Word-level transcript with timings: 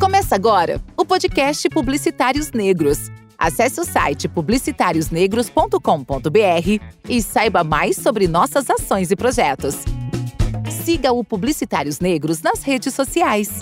Começa 0.00 0.34
agora 0.34 0.80
o 0.96 1.04
podcast 1.04 1.68
Publicitários 1.68 2.50
Negros. 2.52 3.10
Acesse 3.38 3.80
o 3.80 3.84
site 3.84 4.28
publicitariosnegros.com.br 4.28 6.82
e 7.08 7.22
saiba 7.22 7.62
mais 7.62 7.96
sobre 7.96 8.26
nossas 8.26 8.68
ações 8.70 9.10
e 9.10 9.16
projetos. 9.16 9.76
Siga 10.84 11.12
o 11.12 11.22
Publicitários 11.22 12.00
Negros 12.00 12.42
nas 12.42 12.62
redes 12.62 12.94
sociais. 12.94 13.60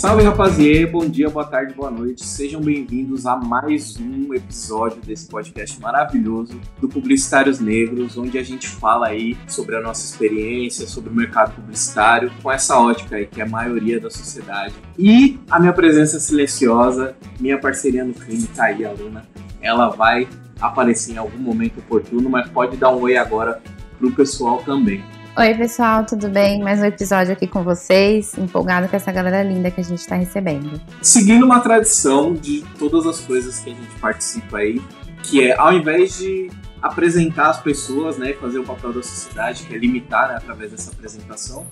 Salve 0.00 0.22
rapaziê, 0.22 0.86
bom 0.86 1.06
dia, 1.06 1.28
boa 1.28 1.44
tarde, 1.44 1.74
boa 1.74 1.90
noite. 1.90 2.24
Sejam 2.24 2.58
bem-vindos 2.58 3.26
a 3.26 3.36
mais 3.36 3.98
um 4.00 4.32
episódio 4.32 4.98
desse 5.02 5.28
podcast 5.28 5.78
maravilhoso 5.78 6.58
do 6.80 6.88
Publicitários 6.88 7.60
Negros, 7.60 8.16
onde 8.16 8.38
a 8.38 8.42
gente 8.42 8.66
fala 8.66 9.08
aí 9.08 9.36
sobre 9.46 9.76
a 9.76 9.82
nossa 9.82 10.02
experiência, 10.02 10.86
sobre 10.86 11.10
o 11.10 11.14
mercado 11.14 11.54
publicitário, 11.54 12.32
com 12.42 12.50
essa 12.50 12.78
ótica 12.78 13.16
aí 13.16 13.26
que 13.26 13.42
é 13.42 13.44
a 13.44 13.46
maioria 13.46 14.00
da 14.00 14.08
sociedade. 14.08 14.72
E 14.98 15.38
a 15.50 15.60
minha 15.60 15.74
presença 15.74 16.18
silenciosa, 16.18 17.14
minha 17.38 17.58
parceria 17.58 18.02
no 18.02 18.14
crime 18.14 18.46
tá 18.56 18.64
aí, 18.64 18.86
aluna. 18.86 19.28
Ela 19.60 19.90
vai 19.90 20.26
aparecer 20.58 21.12
em 21.12 21.18
algum 21.18 21.38
momento 21.38 21.78
oportuno, 21.78 22.30
mas 22.30 22.48
pode 22.48 22.78
dar 22.78 22.88
um 22.88 23.02
oi 23.02 23.18
agora 23.18 23.60
pro 23.98 24.10
pessoal 24.12 24.62
também. 24.62 25.04
Oi, 25.38 25.54
pessoal, 25.54 26.04
tudo 26.04 26.28
bem? 26.28 26.60
Mais 26.60 26.80
um 26.80 26.84
episódio 26.84 27.32
aqui 27.32 27.46
com 27.46 27.62
vocês. 27.62 28.36
Empolgado 28.36 28.88
com 28.88 28.96
essa 28.96 29.12
galera 29.12 29.44
linda 29.44 29.70
que 29.70 29.80
a 29.80 29.84
gente 29.84 30.00
está 30.00 30.16
recebendo. 30.16 30.80
Seguindo 31.00 31.46
uma 31.46 31.60
tradição 31.60 32.34
de 32.34 32.64
todas 32.76 33.06
as 33.06 33.20
coisas 33.20 33.60
que 33.60 33.70
a 33.70 33.74
gente 33.74 34.00
participa 34.00 34.58
aí, 34.58 34.82
que 35.22 35.48
é 35.48 35.56
ao 35.56 35.72
invés 35.72 36.18
de 36.18 36.50
apresentar 36.82 37.50
as 37.50 37.60
pessoas, 37.60 38.18
né, 38.18 38.32
fazer 38.34 38.58
o 38.58 38.64
papel 38.64 38.92
da 38.92 39.02
sociedade, 39.02 39.62
que 39.62 39.74
é 39.74 39.78
limitar 39.78 40.30
né, 40.30 40.34
através 40.34 40.72
dessa 40.72 40.90
apresentação, 40.90 41.64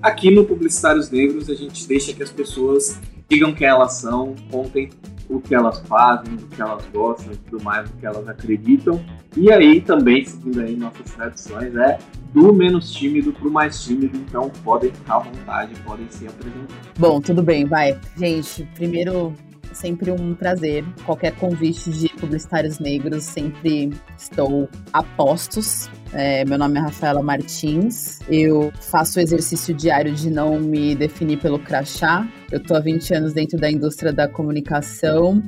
aqui 0.00 0.30
no 0.30 0.46
Publicitários 0.46 1.10
Negros 1.10 1.50
a 1.50 1.54
gente 1.54 1.86
deixa 1.86 2.14
que 2.14 2.22
as 2.22 2.30
pessoas 2.30 2.98
digam 3.28 3.52
quem 3.52 3.66
elas 3.66 3.92
são, 3.94 4.34
contem 4.50 4.88
o 5.28 5.40
que 5.40 5.54
elas 5.54 5.80
fazem, 5.80 6.36
do 6.36 6.46
que 6.46 6.60
elas 6.60 6.84
gostam 6.92 7.32
e 7.32 7.36
tudo 7.36 7.62
mais, 7.62 7.88
do 7.88 7.96
que 7.96 8.06
elas 8.06 8.28
acreditam. 8.28 9.02
E 9.36 9.50
aí 9.50 9.80
também, 9.80 10.24
seguindo 10.24 10.60
aí 10.60 10.76
nossas 10.76 11.10
tradições, 11.12 11.74
é 11.76 11.98
do 12.32 12.52
menos 12.52 12.92
tímido 12.92 13.32
pro 13.32 13.50
mais 13.50 13.82
tímido, 13.84 14.16
então 14.16 14.50
podem 14.62 14.90
ficar 14.90 15.16
à 15.16 15.18
vontade, 15.20 15.74
podem 15.84 16.06
se 16.10 16.26
apresentar. 16.26 16.74
Bom, 16.98 17.20
tudo 17.20 17.42
bem, 17.42 17.64
vai. 17.64 17.98
Gente, 18.16 18.68
primeiro 18.74 19.34
sempre 19.72 20.10
um 20.10 20.34
prazer. 20.34 20.84
Qualquer 21.04 21.34
convite 21.36 21.90
de 21.90 22.08
publicitários 22.10 22.78
negros, 22.78 23.24
sempre 23.24 23.90
estou 24.16 24.68
a 24.92 25.02
postos. 25.02 25.88
É, 26.12 26.44
meu 26.44 26.58
nome 26.58 26.78
é 26.78 26.82
Rafaela 26.82 27.22
Martins. 27.22 28.20
Eu 28.28 28.72
faço 28.80 29.18
o 29.18 29.22
exercício 29.22 29.74
diário 29.74 30.14
de 30.14 30.30
não 30.30 30.60
me 30.60 30.94
definir 30.94 31.38
pelo 31.38 31.58
crachá. 31.58 32.26
Eu 32.52 32.58
estou 32.58 32.76
há 32.76 32.80
20 32.80 33.14
anos 33.14 33.32
dentro 33.32 33.58
da 33.58 33.70
indústria 33.70 34.12
da 34.12 34.28
comunicação. 34.28 35.42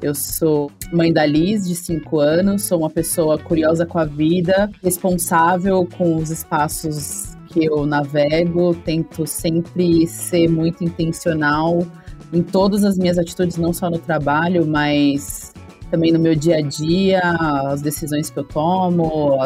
Eu 0.00 0.14
sou 0.14 0.70
mãe 0.90 1.12
da 1.12 1.26
Liz, 1.26 1.68
de 1.68 1.74
5 1.74 2.18
anos, 2.18 2.62
sou 2.62 2.78
uma 2.78 2.88
pessoa 2.88 3.38
curiosa 3.38 3.84
com 3.84 3.98
a 3.98 4.06
vida, 4.06 4.70
responsável 4.82 5.86
com 5.98 6.16
os 6.16 6.30
espaços 6.30 7.36
que 7.48 7.66
eu 7.66 7.84
navego, 7.84 8.74
tento 8.74 9.26
sempre 9.26 10.06
ser 10.06 10.48
muito 10.48 10.82
intencional 10.82 11.86
em 12.32 12.42
todas 12.42 12.84
as 12.84 12.96
minhas 12.96 13.18
atitudes, 13.18 13.58
não 13.58 13.74
só 13.74 13.90
no 13.90 13.98
trabalho, 13.98 14.66
mas 14.66 15.52
também 15.90 16.12
no 16.12 16.18
meu 16.18 16.34
dia 16.34 16.58
a 16.58 16.60
dia, 16.60 17.20
as 17.66 17.80
decisões 17.80 18.30
que 18.30 18.38
eu 18.38 18.44
tomo, 18.44 19.38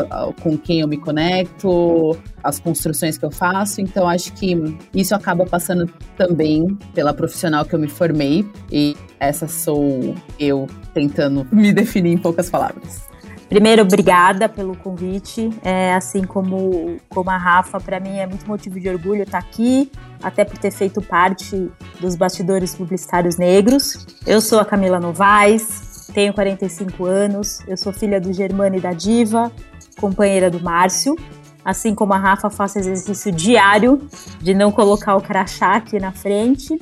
com 0.43 0.57
quem 0.57 0.81
eu 0.81 0.89
me 0.89 0.97
conecto, 0.97 2.17
as 2.43 2.59
construções 2.59 3.19
que 3.19 3.25
eu 3.25 3.31
faço. 3.31 3.81
Então, 3.81 4.09
acho 4.09 4.33
que 4.33 4.57
isso 4.95 5.15
acaba 5.15 5.45
passando 5.45 5.87
também 6.17 6.79
pela 6.95 7.13
profissional 7.13 7.65
que 7.65 7.75
eu 7.75 7.79
me 7.79 7.89
formei. 7.89 8.47
E 8.71 8.97
essa 9.19 9.47
sou 9.47 10.15
eu 10.39 10.67
tentando 10.95 11.47
me 11.53 11.73
definir 11.73 12.13
em 12.13 12.19
poucas 12.19 12.49
palavras. 12.49 13.09
Primeiro, 13.51 13.83
obrigada 13.83 14.49
pelo 14.49 14.77
convite. 14.77 15.51
É, 15.65 15.93
assim 15.95 16.23
como, 16.23 16.99
como 17.09 17.31
a 17.31 17.37
Rafa, 17.37 17.81
para 17.81 17.99
mim 17.99 18.17
é 18.17 18.25
muito 18.25 18.47
motivo 18.47 18.79
de 18.79 18.89
orgulho 18.89 19.25
estar 19.25 19.39
aqui, 19.39 19.91
até 20.23 20.45
por 20.45 20.57
ter 20.57 20.71
feito 20.71 21.03
parte 21.03 21.69
dos 22.01 22.15
bastidores 22.15 22.77
publicitários 22.77 23.37
negros. 23.37 24.07
Eu 24.25 24.41
sou 24.41 24.61
a 24.61 24.65
Camila 24.65 25.01
Novaes, 25.01 25.90
tenho 26.11 26.33
45 26.33 27.05
anos, 27.05 27.61
eu 27.67 27.77
sou 27.77 27.93
filha 27.93 28.21
do 28.21 28.33
Germano 28.33 28.77
e 28.77 28.81
da 28.81 28.93
Diva, 28.93 29.51
companheira 29.99 30.51
do 30.51 30.61
Márcio. 30.61 31.17
Assim 31.65 31.95
como 31.95 32.13
a 32.15 32.19
Rafa, 32.19 32.51
faço 32.51 32.79
exercício 32.79 33.31
diário 33.31 34.01
de 34.41 34.55
não 34.55 34.73
colocar 34.73 35.15
o 35.17 35.21
crachá 35.21 35.77
aqui 35.77 35.99
na 35.99 36.11
frente. 36.11 36.79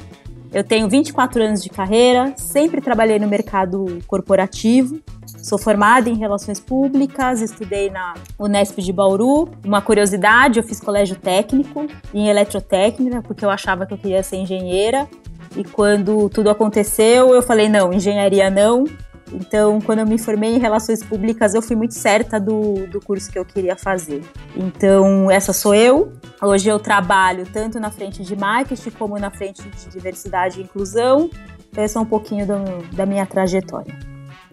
Eu 0.52 0.64
tenho 0.64 0.88
24 0.88 1.42
anos 1.42 1.62
de 1.62 1.68
carreira, 1.68 2.32
sempre 2.36 2.80
trabalhei 2.80 3.18
no 3.18 3.28
mercado 3.28 3.98
corporativo, 4.06 5.00
Sou 5.42 5.58
formada 5.58 6.08
em 6.10 6.14
Relações 6.14 6.58
Públicas, 6.58 7.40
estudei 7.40 7.90
na 7.90 8.14
Unesp 8.38 8.80
de 8.80 8.92
Bauru. 8.92 9.48
Uma 9.64 9.80
curiosidade, 9.80 10.58
eu 10.58 10.62
fiz 10.62 10.80
colégio 10.80 11.16
técnico 11.16 11.86
em 12.12 12.28
eletrotécnica, 12.28 13.22
porque 13.22 13.44
eu 13.44 13.50
achava 13.50 13.86
que 13.86 13.94
eu 13.94 13.98
queria 13.98 14.22
ser 14.22 14.36
engenheira. 14.36 15.08
E 15.56 15.64
quando 15.64 16.28
tudo 16.28 16.50
aconteceu, 16.50 17.34
eu 17.34 17.42
falei: 17.42 17.68
não, 17.68 17.92
engenharia 17.92 18.50
não. 18.50 18.84
Então, 19.32 19.80
quando 19.80 20.00
eu 20.00 20.06
me 20.06 20.18
formei 20.18 20.54
em 20.54 20.58
Relações 20.58 21.02
Públicas, 21.02 21.54
eu 21.54 21.62
fui 21.62 21.76
muito 21.76 21.94
certa 21.94 22.38
do, 22.38 22.86
do 22.86 23.00
curso 23.00 23.30
que 23.30 23.38
eu 23.38 23.44
queria 23.44 23.76
fazer. 23.76 24.22
Então, 24.56 25.30
essa 25.30 25.52
sou 25.52 25.74
eu. 25.74 26.12
Hoje 26.42 26.68
eu 26.68 26.78
trabalho 26.78 27.46
tanto 27.52 27.78
na 27.78 27.90
frente 27.90 28.22
de 28.22 28.36
marketing 28.36 28.90
como 28.90 29.18
na 29.18 29.30
frente 29.30 29.62
de 29.62 29.88
diversidade 29.88 30.60
e 30.60 30.64
inclusão. 30.64 31.30
Então, 31.70 31.84
esse 31.84 31.96
é 31.96 32.00
um 32.00 32.06
pouquinho 32.06 32.46
do, 32.46 32.96
da 32.96 33.04
minha 33.04 33.26
trajetória. 33.26 33.94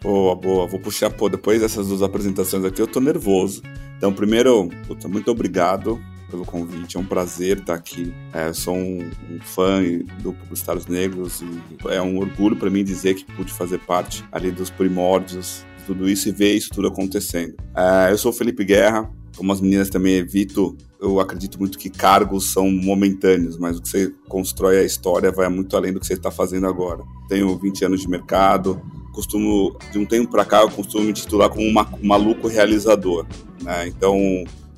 Boa, 0.02 0.36
boa. 0.36 0.68
Vou 0.68 0.80
puxar, 0.80 1.10
pô, 1.10 1.30
depois 1.30 1.62
dessas 1.62 1.88
duas 1.88 2.02
apresentações 2.02 2.64
aqui, 2.64 2.82
eu 2.82 2.88
tô 2.88 3.00
nervoso. 3.00 3.62
Então, 3.98 4.14
primeiro, 4.14 4.70
puta, 4.88 5.08
muito 5.08 5.32
obrigado 5.32 6.00
pelo 6.36 6.46
convite, 6.46 6.98
é 6.98 7.00
um 7.00 7.06
prazer 7.06 7.60
estar 7.60 7.74
aqui. 7.74 8.14
É, 8.34 8.52
sou 8.52 8.76
um, 8.76 9.10
um, 9.32 9.40
fã 9.40 9.82
do 10.22 10.34
Publicitários 10.34 10.86
Negros 10.86 11.42
e 11.42 11.88
é 11.88 12.02
um 12.02 12.18
orgulho 12.18 12.58
para 12.58 12.70
mim 12.70 12.84
dizer 12.84 13.14
que 13.14 13.24
pude 13.24 13.54
fazer 13.54 13.80
parte 13.80 14.24
ali 14.32 14.52
dos 14.52 14.70
primórdios 14.70 15.66
de 15.78 15.86
tudo 15.86 16.10
isso 16.10 16.28
e 16.28 16.32
ver 16.34 16.54
isso 16.54 16.70
tudo 16.72 16.90
acontecendo. 16.90 17.56
É, 17.74 18.12
eu 18.12 18.18
sou 18.18 18.34
Felipe 18.34 18.66
Guerra, 18.66 19.10
como 19.38 19.52
as 19.54 19.62
meninas 19.62 19.90
também 19.90 20.16
evito, 20.16 20.76
eu 21.00 21.20
acredito 21.22 21.58
muito 21.58 21.78
que 21.78 21.90
cargos 21.90 22.52
são 22.52 22.70
momentâneos, 22.70 23.58
mas 23.58 23.78
o 23.78 23.82
que 23.82 23.88
você 23.88 24.14
constrói 24.28 24.80
a 24.80 24.84
história 24.84 25.32
vai 25.32 25.48
muito 25.48 25.76
além 25.78 25.94
do 25.94 26.00
que 26.02 26.08
você 26.08 26.14
está 26.14 26.32
fazendo 26.32 26.68
agora. 26.68 27.02
Tenho 27.30 27.58
20 27.58 27.86
anos 27.86 28.02
de 28.02 28.10
mercado, 28.10 28.82
costumo, 29.14 29.78
de 29.92 30.00
um 30.00 30.06
tempo 30.06 30.32
para 30.32 30.44
cá, 30.44 30.62
eu 30.62 30.70
costumo 30.70 31.06
me 31.06 31.14
titular 31.14 31.50
como 31.50 31.66
um 31.66 32.06
maluco 32.06 32.48
realizador. 32.48 33.26
Né? 33.62 33.88
Então, 33.88 34.18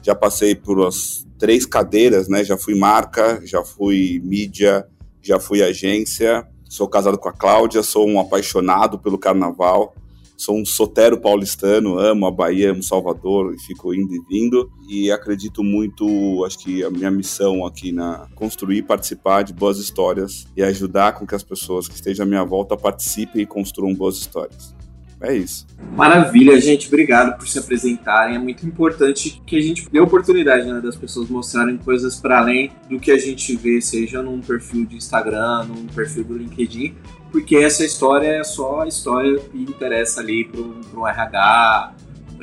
já 0.03 0.16
passei 0.16 0.56
por 0.56 0.85
as 0.85 1.26
três 1.37 1.65
cadeiras, 1.65 2.27
né? 2.27 2.43
Já 2.43 2.57
fui 2.57 2.75
marca, 2.75 3.41
já 3.45 3.63
fui 3.63 4.21
mídia, 4.23 4.87
já 5.21 5.39
fui 5.39 5.61
agência. 5.61 6.47
Sou 6.69 6.87
casado 6.87 7.17
com 7.17 7.29
a 7.29 7.33
Cláudia, 7.33 7.81
sou 7.81 8.07
um 8.07 8.19
apaixonado 8.19 8.99
pelo 8.99 9.17
carnaval 9.17 9.93
sou 10.37 10.55
um 10.55 10.63
sotero 10.63 11.19
paulistano, 11.19 11.97
amo 11.97 12.27
a 12.27 12.31
Bahia, 12.31 12.71
amo 12.71 12.83
Salvador 12.83 13.55
e 13.55 13.59
fico 13.59 13.93
indo 13.93 14.13
e 14.13 14.21
vindo. 14.29 14.71
E 14.87 15.11
acredito 15.11 15.63
muito, 15.63 16.45
acho 16.45 16.59
que 16.59 16.83
a 16.83 16.91
minha 16.91 17.09
missão 17.09 17.65
aqui 17.65 17.91
na 17.91 18.27
construir, 18.35 18.83
participar 18.83 19.41
de 19.41 19.51
boas 19.51 19.79
histórias 19.79 20.45
e 20.55 20.61
ajudar 20.61 21.13
com 21.13 21.25
que 21.25 21.33
as 21.33 21.43
pessoas 21.43 21.87
que 21.87 21.95
estejam 21.95 22.25
à 22.25 22.29
minha 22.29 22.45
volta 22.45 22.77
participem 22.77 23.41
e 23.41 23.47
construam 23.47 23.93
boas 23.93 24.17
histórias. 24.17 24.76
É 25.19 25.35
isso. 25.35 25.66
Maravilha, 25.95 26.59
gente. 26.61 26.88
Obrigado 26.88 27.38
por 27.38 27.47
se 27.47 27.57
apresentarem. 27.57 28.35
É 28.35 28.39
muito 28.39 28.66
importante 28.66 29.41
que 29.45 29.57
a 29.57 29.61
gente 29.61 29.89
dê 29.89 30.00
oportunidade 30.00 30.72
né, 30.72 30.79
das 30.79 30.95
pessoas 30.95 31.28
mostrarem 31.28 31.78
coisas 31.78 32.19
para 32.19 32.39
além 32.39 32.72
do 32.88 33.00
que 33.00 33.11
a 33.11 33.17
gente 33.17 33.55
vê, 33.55 33.81
seja 33.81 34.22
num 34.22 34.40
perfil 34.41 34.85
de 34.85 34.96
Instagram, 34.96 35.66
num 35.66 35.87
perfil 35.87 36.23
do 36.23 36.37
LinkedIn, 36.37 36.96
porque 37.31 37.58
essa 37.58 37.84
história 37.84 38.28
é 38.28 38.43
só 38.43 38.81
a 38.81 38.87
história 38.87 39.40
que 39.40 39.58
interessa 39.58 40.22
ali 40.22 40.46
para 40.46 40.99
o 40.99 41.08
RH, 41.08 41.93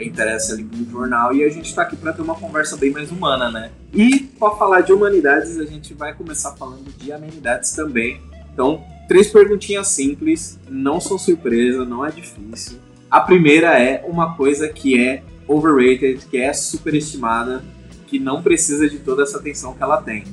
interessa 0.01 0.55
ali 0.55 0.65
para 0.65 0.81
o 0.81 0.91
jornal, 0.91 1.35
e 1.35 1.45
a 1.45 1.49
gente 1.49 1.67
está 1.67 1.83
aqui 1.83 1.97
para 1.97 2.13
ter 2.13 2.23
uma 2.23 2.35
conversa 2.35 2.77
bem 2.77 2.91
mais 2.91 3.11
humana, 3.13 3.51
né? 3.51 3.71
E 3.93 4.19
para 4.21 4.51
falar 4.57 4.81
de 4.81 4.93
humanidades, 4.93 5.59
a 5.59 5.65
gente 5.65 5.95
vai 5.95 6.13
começar 6.13 6.53
falando 6.57 6.93
de 6.99 7.13
amenidades 7.13 7.71
também. 7.71 8.21
Então, 8.53 8.85
três 9.09 9.31
perguntinhas 9.31 9.89
simples, 9.89 10.59
não 10.69 11.01
são 11.01 11.19
surpresa, 11.19 11.85
não 11.85 12.05
é 12.05 12.11
difícil. 12.11 12.79
A 13.11 13.21
primeira 13.21 13.79
é 13.79 14.05
uma 14.07 14.37
coisa 14.37 14.69
que 14.69 14.99
é 15.01 15.23
overrated, 15.47 16.27
que 16.27 16.39
é 16.39 16.53
superestimada, 16.53 17.65
que 18.07 18.19
não 18.19 18.43
precisa 18.43 18.89
de 18.89 18.99
toda 18.99 19.23
essa 19.23 19.39
atenção 19.39 19.75
que 19.75 19.83
ela 19.83 20.01
tem. 20.01 20.25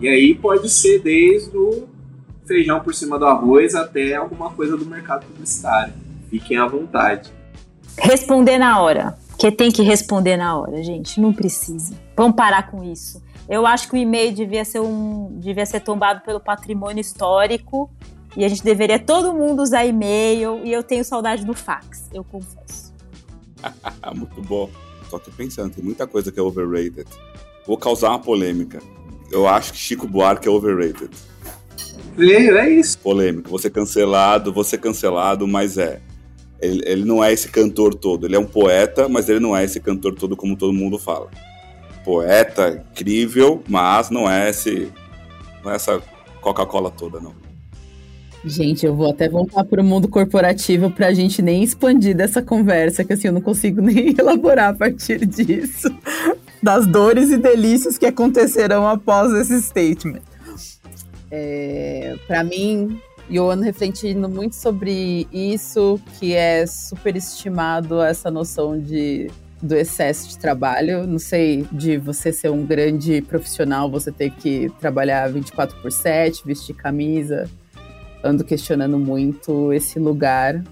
E 0.00 0.08
aí 0.08 0.34
pode 0.34 0.68
ser 0.68 1.00
desde 1.00 1.56
o 1.56 1.88
feijão 2.46 2.80
por 2.80 2.94
cima 2.94 3.18
do 3.18 3.26
arroz 3.26 3.74
até 3.74 4.14
alguma 4.14 4.50
coisa 4.50 4.76
do 4.76 4.86
mercado 4.86 5.26
publicitário. 5.26 5.92
Fiquem 6.30 6.56
à 6.56 6.66
vontade. 6.66 7.30
Responder 7.98 8.58
na 8.58 8.80
hora. 8.80 9.16
Que 9.38 9.52
tem 9.52 9.70
que 9.70 9.82
responder 9.82 10.36
na 10.36 10.56
hora, 10.56 10.82
gente. 10.82 11.20
Não 11.20 11.32
precisa. 11.32 11.94
Vamos 12.16 12.36
parar 12.36 12.70
com 12.70 12.82
isso. 12.82 13.22
Eu 13.48 13.66
acho 13.66 13.88
que 13.88 13.94
o 13.94 13.96
e-mail 13.96 14.32
devia 14.32 14.64
ser 14.64 14.80
um, 14.80 15.38
devia 15.38 15.64
ser 15.64 15.80
tombado 15.80 16.20
pelo 16.20 16.38
patrimônio 16.38 17.00
histórico 17.00 17.90
e 18.36 18.44
a 18.44 18.48
gente 18.48 18.62
deveria 18.62 18.98
todo 18.98 19.32
mundo 19.32 19.62
usar 19.62 19.86
e-mail 19.86 20.60
e 20.64 20.72
eu 20.72 20.82
tenho 20.82 21.02
saudade 21.04 21.44
do 21.46 21.54
fax, 21.54 22.08
eu 22.12 22.22
confesso. 22.22 22.92
Muito 24.14 24.42
bom. 24.42 24.68
Só 25.08 25.18
que 25.18 25.30
pensando, 25.30 25.74
tem 25.74 25.82
muita 25.82 26.06
coisa 26.06 26.30
que 26.30 26.38
é 26.38 26.42
overrated. 26.42 27.06
Vou 27.66 27.78
causar 27.78 28.10
uma 28.10 28.18
polêmica. 28.18 28.78
Eu 29.32 29.48
acho 29.48 29.72
que 29.72 29.78
Chico 29.78 30.06
Buarque 30.06 30.46
é 30.46 30.50
overrated. 30.50 31.10
É 32.18 32.68
isso. 32.68 32.98
Polêmica. 32.98 33.48
Você 33.48 33.70
cancelado, 33.70 34.52
você 34.52 34.76
cancelado, 34.76 35.48
mas 35.48 35.78
é. 35.78 36.00
Ele, 36.60 36.82
ele 36.84 37.04
não 37.04 37.24
é 37.24 37.32
esse 37.32 37.48
cantor 37.48 37.94
todo. 37.94 38.26
Ele 38.26 38.36
é 38.36 38.38
um 38.38 38.46
poeta, 38.46 39.08
mas 39.08 39.28
ele 39.28 39.40
não 39.40 39.56
é 39.56 39.64
esse 39.64 39.80
cantor 39.80 40.14
todo 40.14 40.36
como 40.36 40.56
todo 40.56 40.72
mundo 40.72 40.98
fala. 40.98 41.30
Poeta, 42.08 42.82
incrível, 42.90 43.62
mas 43.68 44.08
não 44.08 44.30
é 44.30 44.48
esse. 44.48 44.90
Não 45.62 45.70
é 45.70 45.74
essa 45.74 46.00
Coca-Cola 46.40 46.90
toda, 46.90 47.20
não. 47.20 47.34
Gente, 48.42 48.86
eu 48.86 48.96
vou 48.96 49.10
até 49.10 49.28
voltar 49.28 49.62
para 49.64 49.82
o 49.82 49.84
mundo 49.84 50.08
corporativo 50.08 50.90
para 50.90 51.08
a 51.08 51.12
gente 51.12 51.42
nem 51.42 51.62
expandir 51.62 52.16
dessa 52.16 52.40
conversa, 52.40 53.04
que 53.04 53.12
assim 53.12 53.26
eu 53.26 53.34
não 53.34 53.42
consigo 53.42 53.82
nem 53.84 54.14
elaborar 54.18 54.70
a 54.70 54.74
partir 54.74 55.26
disso, 55.26 55.94
das 56.62 56.86
dores 56.86 57.28
e 57.28 57.36
delícias 57.36 57.98
que 57.98 58.06
acontecerão 58.06 58.88
após 58.88 59.30
esse 59.34 59.60
statement. 59.60 60.22
É, 61.30 62.16
para 62.26 62.42
mim, 62.42 62.98
eu 63.30 63.50
ando 63.50 63.64
refletindo 63.64 64.30
muito 64.30 64.56
sobre 64.56 65.28
isso, 65.30 66.00
que 66.18 66.32
é 66.32 66.66
superestimado 66.66 68.00
essa 68.00 68.30
noção 68.30 68.80
de 68.80 69.30
do 69.62 69.74
excesso 69.74 70.28
de 70.28 70.38
trabalho. 70.38 71.06
Não 71.06 71.18
sei, 71.18 71.66
de 71.72 71.96
você 71.96 72.32
ser 72.32 72.50
um 72.50 72.64
grande 72.64 73.22
profissional, 73.22 73.90
você 73.90 74.10
ter 74.12 74.30
que 74.30 74.70
trabalhar 74.80 75.30
24 75.30 75.76
por 75.80 75.92
7, 75.92 76.42
vestir 76.44 76.74
camisa. 76.74 77.48
Ando 78.22 78.44
questionando 78.44 78.98
muito 78.98 79.72
esse 79.72 79.98
lugar, 79.98 80.62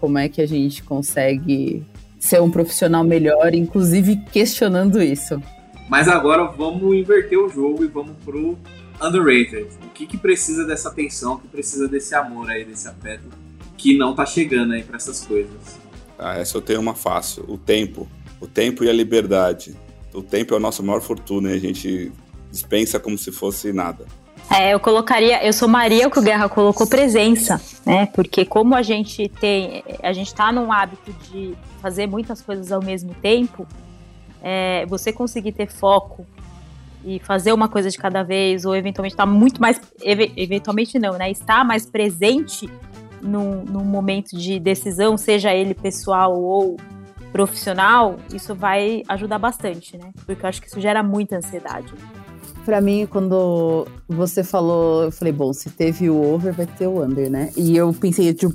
como 0.00 0.18
é 0.18 0.28
que 0.28 0.40
a 0.40 0.46
gente 0.46 0.82
consegue 0.82 1.84
ser 2.18 2.40
um 2.40 2.50
profissional 2.50 3.04
melhor, 3.04 3.54
inclusive 3.54 4.16
questionando 4.32 5.02
isso. 5.02 5.40
Mas 5.88 6.08
agora 6.08 6.44
vamos 6.44 6.94
inverter 6.96 7.38
o 7.38 7.48
jogo 7.48 7.84
e 7.84 7.86
vamos 7.86 8.16
pro 8.24 8.58
underrated. 9.00 9.68
O 9.84 9.90
que, 9.90 10.06
que 10.06 10.16
precisa 10.16 10.64
dessa 10.64 10.88
atenção, 10.88 11.34
o 11.34 11.38
que 11.38 11.48
precisa 11.48 11.86
desse 11.88 12.14
amor 12.14 12.50
aí, 12.50 12.64
desse 12.64 12.88
afeto 12.88 13.24
que 13.76 13.96
não 13.96 14.14
tá 14.14 14.24
chegando 14.24 14.72
aí 14.72 14.82
para 14.82 14.96
essas 14.96 15.24
coisas? 15.24 15.78
Ah, 16.18 16.36
essa 16.38 16.56
eu 16.56 16.62
tenho 16.62 16.80
uma 16.80 16.94
fácil. 16.94 17.44
O 17.46 17.58
tempo. 17.58 18.08
O 18.40 18.46
tempo 18.46 18.84
e 18.84 18.88
a 18.88 18.92
liberdade. 18.92 19.74
O 20.12 20.22
tempo 20.22 20.54
é 20.54 20.56
a 20.56 20.60
nossa 20.60 20.82
maior 20.82 21.00
fortuna 21.00 21.50
e 21.50 21.54
a 21.54 21.58
gente 21.60 22.12
dispensa 22.50 22.98
como 22.98 23.16
se 23.18 23.30
fosse 23.32 23.72
nada. 23.72 24.06
É, 24.50 24.72
eu 24.72 24.80
colocaria, 24.80 25.44
eu 25.44 25.52
sou 25.52 25.68
Maria 25.68 26.08
que 26.08 26.18
o 26.18 26.22
Guerra 26.22 26.48
colocou 26.48 26.86
presença, 26.86 27.60
né? 27.84 28.06
Porque 28.06 28.44
como 28.44 28.74
a 28.74 28.82
gente 28.82 29.28
tem, 29.28 29.82
a 30.02 30.12
gente 30.12 30.32
tá 30.32 30.52
num 30.52 30.72
hábito 30.72 31.12
de 31.30 31.54
fazer 31.82 32.06
muitas 32.06 32.40
coisas 32.40 32.70
ao 32.70 32.82
mesmo 32.82 33.12
tempo, 33.14 33.66
é, 34.40 34.86
você 34.86 35.12
conseguir 35.12 35.52
ter 35.52 35.66
foco 35.66 36.24
e 37.04 37.18
fazer 37.18 37.52
uma 37.52 37.68
coisa 37.68 37.90
de 37.90 37.98
cada 37.98 38.22
vez, 38.22 38.64
ou 38.64 38.74
eventualmente 38.74 39.14
estar 39.14 39.26
tá 39.26 39.30
muito 39.30 39.60
mais. 39.60 39.80
Eventualmente 40.00 40.98
não, 40.98 41.14
né? 41.14 41.30
Estar 41.30 41.64
mais 41.64 41.84
presente 41.84 42.70
num, 43.20 43.64
num 43.64 43.84
momento 43.84 44.36
de 44.36 44.60
decisão, 44.60 45.16
seja 45.16 45.52
ele 45.52 45.74
pessoal 45.74 46.40
ou 46.40 46.76
profissional, 47.36 48.18
isso 48.32 48.54
vai 48.54 49.02
ajudar 49.08 49.38
bastante, 49.38 49.98
né? 49.98 50.10
Porque 50.24 50.42
eu 50.42 50.48
acho 50.48 50.62
que 50.62 50.68
isso 50.68 50.80
gera 50.80 51.02
muita 51.02 51.36
ansiedade. 51.36 51.92
Para 52.64 52.80
mim, 52.80 53.06
quando 53.06 53.86
você 54.08 54.42
falou, 54.42 55.04
eu 55.04 55.12
falei, 55.12 55.32
bom, 55.32 55.52
se 55.52 55.68
teve 55.68 56.08
o 56.08 56.18
over, 56.18 56.54
vai 56.54 56.66
ter 56.66 56.86
o 56.86 57.04
under, 57.04 57.30
né? 57.30 57.52
E 57.54 57.76
eu 57.76 57.92
pensei, 57.92 58.32
tipo, 58.32 58.54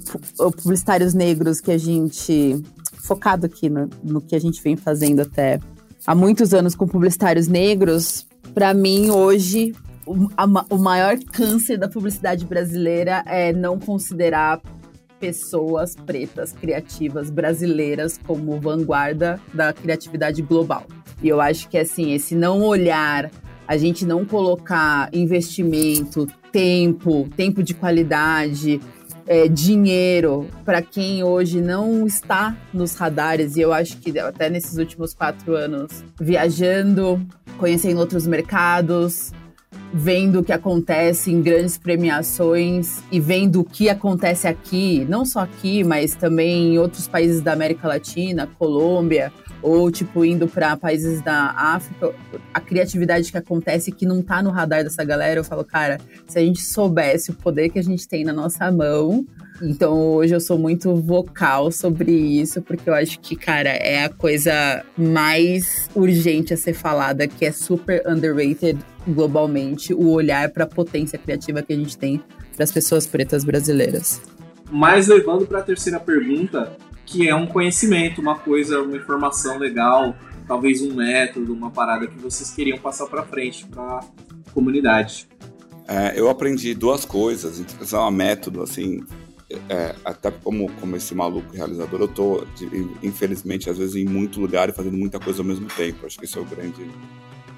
publicitários 0.64 1.14
negros 1.14 1.62
que 1.62 1.72
a 1.72 1.78
gente. 1.78 2.60
focado 2.98 3.46
aqui 3.46 3.70
no, 3.70 3.88
no 4.04 4.20
que 4.20 4.36
a 4.36 4.40
gente 4.40 4.62
vem 4.64 4.76
fazendo 4.76 5.22
até 5.22 5.60
há 6.08 6.16
muitos 6.16 6.52
anos 6.52 6.74
com 6.74 6.88
publicitários 6.88 7.48
negros, 7.48 8.26
para 8.56 8.74
mim, 8.74 9.12
hoje, 9.12 9.76
o, 10.08 10.28
a, 10.36 10.46
o 10.72 10.78
maior 10.80 11.18
câncer 11.32 11.78
da 11.78 11.88
publicidade 11.88 12.46
brasileira 12.46 13.24
é 13.28 13.54
não 13.54 13.80
considerar 13.80 14.60
pessoas 15.22 15.96
pretas 15.96 16.52
criativas 16.52 17.30
brasileiras 17.30 18.20
como 18.26 18.60
vanguarda 18.60 19.40
da 19.54 19.72
criatividade 19.72 20.42
global. 20.42 20.86
E 21.22 21.30
eu 21.30 21.40
acho 21.40 21.70
que 21.70 21.78
assim, 21.78 22.12
esse 22.14 22.34
não 22.34 22.62
olhar, 22.62 23.30
a 23.68 23.78
gente 23.78 24.04
não 24.04 24.26
colocar 24.26 25.10
investimento, 25.14 26.28
tempo, 26.52 27.30
tempo 27.38 27.62
de 27.62 27.76
qualidade, 27.76 28.82
é, 29.28 29.48
dinheiro 29.48 30.48
para 30.66 30.82
quem 30.82 31.24
hoje 31.24 31.62
não 31.62 32.08
está 32.08 32.58
nos 32.74 32.96
radares, 32.96 33.56
e 33.56 33.62
eu 33.62 33.72
acho 33.72 33.98
que 33.98 34.18
até 34.20 34.50
nesses 34.50 34.78
últimos 34.78 35.14
quatro 35.14 35.56
anos, 35.56 36.04
viajando, 36.20 37.26
conhecendo 37.58 38.00
outros 38.00 38.26
mercados, 38.26 39.32
vendo 39.94 40.40
o 40.40 40.44
que 40.44 40.54
acontece 40.54 41.32
em 41.32 41.42
grandes 41.42 41.78
premiações 41.78 43.02
e 43.12 43.20
vendo 43.20 43.60
o 43.60 43.64
que 43.64 43.90
acontece 43.90 44.48
aqui, 44.48 45.06
não 45.10 45.26
só 45.26 45.42
aqui, 45.42 45.84
mas 45.84 46.16
também 46.16 46.74
em 46.74 46.80
outros 46.80 47.08
países 47.08 47.42
da 47.42 47.54
América 47.54 47.88
Latina, 47.88 48.48
Colômbia, 48.48 49.32
ou 49.62 49.92
tipo 49.92 50.26
indo 50.26 50.48
para 50.48 50.76
países 50.76 51.22
da 51.22 51.54
África, 51.56 52.14
a 52.54 52.60
criatividade 52.60 53.32
que 53.32 53.38
acontece 53.38 53.92
que 53.92 54.06
não 54.06 54.22
tá 54.22 54.42
no 54.42 54.50
radar 54.50 54.84
dessa 54.84 55.04
galera, 55.04 55.40
eu 55.40 55.44
falo, 55.44 55.64
cara, 55.64 56.00
se 56.28 56.40
a 56.40 56.42
gente 56.42 56.62
soubesse 56.62 57.32
o 57.32 57.36
poder 57.36 57.70
que 57.70 57.80
a 57.80 57.84
gente 57.84 58.08
tem 58.08 58.24
na 58.24 58.34
nossa 58.34 58.72
mão, 58.72 59.26
então 59.62 60.16
hoje 60.16 60.34
eu 60.34 60.40
sou 60.40 60.58
muito 60.58 60.96
vocal 60.96 61.72
sobre 61.72 62.12
isso, 62.12 62.62
porque 62.62 62.90
eu 62.90 62.94
acho 62.94 63.20
que, 63.20 63.36
cara, 63.36 63.70
é 63.70 64.04
a 64.06 64.10
coisa 64.10 64.84
mais 64.98 65.90
urgente 65.96 66.54
a 66.54 66.58
ser 66.58 66.74
falada, 66.74 67.28
que 67.28 67.46
é 67.46 67.52
super 67.52 68.02
underrated 68.08 68.80
globalmente, 69.08 69.94
o 69.94 70.10
olhar 70.10 70.50
para 70.50 70.64
a 70.64 70.68
potência 70.68 71.18
criativa 71.18 71.62
que 71.62 71.74
a 71.74 71.76
gente 71.76 71.98
tem 71.98 72.22
para 72.56 72.64
as 72.64 72.72
pessoas 72.72 73.08
pretas 73.08 73.44
brasileiras. 73.44 74.22
Mas 74.70 75.08
levando 75.08 75.46
para 75.46 75.60
a 75.60 75.64
terceira 75.64 76.00
pergunta, 76.00 76.78
que 77.06 77.28
é 77.28 77.36
um 77.36 77.46
conhecimento, 77.46 78.22
uma 78.22 78.36
coisa, 78.36 78.82
uma 78.82 78.96
informação 78.96 79.58
legal, 79.58 80.16
talvez 80.48 80.82
um 80.82 80.94
método, 80.94 81.54
uma 81.54 81.72
parada 81.72 82.08
que 82.08 82.18
vocês 82.18 82.52
queriam 82.52 82.78
passar 82.78 83.08
para 83.08 83.24
frente 83.24 83.66
para 83.68 84.00
a 84.00 84.02
comunidade. 84.54 85.28
É, 85.88 86.14
eu 86.16 86.30
aprendi 86.30 86.74
duas 86.74 87.04
coisas, 87.04 87.60
então, 87.60 88.08
um 88.08 88.12
método, 88.12 88.62
assim, 88.64 89.04
é, 89.70 89.96
até 90.04 90.32
como, 90.32 90.72
como 90.74 90.96
esse 90.96 91.14
maluco 91.16 91.54
realizador, 91.54 92.02
eu 92.02 92.08
tô, 92.08 92.46
infelizmente, 93.02 93.70
às 93.70 93.78
vezes 93.78 93.96
em 93.96 94.06
muito 94.06 94.40
lugar 94.40 94.70
e 94.70 94.74
fazendo 94.74 94.98
muita 94.98 95.20
coisa 95.20 95.42
ao 95.42 95.46
mesmo 95.46 95.68
tempo. 95.68 96.06
Acho 96.06 96.18
que 96.18 96.26
esse 96.26 96.38
é 96.38 96.42
o 96.42 96.46
grande. 96.46 96.90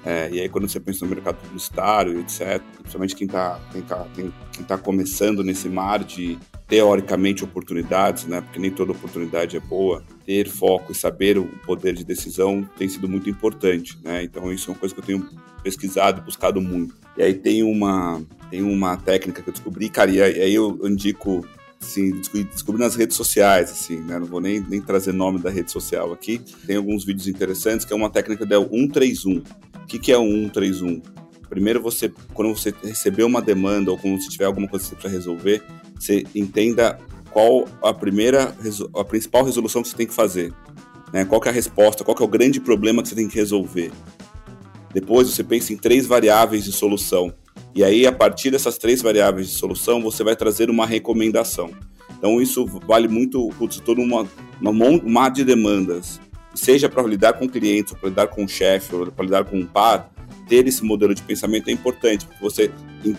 É, 0.04 0.28
e 0.30 0.40
aí, 0.40 0.48
quando 0.48 0.68
você 0.68 0.78
pensa 0.78 1.04
no 1.04 1.14
mercado 1.14 1.36
publicitário, 1.36 2.20
etc., 2.20 2.62
principalmente 2.78 3.16
quem 3.16 3.26
está 3.26 3.58
quem 3.72 3.82
tá, 3.82 4.06
quem, 4.14 4.34
quem 4.52 4.64
tá 4.64 4.76
começando 4.76 5.42
nesse 5.42 5.68
mar 5.68 6.04
de 6.04 6.38
teoricamente 6.68 7.42
oportunidades, 7.42 8.26
né? 8.26 8.42
Porque 8.42 8.58
nem 8.58 8.70
toda 8.70 8.92
oportunidade 8.92 9.56
é 9.56 9.60
boa. 9.60 10.04
Ter 10.26 10.48
foco 10.48 10.92
e 10.92 10.94
saber 10.94 11.38
o 11.38 11.46
poder 11.64 11.94
de 11.94 12.04
decisão 12.04 12.68
tem 12.76 12.88
sido 12.88 13.08
muito 13.08 13.30
importante, 13.30 13.98
né? 14.04 14.22
Então 14.22 14.52
isso 14.52 14.70
é 14.70 14.74
uma 14.74 14.78
coisa 14.78 14.94
que 14.94 15.00
eu 15.00 15.04
tenho 15.04 15.26
pesquisado, 15.62 16.20
buscado 16.20 16.60
muito. 16.60 16.94
E 17.16 17.22
aí 17.22 17.32
tem 17.32 17.62
uma 17.62 18.22
tem 18.50 18.62
uma 18.62 18.96
técnica 18.96 19.42
que 19.42 19.48
eu 19.48 19.52
descobri, 19.52 19.88
cara, 19.88 20.10
e 20.10 20.20
aí 20.20 20.54
eu 20.54 20.78
indico 20.84 21.46
assim, 21.86 22.10
descobri, 22.10 22.80
nas 22.80 22.94
redes 22.94 23.16
sociais, 23.16 23.70
assim, 23.70 23.96
né? 23.96 24.18
Não 24.18 24.26
vou 24.26 24.40
nem, 24.40 24.60
nem 24.60 24.80
trazer 24.80 25.12
nome 25.12 25.38
da 25.38 25.50
rede 25.50 25.70
social 25.70 26.12
aqui. 26.12 26.40
Tem 26.66 26.76
alguns 26.76 27.04
vídeos 27.04 27.28
interessantes 27.28 27.84
que 27.84 27.92
é 27.92 27.96
uma 27.96 28.10
técnica 28.10 28.44
da 28.44 28.56
131. 28.58 29.38
O 29.38 29.86
que, 29.86 29.98
que 29.98 30.12
é 30.12 30.18
o 30.18 30.24
131? 30.24 31.02
Primeiro, 31.48 31.80
você, 31.80 32.12
quando 32.32 32.54
você 32.54 32.74
receber 32.82 33.22
uma 33.22 33.40
demanda 33.40 33.90
ou 33.90 33.98
quando 33.98 34.20
você 34.20 34.28
tiver 34.28 34.46
alguma 34.46 34.66
coisa 34.66 34.94
para 34.96 35.10
resolver, 35.10 35.62
você 35.98 36.24
entenda 36.34 36.98
qual 37.30 37.66
a 37.82 37.92
primeira, 37.92 38.54
a 38.94 39.04
principal 39.04 39.44
resolução 39.44 39.82
que 39.82 39.88
você 39.88 39.96
tem 39.96 40.06
que 40.06 40.14
fazer. 40.14 40.52
Né? 41.12 41.24
Qual 41.24 41.40
é 41.44 41.48
a 41.48 41.52
resposta, 41.52 42.02
qual 42.02 42.16
é 42.18 42.22
o 42.22 42.28
grande 42.28 42.60
problema 42.60 43.02
que 43.02 43.08
você 43.08 43.14
tem 43.14 43.28
que 43.28 43.36
resolver. 43.36 43.92
Depois 44.92 45.28
você 45.28 45.42
pensa 45.42 45.72
em 45.72 45.76
três 45.76 46.06
variáveis 46.06 46.64
de 46.64 46.72
solução. 46.72 47.34
E 47.74 47.82
aí, 47.82 48.06
a 48.06 48.12
partir 48.12 48.50
dessas 48.52 48.78
três 48.78 49.02
variáveis 49.02 49.48
de 49.48 49.54
solução, 49.54 50.00
você 50.00 50.22
vai 50.22 50.36
trazer 50.36 50.70
uma 50.70 50.86
recomendação. 50.86 51.72
Então, 52.16 52.40
isso 52.40 52.64
vale 52.86 53.08
muito, 53.08 53.48
putz, 53.58 53.80
toda 53.80 54.00
uma, 54.00 54.28
uma, 54.60 54.70
um 54.70 55.10
mar 55.10 55.30
de 55.30 55.44
demandas. 55.44 56.20
Seja 56.54 56.88
para 56.88 57.02
lidar 57.02 57.32
com 57.32 57.48
clientes, 57.48 57.92
para 57.92 58.08
lidar 58.08 58.26
com 58.28 58.44
o 58.44 58.48
chefe, 58.48 58.94
para 59.10 59.24
lidar 59.24 59.44
com 59.44 59.58
um 59.58 59.66
par, 59.66 60.14
ter 60.48 60.66
esse 60.68 60.84
modelo 60.84 61.14
de 61.14 61.22
pensamento 61.22 61.68
é 61.68 61.72
importante, 61.72 62.26
porque 62.26 62.42
você 62.42 62.70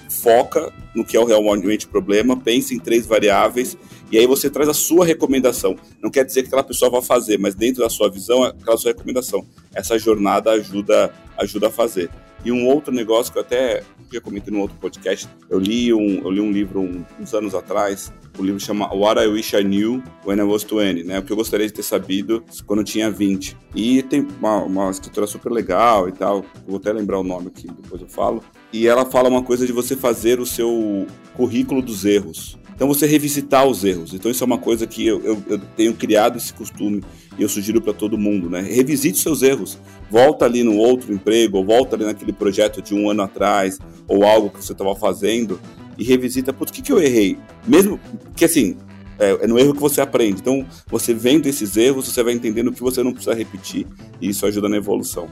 foca 0.09 0.71
no 0.95 1.03
que 1.03 1.17
é 1.17 1.19
o 1.19 1.25
realmente 1.25 1.87
problema, 1.87 2.37
pensa 2.37 2.73
em 2.73 2.79
três 2.79 3.05
variáveis 3.05 3.77
e 4.11 4.17
aí 4.17 4.25
você 4.25 4.49
traz 4.49 4.69
a 4.69 4.73
sua 4.73 5.05
recomendação. 5.05 5.75
Não 6.01 6.09
quer 6.09 6.23
dizer 6.23 6.41
que 6.41 6.47
aquela 6.47 6.63
pessoa 6.63 6.89
vai 6.89 7.01
fazer, 7.01 7.37
mas 7.37 7.55
dentro 7.55 7.83
da 7.83 7.89
sua 7.89 8.09
visão, 8.09 8.43
aquela 8.43 8.77
sua 8.77 8.91
recomendação. 8.91 9.45
Essa 9.73 9.97
jornada 9.99 10.51
ajuda, 10.51 11.13
ajuda 11.37 11.67
a 11.67 11.71
fazer. 11.71 12.09
E 12.45 12.51
um 12.51 12.67
outro 12.67 12.93
negócio 12.93 13.33
que 13.33 13.39
eu 13.39 13.41
até 13.41 13.81
comentei 14.21 14.53
no 14.53 14.61
outro 14.61 14.77
podcast, 14.77 15.27
eu 15.49 15.59
li 15.59 15.91
um, 15.91 16.21
eu 16.23 16.31
li 16.31 16.39
um 16.39 16.51
livro 16.51 16.79
um, 16.79 17.03
uns 17.19 17.33
anos 17.33 17.55
atrás, 17.55 18.13
o 18.37 18.43
livro 18.43 18.59
chama 18.59 18.93
What 18.93 19.19
I 19.19 19.27
Wish 19.27 19.53
I 19.55 19.63
Knew 19.63 20.01
When 20.25 20.39
I 20.39 20.43
Was 20.43 20.63
20, 20.63 21.03
né? 21.03 21.19
O 21.19 21.23
que 21.23 21.33
eu 21.33 21.35
gostaria 21.35 21.65
de 21.65 21.73
ter 21.73 21.83
sabido 21.83 22.43
quando 22.65 22.79
eu 22.79 22.85
tinha 22.85 23.09
20. 23.09 23.57
E 23.75 24.03
tem 24.03 24.25
uma, 24.39 24.63
uma 24.63 24.91
estrutura 24.91 25.25
super 25.25 25.51
legal 25.51 26.07
e 26.07 26.11
tal, 26.11 26.45
vou 26.67 26.77
até 26.77 26.93
lembrar 26.93 27.19
o 27.19 27.23
nome 27.23 27.47
aqui, 27.47 27.67
depois 27.67 28.01
eu 28.01 28.07
falo. 28.07 28.43
E 28.71 28.87
ela 28.87 29.05
fala 29.05 29.27
uma 29.27 29.43
coisa 29.43 29.65
de 29.65 29.73
você 29.73 29.95
fazer 29.95 30.39
o 30.39 30.45
seu 30.45 31.07
currículo 31.33 31.81
dos 31.81 32.05
erros. 32.05 32.57
Então 32.75 32.87
você 32.87 33.07
revisitar 33.07 33.65
os 33.65 33.83
erros. 33.83 34.13
Então 34.13 34.29
isso 34.29 34.43
é 34.43 34.47
uma 34.47 34.57
coisa 34.57 34.85
que 34.85 35.05
eu, 35.05 35.23
eu, 35.23 35.43
eu 35.47 35.59
tenho 35.77 35.93
criado 35.93 36.37
esse 36.37 36.53
costume 36.53 37.01
e 37.37 37.41
eu 37.41 37.49
sugiro 37.49 37.81
para 37.81 37.93
todo 37.93 38.17
mundo, 38.17 38.49
né? 38.49 38.61
Revisite 38.61 39.17
seus 39.17 39.41
erros. 39.41 39.79
Volta 40.11 40.45
ali 40.45 40.61
no 40.63 40.75
outro 40.75 41.13
emprego, 41.13 41.57
ou 41.57 41.65
volta 41.65 41.95
ali 41.95 42.05
naquele 42.05 42.33
projeto 42.33 42.81
de 42.81 42.93
um 42.93 43.09
ano 43.09 43.23
atrás, 43.23 43.79
ou 44.07 44.23
algo 44.25 44.49
que 44.49 44.63
você 44.63 44.73
estava 44.73 44.93
fazendo 44.95 45.59
e 45.97 46.03
revisita, 46.03 46.53
o 46.57 46.65
que, 46.65 46.81
que 46.81 46.91
eu 46.91 47.01
errei? 47.01 47.37
Mesmo 47.65 47.99
que 48.35 48.45
assim, 48.45 48.75
é, 49.17 49.31
é, 49.41 49.47
no 49.47 49.57
erro 49.57 49.73
que 49.73 49.79
você 49.79 50.01
aprende. 50.01 50.41
Então, 50.41 50.65
você 50.87 51.13
vendo 51.13 51.47
esses 51.47 51.77
erros, 51.77 52.07
você 52.07 52.21
vai 52.21 52.33
entendendo 52.33 52.67
o 52.67 52.73
que 52.73 52.81
você 52.81 53.01
não 53.01 53.13
precisa 53.13 53.33
repetir, 53.35 53.87
e 54.21 54.29
isso 54.29 54.45
ajuda 54.45 54.67
na 54.67 54.77
evolução. 54.77 55.29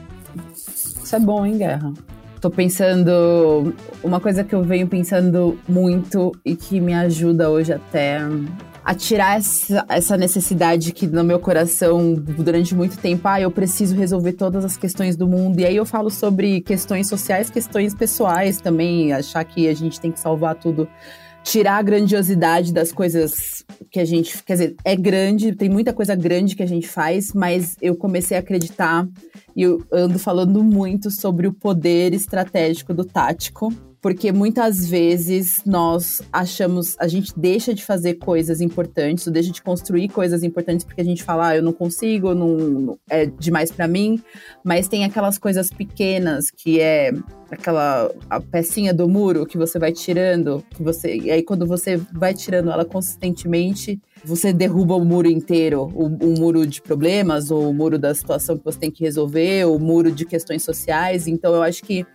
Isso 1.03 1.15
é 1.15 1.19
bom, 1.19 1.45
hein, 1.45 1.57
Guerra? 1.57 1.93
Tô 2.43 2.51
pensando. 2.51 3.73
Uma 4.03 4.19
coisa 4.19 4.43
que 4.43 4.53
eu 4.53 4.61
venho 4.63 4.85
pensando 4.85 5.57
muito 5.65 6.33
e 6.43 6.57
que 6.57 6.77
me 6.81 6.93
ajuda 6.93 7.49
hoje 7.49 7.71
até 7.71 8.19
a 8.83 8.93
tirar 8.93 9.37
essa, 9.37 9.85
essa 9.87 10.17
necessidade 10.17 10.91
que 10.91 11.07
no 11.07 11.23
meu 11.23 11.39
coração, 11.39 12.13
durante 12.13 12.75
muito 12.75 12.97
tempo, 12.97 13.25
ah, 13.29 13.39
eu 13.39 13.49
preciso 13.49 13.95
resolver 13.95 14.33
todas 14.33 14.65
as 14.65 14.75
questões 14.75 15.15
do 15.15 15.25
mundo. 15.25 15.57
E 15.61 15.65
aí 15.65 15.77
eu 15.77 15.85
falo 15.85 16.09
sobre 16.09 16.59
questões 16.59 17.07
sociais, 17.07 17.49
questões 17.49 17.95
pessoais 17.95 18.59
também, 18.59 19.13
achar 19.13 19.45
que 19.45 19.69
a 19.69 19.73
gente 19.73 19.97
tem 20.01 20.11
que 20.11 20.19
salvar 20.19 20.55
tudo 20.55 20.85
tirar 21.43 21.77
a 21.77 21.81
grandiosidade 21.81 22.73
das 22.73 22.91
coisas 22.91 23.65
que 23.91 23.99
a 23.99 24.05
gente. 24.05 24.41
Quer 24.43 24.53
dizer, 24.53 24.75
é 24.83 24.95
grande, 24.95 25.55
tem 25.55 25.69
muita 25.69 25.93
coisa 25.93 26.15
grande 26.15 26.55
que 26.55 26.63
a 26.63 26.67
gente 26.67 26.87
faz, 26.87 27.33
mas 27.33 27.77
eu 27.81 27.95
comecei 27.95 28.37
a 28.37 28.39
acreditar 28.39 29.07
e 29.55 29.61
eu 29.61 29.83
ando 29.91 30.17
falando 30.17 30.63
muito 30.63 31.11
sobre 31.11 31.47
o 31.47 31.53
poder 31.53 32.13
estratégico 32.13 32.93
do 32.93 33.05
tático 33.05 33.71
porque 34.03 34.33
muitas 34.33 34.85
vezes 34.85 35.61
nós 35.65 36.21
achamos, 36.31 36.97
a 36.99 37.07
gente 37.07 37.31
deixa 37.37 37.73
de 37.73 37.85
fazer 37.85 38.15
coisas 38.15 38.59
importantes, 38.59 39.25
ou 39.25 39.31
deixa 39.31 39.49
de 39.49 39.61
construir 39.61 40.09
coisas 40.09 40.43
importantes 40.43 40.85
porque 40.85 40.99
a 40.99 41.05
gente 41.05 41.23
fala, 41.23 41.47
ah, 41.47 41.55
eu 41.55 41.63
não 41.63 41.71
consigo, 41.71 42.35
não 42.35 42.99
é 43.09 43.25
demais 43.25 43.71
para 43.71 43.87
mim, 43.87 44.21
mas 44.61 44.89
tem 44.89 45.05
aquelas 45.05 45.37
coisas 45.37 45.69
pequenas 45.69 46.51
que 46.51 46.81
é 46.81 47.13
aquela 47.49 48.11
a 48.29 48.41
pecinha 48.41 48.93
do 48.93 49.07
muro 49.07 49.45
que 49.45 49.57
você 49.57 49.79
vai 49.79 49.93
tirando, 49.93 50.61
que 50.71 50.83
você 50.83 51.15
e 51.15 51.31
aí 51.31 51.41
quando 51.41 51.65
você 51.65 51.95
vai 52.11 52.33
tirando 52.33 52.71
ela 52.71 52.83
consistentemente, 52.83 54.01
você 54.25 54.51
derruba 54.51 54.95
o 54.95 55.05
muro 55.05 55.29
inteiro, 55.29 55.89
o, 55.93 56.07
o 56.07 56.39
muro 56.39 56.67
de 56.67 56.81
problemas, 56.81 57.51
ou 57.51 57.69
o 57.69 57.73
muro 57.73 57.97
da 57.97 58.13
situação 58.13 58.57
que 58.57 58.65
você 58.65 58.79
tem 58.79 58.91
que 58.91 59.03
resolver, 59.03 59.65
o 59.65 59.79
muro 59.79 60.11
de 60.11 60.25
questões 60.25 60.61
sociais. 60.63 61.25
Então 61.25 61.53
eu 61.53 61.63
acho 61.63 61.83
que 61.83 62.05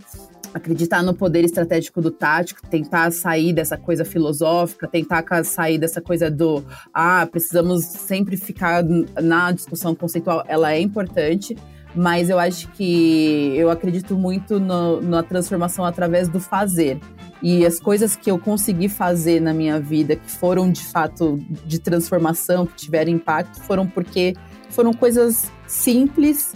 acreditar 0.55 1.03
no 1.03 1.15
poder 1.15 1.45
estratégico 1.45 2.01
do 2.01 2.11
tático, 2.11 2.61
tentar 2.69 3.11
sair 3.13 3.53
dessa 3.53 3.77
coisa 3.77 4.05
filosófica, 4.05 4.89
tentar 4.89 5.25
sair 5.45 5.79
dessa 5.79 6.01
coisa 6.01 6.31
do 6.31 6.65
ah, 6.93 7.27
precisamos 7.31 7.85
sempre 7.85 8.37
ficar 8.37 8.83
na 8.83 9.53
discussão 9.53 9.95
conceitual, 9.95 10.45
ela 10.47 10.73
é 10.73 10.81
importante, 10.81 11.57
mas 11.95 12.31
eu 12.31 12.39
acho 12.39 12.69
que 12.73 13.53
eu 13.57 13.71
acredito 13.71 14.17
muito 14.17 14.61
no, 14.61 15.01
na 15.01 15.23
transformação 15.23 15.85
através 15.85 16.29
do 16.29 16.41
fazer. 16.41 17.01
E 17.41 17.65
as 17.65 17.79
coisas 17.79 18.17
que 18.17 18.31
eu 18.31 18.39
consegui 18.39 18.89
fazer 18.89 19.41
na 19.41 19.55
minha 19.55 19.81
vida, 19.81 20.17
que 20.17 20.31
foram 20.31 20.71
de 20.71 20.85
fato 20.85 21.39
de 21.65 21.79
transformação, 21.79 22.67
que 22.67 22.75
tiveram 22.75 23.13
impacto, 23.13 23.61
foram 23.61 23.87
porque 23.87 24.35
foram 24.71 24.93
coisas 24.93 25.51
simples 25.67 26.53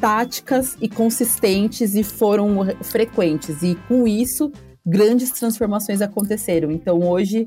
táticas 0.00 0.76
e 0.80 0.88
consistentes 0.88 1.94
e 1.94 2.02
foram 2.02 2.66
frequentes. 2.82 3.62
E 3.62 3.74
com 3.88 4.06
isso, 4.06 4.52
grandes 4.84 5.30
transformações 5.30 6.00
aconteceram. 6.00 6.70
Então 6.70 7.00
hoje 7.00 7.46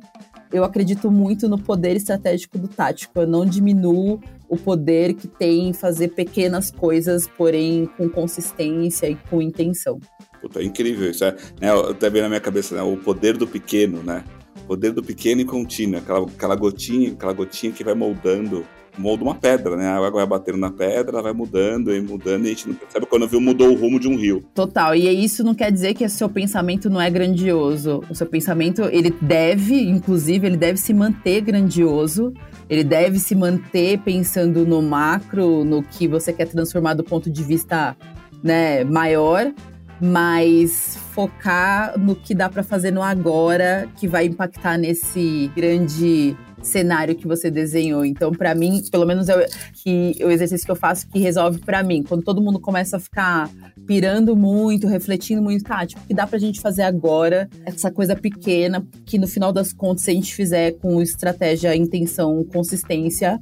eu 0.52 0.64
acredito 0.64 1.12
muito 1.12 1.48
no 1.48 1.58
poder 1.58 1.96
estratégico 1.96 2.58
do 2.58 2.68
tático. 2.68 3.20
Eu 3.20 3.28
não 3.28 3.46
diminuo 3.46 4.20
o 4.48 4.58
poder 4.58 5.14
que 5.14 5.28
tem 5.28 5.72
fazer 5.74 6.10
pequenas 6.10 6.72
coisas, 6.72 7.28
porém 7.28 7.88
com 7.98 8.10
consistência 8.10 9.08
e 9.08 9.16
com 9.16 9.42
intenção. 9.42 10.00
Puta, 10.42 10.60
é 10.60 10.64
incrível 10.64 11.10
isso. 11.10 11.24
É, 11.24 11.36
né, 11.62 11.72
até 11.72 12.10
vem 12.10 12.22
na 12.22 12.30
minha 12.30 12.42
cabeça 12.42 12.76
né, 12.76 12.82
o 12.82 12.98
poder 12.98 13.38
do 13.38 13.46
pequeno, 13.46 14.02
né? 14.02 14.24
O 14.64 14.68
poder 14.70 14.92
do 14.92 15.04
pequeno 15.04 15.42
e 15.42 15.46
contínuo, 15.46 16.00
aquela, 16.00 16.26
aquela 16.26 16.56
gotinha, 16.56 17.12
aquela 17.12 17.34
gotinha 17.34 17.72
que 17.72 17.84
vai 17.84 17.94
moldando 17.94 18.66
molda 19.00 19.24
uma 19.24 19.36
pedra, 19.36 19.76
né? 19.76 19.88
A 19.88 19.96
água 19.96 20.12
vai 20.12 20.26
batendo 20.26 20.58
na 20.58 20.70
pedra, 20.70 21.14
ela 21.14 21.22
vai 21.22 21.34
mudando 21.34 21.94
e 21.94 22.02
mudando, 22.02 22.46
e 22.46 22.48
a 22.48 22.50
gente 22.50 22.68
não 22.68 22.76
percebe 22.76 23.06
quando 23.06 23.28
viu 23.28 23.40
mudou 23.40 23.70
o 23.70 23.76
rumo 23.76 24.00
de 24.00 24.08
um 24.08 24.16
rio. 24.16 24.44
Total. 24.54 24.94
E 24.96 25.08
isso 25.24 25.44
não 25.44 25.56
quer 25.56 25.72
dizer 25.72 25.94
que 25.94 26.06
o 26.06 26.10
seu 26.10 26.30
pensamento 26.30 26.90
não 26.90 27.02
é 27.02 27.10
grandioso. 27.10 28.04
O 28.10 28.16
seu 28.16 28.28
pensamento, 28.28 28.84
ele 28.92 29.14
deve, 29.22 29.82
inclusive, 29.90 30.46
ele 30.46 30.58
deve 30.58 30.78
se 30.78 30.94
manter 30.94 31.42
grandioso. 31.42 32.34
Ele 32.70 32.84
deve 32.84 33.18
se 33.18 33.34
manter 33.34 33.98
pensando 34.00 34.66
no 34.66 34.82
macro, 34.82 35.64
no 35.64 35.82
que 35.82 36.08
você 36.08 36.32
quer 36.32 36.46
transformar 36.46 36.94
do 36.94 37.04
ponto 37.04 37.30
de 37.30 37.44
vista 37.44 37.98
né, 38.44 38.84
maior, 38.84 39.52
mas 40.00 40.98
focar 41.14 41.98
no 41.98 42.16
que 42.16 42.34
dá 42.34 42.48
para 42.48 42.64
fazer 42.64 42.92
no 42.92 43.02
agora, 43.02 43.90
que 43.98 44.08
vai 44.08 44.26
impactar 44.26 44.78
nesse 44.78 45.52
grande 45.56 46.38
cenário 46.62 47.16
que 47.16 47.28
você 47.28 47.50
desenhou. 47.50 48.06
Então, 48.06 48.32
para 48.32 48.54
mim, 48.54 48.82
pelo 48.92 49.06
menos 49.06 49.30
é 49.30 49.48
que 49.74 50.16
o 50.22 50.30
exercício 50.30 50.66
que 50.66 50.72
eu 50.72 50.76
faço 50.76 51.08
que 51.08 51.20
resolve 51.20 51.60
para 51.60 51.84
mim. 51.84 52.04
Quando 52.04 52.24
todo 52.24 52.42
mundo 52.42 52.60
começa 52.60 52.98
a 52.98 53.00
ficar 53.00 53.50
pirando 53.88 54.36
muito, 54.36 54.88
refletindo 54.88 55.42
muito, 55.42 55.64
tá, 55.64 55.86
tipo, 55.86 56.02
o 56.02 56.08
que 56.08 56.14
dá 56.14 56.28
pra 56.28 56.38
gente 56.38 56.62
fazer 56.62 56.84
agora, 56.84 57.50
essa 57.66 57.92
coisa 57.92 58.16
pequena, 58.16 58.86
que 59.06 59.18
no 59.18 59.28
final 59.28 59.52
das 59.52 59.74
contas, 59.74 60.04
se 60.04 60.12
a 60.12 60.14
gente 60.14 60.34
fizer 60.34 60.74
com 60.74 61.02
estratégia, 61.02 61.76
intenção, 61.76 62.44
consistência, 62.44 63.40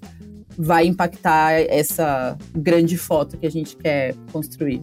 vai 0.58 0.88
impactar 0.88 1.54
essa 1.54 2.38
grande 2.56 2.98
foto 2.98 3.38
que 3.38 3.46
a 3.46 3.52
gente 3.52 3.76
quer 3.78 4.16
construir. 4.32 4.82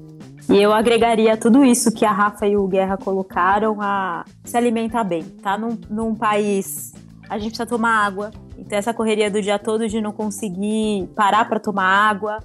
E 0.49 0.61
eu 0.61 0.73
agregaria 0.73 1.37
tudo 1.37 1.65
isso 1.65 1.91
que 1.91 2.05
a 2.05 2.13
Rafa 2.13 2.47
e 2.47 2.57
o 2.57 2.67
Guerra 2.69 2.99
colocaram 2.99 3.81
a 3.81 4.25
se 4.45 4.57
alimentar 4.57 5.03
bem, 5.03 5.23
tá? 5.43 5.57
Num, 5.57 5.79
num 5.89 6.15
país 6.15 6.93
a 7.29 7.39
gente 7.39 7.49
precisa 7.49 7.67
tomar 7.67 8.05
água. 8.05 8.31
Então, 8.57 8.79
essa 8.79 8.95
correria 8.95 9.31
do 9.31 9.41
dia 9.41 9.59
todo 9.59 9.89
de 9.89 10.01
não 10.01 10.13
conseguir 10.13 11.09
parar 11.15 11.49
para 11.49 11.59
tomar 11.59 11.85
água. 11.85 12.39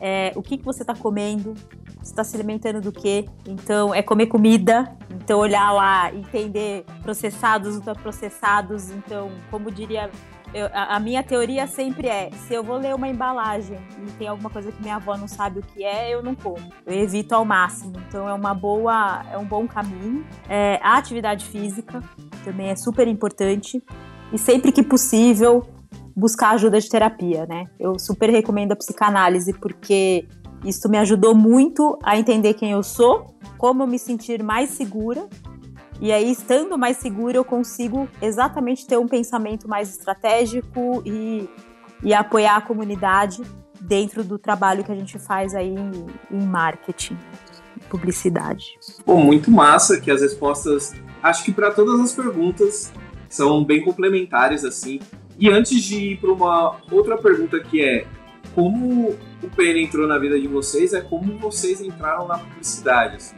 É, 0.00 0.32
o 0.36 0.42
que, 0.42 0.58
que 0.58 0.64
você 0.64 0.82
está 0.82 0.94
comendo? 0.94 1.54
Você 2.02 2.12
está 2.12 2.22
se 2.22 2.36
alimentando 2.36 2.80
do 2.80 2.92
quê? 2.92 3.26
Então, 3.46 3.94
é 3.94 4.02
comer 4.02 4.26
comida. 4.26 4.96
Então, 5.10 5.38
olhar 5.40 5.72
lá, 5.72 6.12
entender 6.14 6.84
processados, 7.02 7.74
ultraprocessados. 7.76 8.90
Então, 8.90 9.30
como 9.50 9.70
diria 9.70 10.10
eu, 10.54 10.70
a, 10.72 10.98
minha 11.00 11.22
teoria 11.22 11.66
sempre 11.66 12.08
é: 12.08 12.30
se 12.30 12.54
eu 12.54 12.62
vou 12.62 12.78
ler 12.78 12.94
uma 12.94 13.08
embalagem 13.08 13.78
e 13.98 14.10
tem 14.12 14.28
alguma 14.28 14.48
coisa 14.48 14.70
que 14.70 14.80
minha 14.80 14.96
avó 14.96 15.16
não 15.16 15.28
sabe 15.28 15.58
o 15.58 15.62
que 15.62 15.84
é, 15.84 16.14
eu 16.14 16.22
não 16.22 16.34
como. 16.34 16.72
Eu 16.86 16.94
evito 16.94 17.34
ao 17.34 17.44
máximo. 17.44 17.92
Então 18.08 18.28
é 18.28 18.32
uma 18.32 18.54
boa, 18.54 19.24
é 19.30 19.36
um 19.36 19.44
bom 19.44 19.66
caminho. 19.66 20.24
É, 20.48 20.80
a 20.82 20.96
atividade 20.96 21.44
física 21.44 22.02
também 22.44 22.68
é 22.68 22.76
super 22.76 23.08
importante 23.08 23.82
e 24.32 24.38
sempre 24.38 24.72
que 24.72 24.82
possível 24.82 25.66
buscar 26.14 26.50
ajuda 26.50 26.80
de 26.80 26.88
terapia, 26.88 27.46
né? 27.46 27.66
Eu 27.78 27.98
super 27.98 28.30
recomendo 28.30 28.72
a 28.72 28.76
psicanálise 28.76 29.52
porque 29.52 30.26
isso 30.64 30.88
me 30.88 30.98
ajudou 30.98 31.34
muito 31.34 31.98
a 32.02 32.18
entender 32.18 32.54
quem 32.54 32.72
eu 32.72 32.82
sou, 32.82 33.34
como 33.58 33.82
eu 33.82 33.86
me 33.86 33.98
sentir 33.98 34.42
mais 34.42 34.70
segura. 34.70 35.28
E 36.00 36.12
aí, 36.12 36.30
estando 36.30 36.76
mais 36.76 36.98
segura, 36.98 37.36
eu 37.36 37.44
consigo 37.44 38.08
exatamente 38.20 38.86
ter 38.86 38.98
um 38.98 39.06
pensamento 39.06 39.68
mais 39.68 39.90
estratégico 39.90 41.02
e, 41.06 41.48
e 42.02 42.12
apoiar 42.12 42.56
a 42.56 42.60
comunidade 42.60 43.42
dentro 43.80 44.24
do 44.24 44.38
trabalho 44.38 44.84
que 44.84 44.92
a 44.92 44.94
gente 44.94 45.18
faz 45.18 45.54
aí 45.54 45.74
em, 45.74 46.06
em 46.30 46.46
marketing, 46.46 47.16
publicidade. 47.88 48.78
Pô, 49.04 49.16
muito 49.16 49.50
massa 49.50 50.00
que 50.00 50.10
as 50.10 50.20
respostas, 50.20 50.94
acho 51.22 51.44
que 51.44 51.52
para 51.52 51.70
todas 51.70 52.00
as 52.00 52.12
perguntas 52.12 52.92
são 53.28 53.64
bem 53.64 53.82
complementares 53.82 54.64
assim. 54.64 55.00
E 55.38 55.50
antes 55.50 55.82
de 55.82 56.12
ir 56.12 56.16
para 56.18 56.32
uma 56.32 56.76
outra 56.90 57.16
pergunta 57.18 57.60
que 57.60 57.82
é 57.82 58.06
como 58.54 59.10
o 59.42 59.50
PN 59.54 59.82
entrou 59.82 60.08
na 60.08 60.18
vida 60.18 60.40
de 60.40 60.48
vocês, 60.48 60.94
é 60.94 61.00
como 61.00 61.36
vocês 61.38 61.80
entraram 61.80 62.26
na 62.26 62.38
publicidade. 62.38 63.16
Assim. 63.16 63.36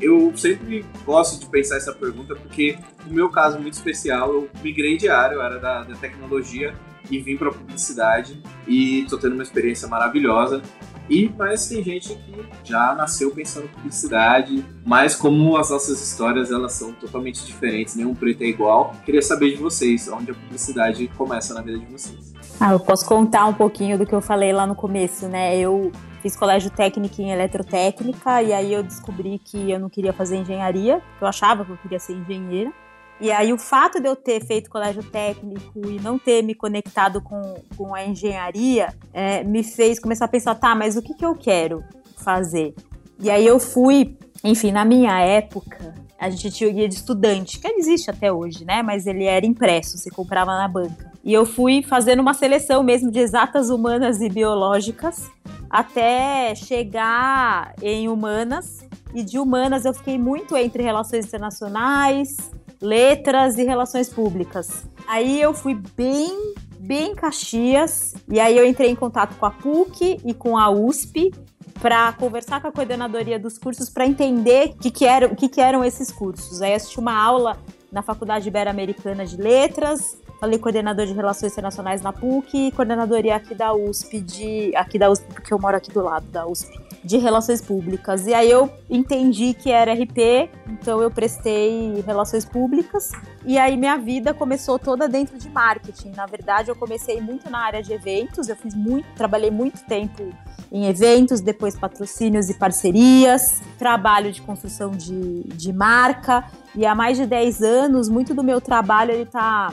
Eu 0.00 0.32
sempre 0.36 0.84
gosto 1.04 1.40
de 1.40 1.46
pensar 1.46 1.76
essa 1.76 1.92
pergunta 1.92 2.34
porque 2.36 2.78
no 3.06 3.14
meu 3.14 3.30
caso 3.30 3.58
muito 3.58 3.74
especial, 3.74 4.32
eu 4.32 4.48
migrei 4.62 4.96
de 4.96 5.08
área, 5.08 5.34
eu 5.34 5.42
era 5.42 5.58
da, 5.58 5.82
da 5.84 5.94
tecnologia 5.96 6.74
e 7.10 7.18
vim 7.18 7.36
para 7.36 7.50
publicidade 7.50 8.42
e 8.66 9.00
estou 9.02 9.18
tendo 9.18 9.32
uma 9.32 9.42
experiência 9.42 9.88
maravilhosa. 9.88 10.62
E 11.08 11.32
mas 11.36 11.68
tem 11.68 11.82
gente 11.82 12.14
que 12.14 12.46
já 12.64 12.94
nasceu 12.94 13.30
pensando 13.30 13.64
em 13.66 13.68
publicidade, 13.68 14.64
mas 14.84 15.14
como 15.16 15.56
as 15.56 15.70
nossas 15.70 16.00
histórias 16.02 16.50
elas 16.50 16.72
são 16.72 16.92
totalmente 16.92 17.44
diferentes, 17.44 17.94
nenhum 17.94 18.14
preto 18.14 18.42
é 18.42 18.46
igual. 18.46 18.94
Queria 19.04 19.22
saber 19.22 19.50
de 19.50 19.56
vocês, 19.56 20.08
onde 20.08 20.30
a 20.30 20.34
publicidade 20.34 21.08
começa 21.16 21.54
na 21.54 21.62
vida 21.62 21.78
de 21.78 21.86
vocês. 21.86 22.34
Ah, 22.60 22.72
eu 22.72 22.80
posso 22.80 23.06
contar 23.06 23.46
um 23.46 23.54
pouquinho 23.54 23.96
do 23.96 24.04
que 24.04 24.14
eu 24.14 24.20
falei 24.20 24.52
lá 24.52 24.66
no 24.66 24.74
começo, 24.74 25.28
né? 25.28 25.56
Eu 25.56 25.92
fiz 26.20 26.36
colégio 26.36 26.70
técnico 26.70 27.22
em 27.22 27.30
eletrotécnica 27.30 28.42
e 28.42 28.52
aí 28.52 28.72
eu 28.72 28.82
descobri 28.82 29.38
que 29.38 29.70
eu 29.70 29.78
não 29.78 29.88
queria 29.88 30.12
fazer 30.12 30.36
engenharia, 30.36 31.00
eu 31.20 31.26
achava 31.26 31.64
que 31.64 31.70
eu 31.70 31.76
queria 31.76 31.98
ser 31.98 32.14
engenheira. 32.14 32.72
E 33.20 33.32
aí 33.32 33.52
o 33.52 33.58
fato 33.58 34.00
de 34.00 34.08
eu 34.08 34.14
ter 34.14 34.44
feito 34.44 34.70
colégio 34.70 35.02
técnico 35.02 35.80
e 35.88 36.00
não 36.00 36.18
ter 36.18 36.42
me 36.42 36.54
conectado 36.54 37.20
com, 37.20 37.56
com 37.76 37.94
a 37.94 38.04
engenharia 38.04 38.94
é, 39.12 39.42
me 39.42 39.64
fez 39.64 39.98
começar 39.98 40.26
a 40.26 40.28
pensar, 40.28 40.54
tá, 40.54 40.74
mas 40.74 40.96
o 40.96 41.02
que, 41.02 41.14
que 41.14 41.24
eu 41.24 41.34
quero 41.34 41.82
fazer? 42.16 42.74
E 43.20 43.28
aí 43.28 43.44
eu 43.44 43.58
fui, 43.58 44.16
enfim, 44.44 44.70
na 44.70 44.84
minha 44.84 45.20
época, 45.20 45.94
a 46.18 46.30
gente 46.30 46.50
tinha 46.52 46.70
o 46.70 46.72
guia 46.72 46.88
de 46.88 46.94
estudante, 46.94 47.58
que 47.58 47.66
ele 47.66 47.78
existe 47.78 48.10
até 48.10 48.32
hoje, 48.32 48.64
né? 48.64 48.82
Mas 48.82 49.06
ele 49.06 49.24
era 49.24 49.44
impresso, 49.44 49.98
você 49.98 50.10
comprava 50.10 50.56
na 50.56 50.68
banca. 50.68 51.10
E 51.24 51.32
eu 51.32 51.44
fui 51.44 51.82
fazendo 51.82 52.20
uma 52.20 52.34
seleção 52.34 52.82
mesmo 52.82 53.10
de 53.10 53.18
exatas 53.18 53.70
humanas 53.70 54.20
e 54.20 54.28
biológicas 54.28 55.28
até 55.68 56.54
chegar 56.54 57.74
em 57.82 58.08
humanas. 58.08 58.86
E 59.14 59.22
de 59.22 59.38
humanas 59.38 59.84
eu 59.84 59.94
fiquei 59.94 60.18
muito 60.18 60.56
entre 60.56 60.82
relações 60.82 61.26
internacionais, 61.26 62.36
letras 62.80 63.58
e 63.58 63.64
relações 63.64 64.08
públicas. 64.08 64.84
Aí 65.06 65.40
eu 65.40 65.52
fui 65.52 65.74
bem, 65.96 66.54
bem 66.78 67.14
Caxias, 67.14 68.14
e 68.28 68.38
aí 68.38 68.56
eu 68.56 68.66
entrei 68.66 68.90
em 68.90 68.94
contato 68.94 69.36
com 69.36 69.46
a 69.46 69.50
PUC 69.50 70.20
e 70.24 70.34
com 70.34 70.56
a 70.56 70.70
USP 70.70 71.32
para 71.80 72.12
conversar 72.12 72.60
com 72.60 72.68
a 72.68 72.72
coordenadoria 72.72 73.38
dos 73.38 73.56
cursos 73.56 73.88
para 73.88 74.06
entender 74.06 74.70
o 74.70 74.78
que, 74.78 74.90
que, 74.90 75.04
eram, 75.04 75.34
que, 75.34 75.48
que 75.48 75.60
eram 75.60 75.84
esses 75.84 76.10
cursos. 76.10 76.60
Aí 76.60 76.74
assisti 76.74 76.98
uma 76.98 77.14
aula 77.14 77.56
na 77.90 78.02
Faculdade 78.02 78.48
Ibero-Americana 78.48 79.24
de 79.24 79.36
Letras, 79.36 80.18
falei 80.40 80.58
coordenador 80.58 81.06
de 81.06 81.12
Relações 81.12 81.52
Internacionais 81.52 82.02
na 82.02 82.12
PUC 82.12 82.68
e 82.68 82.72
coordenadoria 82.72 83.36
aqui 83.36 83.54
da 83.54 83.72
USP, 83.72 84.20
de, 84.20 84.76
aqui 84.76 84.98
da 84.98 85.10
USP, 85.10 85.24
porque 85.32 85.52
eu 85.52 85.58
moro 85.58 85.76
aqui 85.76 85.90
do 85.90 86.02
lado 86.02 86.26
da 86.26 86.46
USP 86.46 86.87
de 87.04 87.16
relações 87.18 87.60
públicas. 87.60 88.26
E 88.26 88.34
aí 88.34 88.50
eu 88.50 88.70
entendi 88.88 89.54
que 89.54 89.70
era 89.70 89.92
RP, 89.92 90.50
então 90.68 91.00
eu 91.00 91.10
prestei 91.10 92.02
relações 92.06 92.44
públicas. 92.44 93.10
E 93.44 93.58
aí 93.58 93.76
minha 93.76 93.96
vida 93.96 94.34
começou 94.34 94.78
toda 94.78 95.08
dentro 95.08 95.38
de 95.38 95.48
marketing. 95.48 96.12
Na 96.16 96.26
verdade, 96.26 96.70
eu 96.70 96.76
comecei 96.76 97.20
muito 97.20 97.48
na 97.50 97.60
área 97.60 97.82
de 97.82 97.92
eventos, 97.92 98.48
eu 98.48 98.56
fiz 98.56 98.74
muito, 98.74 99.06
trabalhei 99.14 99.50
muito 99.50 99.84
tempo 99.84 100.28
em 100.70 100.86
eventos, 100.86 101.40
depois 101.40 101.76
patrocínios 101.76 102.50
e 102.50 102.54
parcerias, 102.54 103.62
trabalho 103.78 104.30
de 104.30 104.42
construção 104.42 104.90
de, 104.90 105.44
de 105.44 105.72
marca. 105.72 106.44
E 106.74 106.84
há 106.84 106.94
mais 106.94 107.16
de 107.16 107.26
10 107.26 107.62
anos, 107.62 108.08
muito 108.08 108.34
do 108.34 108.44
meu 108.44 108.60
trabalho 108.60 109.12
ele 109.12 109.22
está 109.22 109.72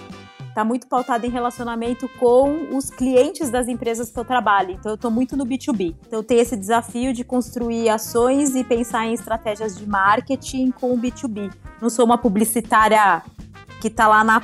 está 0.56 0.64
muito 0.64 0.88
pautado 0.88 1.26
em 1.26 1.30
relacionamento 1.30 2.08
com 2.18 2.74
os 2.74 2.90
clientes 2.90 3.50
das 3.50 3.68
empresas 3.68 4.10
que 4.10 4.18
eu 4.18 4.24
trabalho. 4.24 4.72
Então, 4.72 4.94
eu 4.94 4.96
estou 4.96 5.12
muito 5.12 5.36
no 5.36 5.46
B2B. 5.46 5.94
Então, 6.08 6.20
eu 6.20 6.24
tenho 6.24 6.40
esse 6.40 6.56
desafio 6.56 7.14
de 7.14 7.26
construir 7.26 7.90
ações 7.90 8.56
e 8.56 8.64
pensar 8.64 9.06
em 9.06 9.14
estratégias 9.14 9.78
de 9.78 9.86
marketing 9.86 10.72
com 10.72 10.94
o 10.94 10.98
B2B. 10.98 11.52
Não 11.82 11.90
sou 11.90 12.06
uma 12.06 12.18
publicitária 12.18 13.22
que 13.82 13.90
está 13.90 14.08
lá 14.08 14.24
na, 14.24 14.42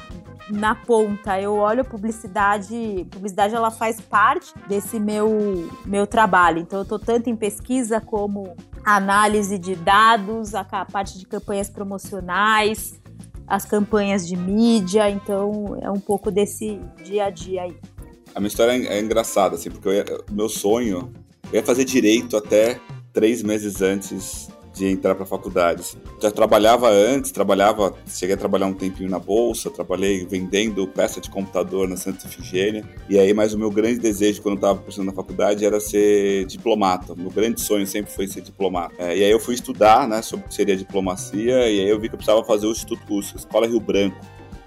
na 0.50 0.76
ponta. 0.76 1.40
Eu 1.40 1.56
olho 1.56 1.86
publicidade, 1.86 3.08
publicidade 3.10 3.56
ela 3.56 3.72
faz 3.72 4.02
parte 4.02 4.54
desse 4.68 5.00
meu 5.00 5.70
meu 5.86 6.06
trabalho. 6.06 6.60
Então 6.60 6.80
eu 6.80 6.84
estou 6.84 7.00
tanto 7.00 7.30
em 7.30 7.38
pesquisa 7.38 8.02
como 8.02 8.54
análise 8.84 9.58
de 9.58 9.76
dados, 9.76 10.54
a 10.56 10.66
parte 10.66 11.18
de 11.18 11.26
campanhas 11.26 11.70
promocionais, 11.70 13.01
as 13.52 13.66
campanhas 13.66 14.26
de 14.26 14.38
mídia, 14.38 15.10
então 15.10 15.78
é 15.82 15.92
um 15.92 16.00
pouco 16.00 16.32
desse 16.32 16.80
dia 17.04 17.26
a 17.26 17.30
dia 17.30 17.64
aí. 17.64 17.76
A 18.34 18.40
minha 18.40 18.48
história 18.48 18.72
é, 18.72 18.98
é 18.98 19.02
engraçada, 19.02 19.56
assim, 19.56 19.70
porque 19.70 19.90
ia, 19.90 20.06
meu 20.32 20.48
sonho, 20.48 21.12
ia 21.52 21.62
fazer 21.62 21.84
direito 21.84 22.38
até 22.38 22.80
três 23.12 23.44
meses 23.44 23.82
antes 23.82 24.48
de 24.82 24.88
entrar 24.88 25.14
para 25.14 25.24
a 25.24 25.28
faculdade. 25.28 25.84
Já 26.20 26.32
trabalhava 26.32 26.90
antes, 26.90 27.32
trabalhava, 27.32 27.94
cheguei 28.08 28.34
a 28.34 28.38
trabalhar 28.38 28.66
um 28.66 28.74
tempinho 28.74 29.10
na 29.10 29.20
bolsa, 29.20 29.70
trabalhei 29.70 30.26
vendendo 30.26 30.88
peça 30.88 31.22
de 31.22 31.30
computador 31.30 31.88
na 31.88 31.96
Santa 31.96 32.26
Efigênia. 32.26 32.84
E 33.08 33.20
aí, 33.20 33.32
mas 33.32 33.54
o 33.54 33.60
meu 33.60 33.70
grande 33.70 34.00
desejo 34.00 34.42
quando 34.42 34.54
eu 34.54 34.58
estava 34.58 34.80
cursando 34.80 35.06
na 35.06 35.14
faculdade 35.14 35.64
era 35.64 35.80
ser 35.80 36.46
diplomata. 36.46 37.14
Meu 37.16 37.30
grande 37.30 37.62
sonho 37.62 37.86
sempre 37.86 38.12
foi 38.12 38.28
ser 38.28 38.42
diplomata. 38.42 38.96
É, 38.98 39.16
e 39.16 39.24
aí 39.24 39.30
eu 39.30 39.40
fui 39.40 39.54
estudar, 39.54 40.08
né, 40.08 40.22
sobre 40.24 40.46
o 40.46 40.50
que 40.50 40.56
seria 40.56 40.76
diplomacia 40.76 41.70
e 41.70 41.82
aí 41.82 41.90
eu 41.90 42.00
vi 42.00 42.10
que 42.10 42.16
eu 42.16 42.18
precisava 42.18 42.44
fazer 42.44 42.66
o 42.66 42.72
Instituto 42.72 43.06
Curso, 43.06 43.38
Escola 43.38 43.68
Rio 43.68 43.80
Branco, 43.80 44.18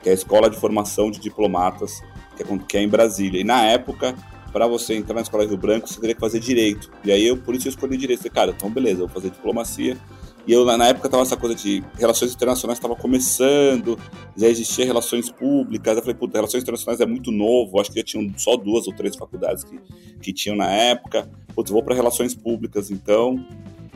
que 0.01 0.09
é 0.09 0.13
a 0.13 0.15
escola 0.15 0.49
de 0.49 0.57
formação 0.57 1.11
de 1.11 1.19
diplomatas 1.19 2.01
que 2.37 2.43
é, 2.43 2.59
que 2.69 2.77
é 2.77 2.83
em 2.83 2.89
Brasília. 2.89 3.41
E 3.41 3.45
na 3.45 3.65
época 3.65 4.15
para 4.55 4.69
você 4.69 4.95
entrar 4.95 5.17
na 5.17 5.23
escola 5.23 5.45
Rio 5.45 5.57
Branco, 5.57 5.89
você 5.89 6.01
teria 6.01 6.15
que 6.15 6.21
fazer 6.21 6.39
direito. 6.39 6.89
E 7.05 7.11
aí 7.11 7.27
eu, 7.27 7.37
por 7.37 7.57
isso, 7.57 7.67
eu 7.67 7.71
escolhi 7.71 7.97
direito. 7.97 8.21
Falei, 8.21 8.33
cara, 8.33 8.51
então 8.57 8.71
beleza, 8.71 9.03
eu 9.03 9.09
vou 9.09 9.09
fazer 9.09 9.31
diplomacia. 9.31 9.99
E 10.47 10.53
eu, 10.53 10.65
na 10.65 10.87
época, 10.87 11.09
tava 11.09 11.25
essa 11.25 11.37
coisa 11.37 11.57
de 11.57 11.83
relações 11.99 12.33
internacionais 12.33 12.79
estava 12.79 12.95
começando, 12.95 13.99
já 14.37 14.47
existia 14.47 14.85
relações 14.85 15.29
públicas. 15.29 15.97
Eu 15.97 16.03
falei, 16.03 16.15
puta, 16.15 16.39
relações 16.39 16.63
internacionais 16.63 17.01
é 17.01 17.07
muito 17.07 17.33
novo, 17.33 17.81
acho 17.81 17.91
que 17.91 17.99
já 17.99 18.05
tinham 18.05 18.33
só 18.39 18.57
duas 18.57 18.87
ou 18.87 18.95
três 18.95 19.17
faculdades 19.17 19.65
que, 19.65 19.77
que 20.23 20.33
tinham 20.33 20.57
na 20.57 20.71
época. 20.71 21.29
Putz, 21.53 21.73
vou 21.73 21.83
para 21.83 21.97
relações 21.97 22.33
públicas, 22.33 22.93
então. 22.93 23.45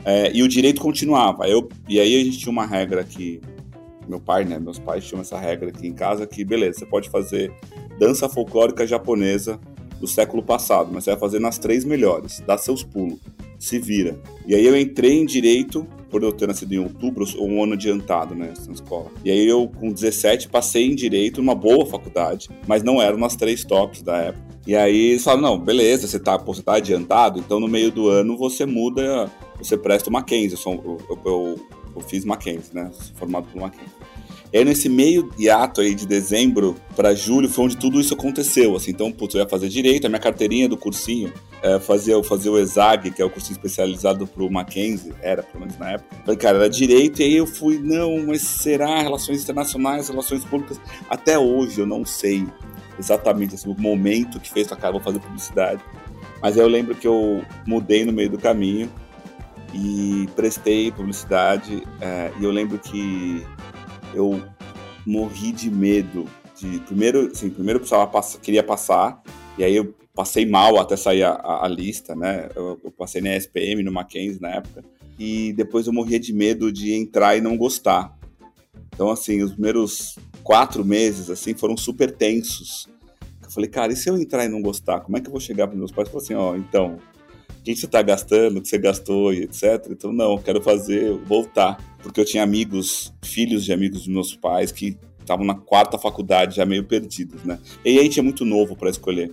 É, 0.03 0.29
e 0.33 0.43
o 0.43 0.47
direito 0.47 0.81
continuava. 0.81 1.47
Eu, 1.47 1.69
e 1.87 2.01
aí 2.01 2.19
a 2.19 2.23
gente 2.25 2.37
tinha 2.37 2.51
uma 2.51 2.65
regra 2.65 3.01
que. 3.05 3.39
Meu 4.09 4.19
pai, 4.19 4.43
né? 4.43 4.59
Meus 4.59 4.79
pais 4.79 5.07
tinham 5.07 5.21
essa 5.21 5.39
regra 5.39 5.69
aqui 5.69 5.87
em 5.87 5.93
casa 5.93 6.27
que, 6.27 6.43
beleza, 6.43 6.79
você 6.79 6.85
pode 6.85 7.09
fazer 7.09 7.53
dança 7.97 8.27
folclórica 8.27 8.85
japonesa 8.85 9.57
do 9.99 10.07
século 10.07 10.41
passado, 10.41 10.89
mas 10.91 11.03
você 11.03 11.11
vai 11.11 11.19
fazer 11.19 11.39
nas 11.39 11.57
três 11.57 11.83
melhores, 11.83 12.41
dá 12.45 12.57
seus 12.57 12.83
pulos, 12.83 13.19
se 13.57 13.77
vira. 13.77 14.17
E 14.47 14.55
aí 14.55 14.65
eu 14.65 14.79
entrei 14.79 15.13
em 15.13 15.25
direito, 15.25 15.85
por 16.09 16.23
eu 16.23 16.31
ter 16.31 16.47
nascido 16.47 16.73
em 16.73 16.79
outubro, 16.79 17.25
um 17.39 17.63
ano 17.63 17.73
adiantado 17.73 18.33
né, 18.33 18.53
na 18.65 18.73
escola. 18.73 19.11
E 19.23 19.29
aí 19.29 19.47
eu, 19.47 19.67
com 19.67 19.91
17, 19.91 20.49
passei 20.49 20.85
em 20.85 20.95
direito 20.95 21.41
numa 21.41 21.53
boa 21.53 21.85
faculdade, 21.85 22.49
mas 22.67 22.81
não 22.81 23.01
eram 23.01 23.17
nas 23.17 23.35
três 23.35 23.63
tops 23.63 24.01
da 24.01 24.17
época. 24.17 24.49
E 24.65 24.75
aí 24.75 25.11
eles 25.11 25.23
falaram, 25.23 25.41
não, 25.41 25.59
beleza, 25.59 26.07
você 26.07 26.19
tá, 26.19 26.37
você 26.37 26.61
tá 26.61 26.75
adiantado, 26.75 27.39
então 27.39 27.59
no 27.59 27.67
meio 27.67 27.91
do 27.91 28.07
ano 28.07 28.37
você 28.37 28.65
muda, 28.65 29.29
você 29.57 29.77
presta 29.77 30.09
o 30.09 30.13
Mackenzie. 30.13 30.57
Eu, 30.65 30.97
eu, 31.09 31.19
eu, 31.25 31.59
eu 31.95 32.01
fiz 32.01 32.23
Mackenzie, 32.23 32.73
né, 32.73 32.91
formado 33.15 33.47
por 33.51 33.61
Mackenzie. 33.61 33.93
E 34.51 34.57
aí, 34.57 34.65
nesse 34.65 34.89
meio 34.89 35.29
hiato 35.37 35.79
aí 35.79 35.93
de 35.93 36.07
dezembro 36.07 36.75
para 36.95 37.13
julho, 37.13 37.47
foi 37.47 37.65
onde 37.65 37.77
tudo 37.77 37.99
isso 37.99 38.15
aconteceu. 38.15 38.75
Assim, 38.75 38.89
então, 38.91 39.11
putz, 39.11 39.35
eu 39.35 39.41
ia 39.41 39.47
fazer 39.47 39.69
direito, 39.69 40.05
a 40.05 40.09
minha 40.09 40.19
carteirinha 40.19 40.67
do 40.67 40.75
cursinho, 40.75 41.31
é, 41.61 41.79
fazia, 41.79 42.21
fazia 42.23 42.51
o 42.51 42.57
ESAG, 42.57 43.11
que 43.11 43.21
é 43.21 43.25
o 43.25 43.29
cursinho 43.29 43.53
especializado 43.53 44.25
pro 44.25 44.49
Mackenzie, 44.49 45.13
era, 45.21 45.43
pelo 45.43 45.59
menos 45.59 45.77
na 45.77 45.91
época. 45.91 46.15
Falei, 46.25 46.37
cara, 46.37 46.57
era 46.57 46.69
direito, 46.69 47.21
e 47.21 47.25
aí 47.25 47.37
eu 47.37 47.45
fui, 47.45 47.77
não, 47.77 48.25
mas 48.25 48.41
será 48.41 49.01
relações 49.01 49.43
internacionais, 49.43 50.09
relações 50.09 50.43
públicas? 50.43 50.81
Até 51.07 51.37
hoje 51.37 51.79
eu 51.79 51.85
não 51.85 52.03
sei 52.03 52.47
exatamente 52.97 53.53
assim, 53.55 53.69
o 53.69 53.79
momento 53.79 54.39
que 54.39 54.51
fez, 54.51 54.67
cara, 54.67 54.91
vou 54.91 55.01
fazer 55.01 55.19
publicidade. 55.19 55.81
Mas 56.41 56.57
eu 56.57 56.67
lembro 56.67 56.95
que 56.95 57.07
eu 57.07 57.43
mudei 57.67 58.03
no 58.03 58.11
meio 58.11 58.29
do 58.29 58.37
caminho 58.37 58.89
e 59.73 60.27
prestei 60.35 60.91
publicidade, 60.91 61.83
é, 62.01 62.31
e 62.39 62.43
eu 62.43 62.51
lembro 62.51 62.79
que 62.79 63.45
eu 64.13 64.41
morri 65.05 65.51
de 65.51 65.69
medo. 65.69 66.25
De, 66.59 66.79
primeiro, 66.81 67.27
assim, 67.27 67.49
primeiro 67.49 67.77
eu 67.77 67.81
precisava 67.81 68.07
passar, 68.07 68.39
queria 68.39 68.63
passar, 68.63 69.21
e 69.57 69.63
aí 69.63 69.75
eu 69.75 69.93
passei 70.13 70.45
mal 70.45 70.77
até 70.79 70.97
sair 70.97 71.23
a, 71.23 71.31
a, 71.31 71.65
a 71.65 71.67
lista, 71.67 72.15
né? 72.15 72.49
Eu, 72.55 72.79
eu, 72.83 72.91
passei 72.91 73.21
na 73.21 73.35
SPM, 73.37 73.83
no 73.83 73.91
Mackenzie 73.91 74.41
na 74.41 74.49
época, 74.49 74.83
e 75.17 75.53
depois 75.53 75.87
eu 75.87 75.93
morria 75.93 76.19
de 76.19 76.33
medo 76.33 76.71
de 76.71 76.93
entrar 76.93 77.37
e 77.37 77.41
não 77.41 77.57
gostar. 77.57 78.17
Então, 78.93 79.09
assim, 79.09 79.41
os 79.41 79.51
primeiros 79.51 80.17
quatro 80.43 80.83
meses, 80.83 81.29
assim, 81.29 81.53
foram 81.53 81.77
super 81.77 82.11
tensos. 82.11 82.89
Eu 83.41 83.49
falei, 83.49 83.69
cara, 83.69 83.93
e 83.93 83.95
se 83.95 84.09
eu 84.09 84.17
entrar 84.17 84.43
e 84.43 84.49
não 84.49 84.61
gostar, 84.61 84.99
como 84.99 85.17
é 85.17 85.21
que 85.21 85.27
eu 85.27 85.31
vou 85.31 85.39
chegar 85.39 85.67
para 85.67 85.77
meus 85.77 85.91
pais 85.91 86.09
e 86.09 86.11
falar 86.11 86.23
assim, 86.23 86.33
ó, 86.33 86.51
oh, 86.51 86.57
então, 86.57 86.99
o 87.57 87.63
que 87.63 87.75
você 87.75 87.85
está 87.85 88.01
gastando, 88.01 88.57
o 88.57 88.61
que 88.61 88.67
você 88.67 88.77
gastou 88.77 89.33
e 89.33 89.43
etc. 89.43 89.87
Então, 89.89 90.11
não, 90.11 90.37
quero 90.37 90.61
fazer, 90.61 91.13
voltar. 91.19 91.77
Porque 92.01 92.19
eu 92.19 92.25
tinha 92.25 92.43
amigos, 92.43 93.13
filhos 93.23 93.65
de 93.65 93.73
amigos 93.73 93.99
dos 93.99 94.07
meus 94.07 94.35
pais 94.35 94.71
que 94.71 94.97
estavam 95.19 95.45
na 95.45 95.55
quarta 95.55 95.97
faculdade, 95.97 96.55
já 96.55 96.65
meio 96.65 96.83
perdidos, 96.85 97.43
né? 97.43 97.59
E 97.85 97.99
aí 97.99 98.09
tinha 98.09 98.23
muito 98.23 98.43
novo 98.45 98.75
para 98.75 98.89
escolher. 98.89 99.31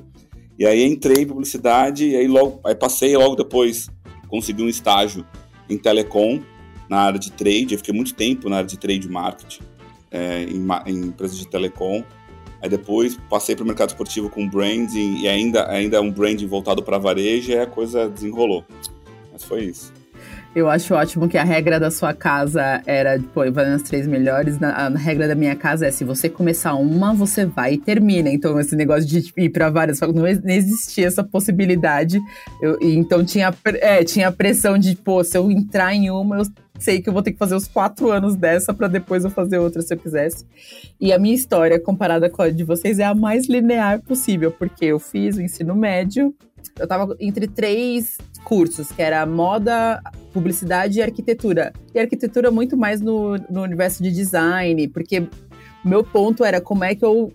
E 0.58 0.66
aí 0.66 0.84
entrei 0.84 1.22
em 1.22 1.26
publicidade, 1.26 2.08
e 2.08 2.16
aí 2.16 2.26
logo, 2.26 2.60
aí 2.64 2.74
passei 2.74 3.16
logo 3.16 3.36
depois, 3.36 3.88
consegui 4.28 4.62
um 4.62 4.68
estágio 4.68 5.24
em 5.68 5.76
telecom, 5.78 6.40
na 6.88 6.98
área 6.98 7.18
de 7.18 7.32
trade. 7.32 7.72
Eu 7.72 7.78
fiquei 7.78 7.94
muito 7.94 8.14
tempo 8.14 8.48
na 8.48 8.56
área 8.56 8.68
de 8.68 8.78
trade 8.78 9.08
marketing, 9.08 9.62
é, 10.10 10.44
em, 10.44 10.66
em 10.86 11.06
empresas 11.06 11.38
de 11.38 11.46
telecom. 11.46 12.02
Aí 12.62 12.68
depois 12.68 13.18
passei 13.28 13.54
para 13.54 13.64
o 13.64 13.66
mercado 13.66 13.90
esportivo 13.90 14.30
com 14.30 14.48
branding 14.48 15.18
e 15.20 15.28
ainda, 15.28 15.70
ainda 15.70 16.00
um 16.00 16.10
branding 16.10 16.46
voltado 16.46 16.82
para 16.82 16.98
varejo 16.98 17.52
e 17.52 17.58
a 17.58 17.66
coisa 17.66 18.08
desenrolou. 18.08 18.64
Mas 19.32 19.44
foi 19.44 19.64
isso. 19.64 19.92
Eu 20.56 20.70
acho 20.70 20.94
ótimo 20.94 21.28
que 21.28 21.36
a 21.36 21.44
regra 21.44 21.78
da 21.78 21.90
sua 21.90 22.14
casa 22.14 22.80
era, 22.86 23.22
pô, 23.34 23.40
vai 23.52 23.68
nas 23.68 23.82
três 23.82 24.06
melhores. 24.06 24.56
A 24.62 24.88
regra 24.88 25.28
da 25.28 25.34
minha 25.34 25.54
casa 25.54 25.86
é: 25.86 25.90
se 25.90 26.02
você 26.02 26.30
começar 26.30 26.72
uma, 26.76 27.12
você 27.12 27.44
vai 27.44 27.74
e 27.74 27.78
termina. 27.78 28.30
Então, 28.30 28.58
esse 28.58 28.74
negócio 28.74 29.04
de 29.04 29.30
ir 29.36 29.50
para 29.50 29.68
várias 29.68 30.00
não 30.00 30.26
existia 30.26 31.06
essa 31.06 31.22
possibilidade. 31.22 32.18
Eu, 32.62 32.78
então, 32.80 33.22
tinha, 33.22 33.54
é, 33.82 34.02
tinha 34.02 34.28
a 34.28 34.32
pressão 34.32 34.78
de, 34.78 34.96
pô, 34.96 35.22
se 35.22 35.36
eu 35.36 35.50
entrar 35.50 35.94
em 35.94 36.10
uma, 36.10 36.38
eu 36.38 36.46
sei 36.78 37.02
que 37.02 37.10
eu 37.10 37.12
vou 37.12 37.22
ter 37.22 37.32
que 37.32 37.38
fazer 37.38 37.54
os 37.54 37.68
quatro 37.68 38.10
anos 38.10 38.34
dessa 38.34 38.72
para 38.72 38.88
depois 38.88 39.24
eu 39.24 39.30
fazer 39.30 39.58
outra 39.58 39.82
se 39.82 39.92
eu 39.92 39.98
quisesse. 39.98 40.46
E 40.98 41.12
a 41.12 41.18
minha 41.18 41.34
história, 41.34 41.78
comparada 41.78 42.30
com 42.30 42.40
a 42.40 42.48
de 42.48 42.64
vocês, 42.64 42.98
é 42.98 43.04
a 43.04 43.14
mais 43.14 43.46
linear 43.46 44.00
possível, 44.00 44.50
porque 44.50 44.86
eu 44.86 44.98
fiz 44.98 45.36
o 45.36 45.42
ensino 45.42 45.76
médio, 45.76 46.34
eu 46.78 46.86
tava 46.86 47.14
entre 47.20 47.46
três 47.46 48.16
cursos, 48.46 48.92
que 48.92 49.02
era 49.02 49.26
moda, 49.26 50.00
publicidade 50.32 51.00
e 51.00 51.02
arquitetura. 51.02 51.72
E 51.92 51.98
arquitetura 51.98 52.48
muito 52.48 52.76
mais 52.76 53.00
no, 53.00 53.36
no 53.50 53.62
universo 53.62 54.00
de 54.04 54.12
design, 54.12 54.86
porque 54.86 55.26
meu 55.84 56.04
ponto 56.04 56.44
era 56.44 56.60
como 56.60 56.84
é 56.84 56.94
que 56.94 57.04
eu 57.04 57.32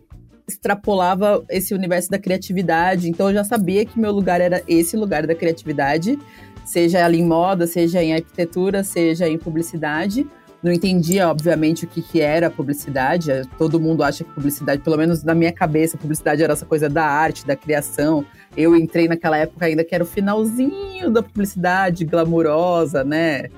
extrapolava 0.47 1.43
esse 1.50 1.74
universo 1.74 2.10
da 2.10 2.17
criatividade. 2.17 3.10
Então 3.10 3.28
eu 3.28 3.34
já 3.34 3.43
sabia 3.43 3.86
que 3.86 4.00
meu 4.00 4.13
lugar 4.13 4.39
era 4.39 4.63
esse 4.65 4.95
lugar 4.95 5.28
da 5.28 5.36
criatividade, 5.36 6.17
seja 6.63 7.04
ali 7.04 7.19
em 7.19 7.28
moda, 7.28 7.67
seja 7.67 8.02
em 8.02 8.13
arquitetura, 8.13 8.82
seja 8.82 9.28
em 9.28 9.38
publicidade. 9.38 10.26
Não 10.63 10.71
entendia, 10.71 11.28
obviamente, 11.28 11.84
o 11.84 11.88
que, 11.88 12.02
que 12.02 12.21
era 12.21 12.50
publicidade. 12.50 13.32
Todo 13.58 13.82
mundo 13.82 14.02
acha 14.02 14.24
que 14.24 14.32
publicidade, 14.32 14.82
pelo 14.82 14.95
menos 14.95 15.24
na 15.24 15.36
minha 15.36 15.52
cabeça, 15.52 15.97
publicidade 15.97 16.41
era 16.41 16.54
essa 16.54 16.65
coisa 16.65 16.88
da 16.88 17.04
arte, 17.04 17.45
da 17.45 17.56
criação, 17.56 18.24
eu 18.56 18.76
entrei 18.76 19.08
naquela 19.08 19.38
época 19.38 19.66
ainda 19.66 19.84
que 19.84 19.96
era 19.96 20.04
o 20.04 20.08
finalzinho 20.08 21.10
da 21.10 21.24
publicidade 21.24 22.06
glamurosa, 22.06 23.04
né? 23.04 23.50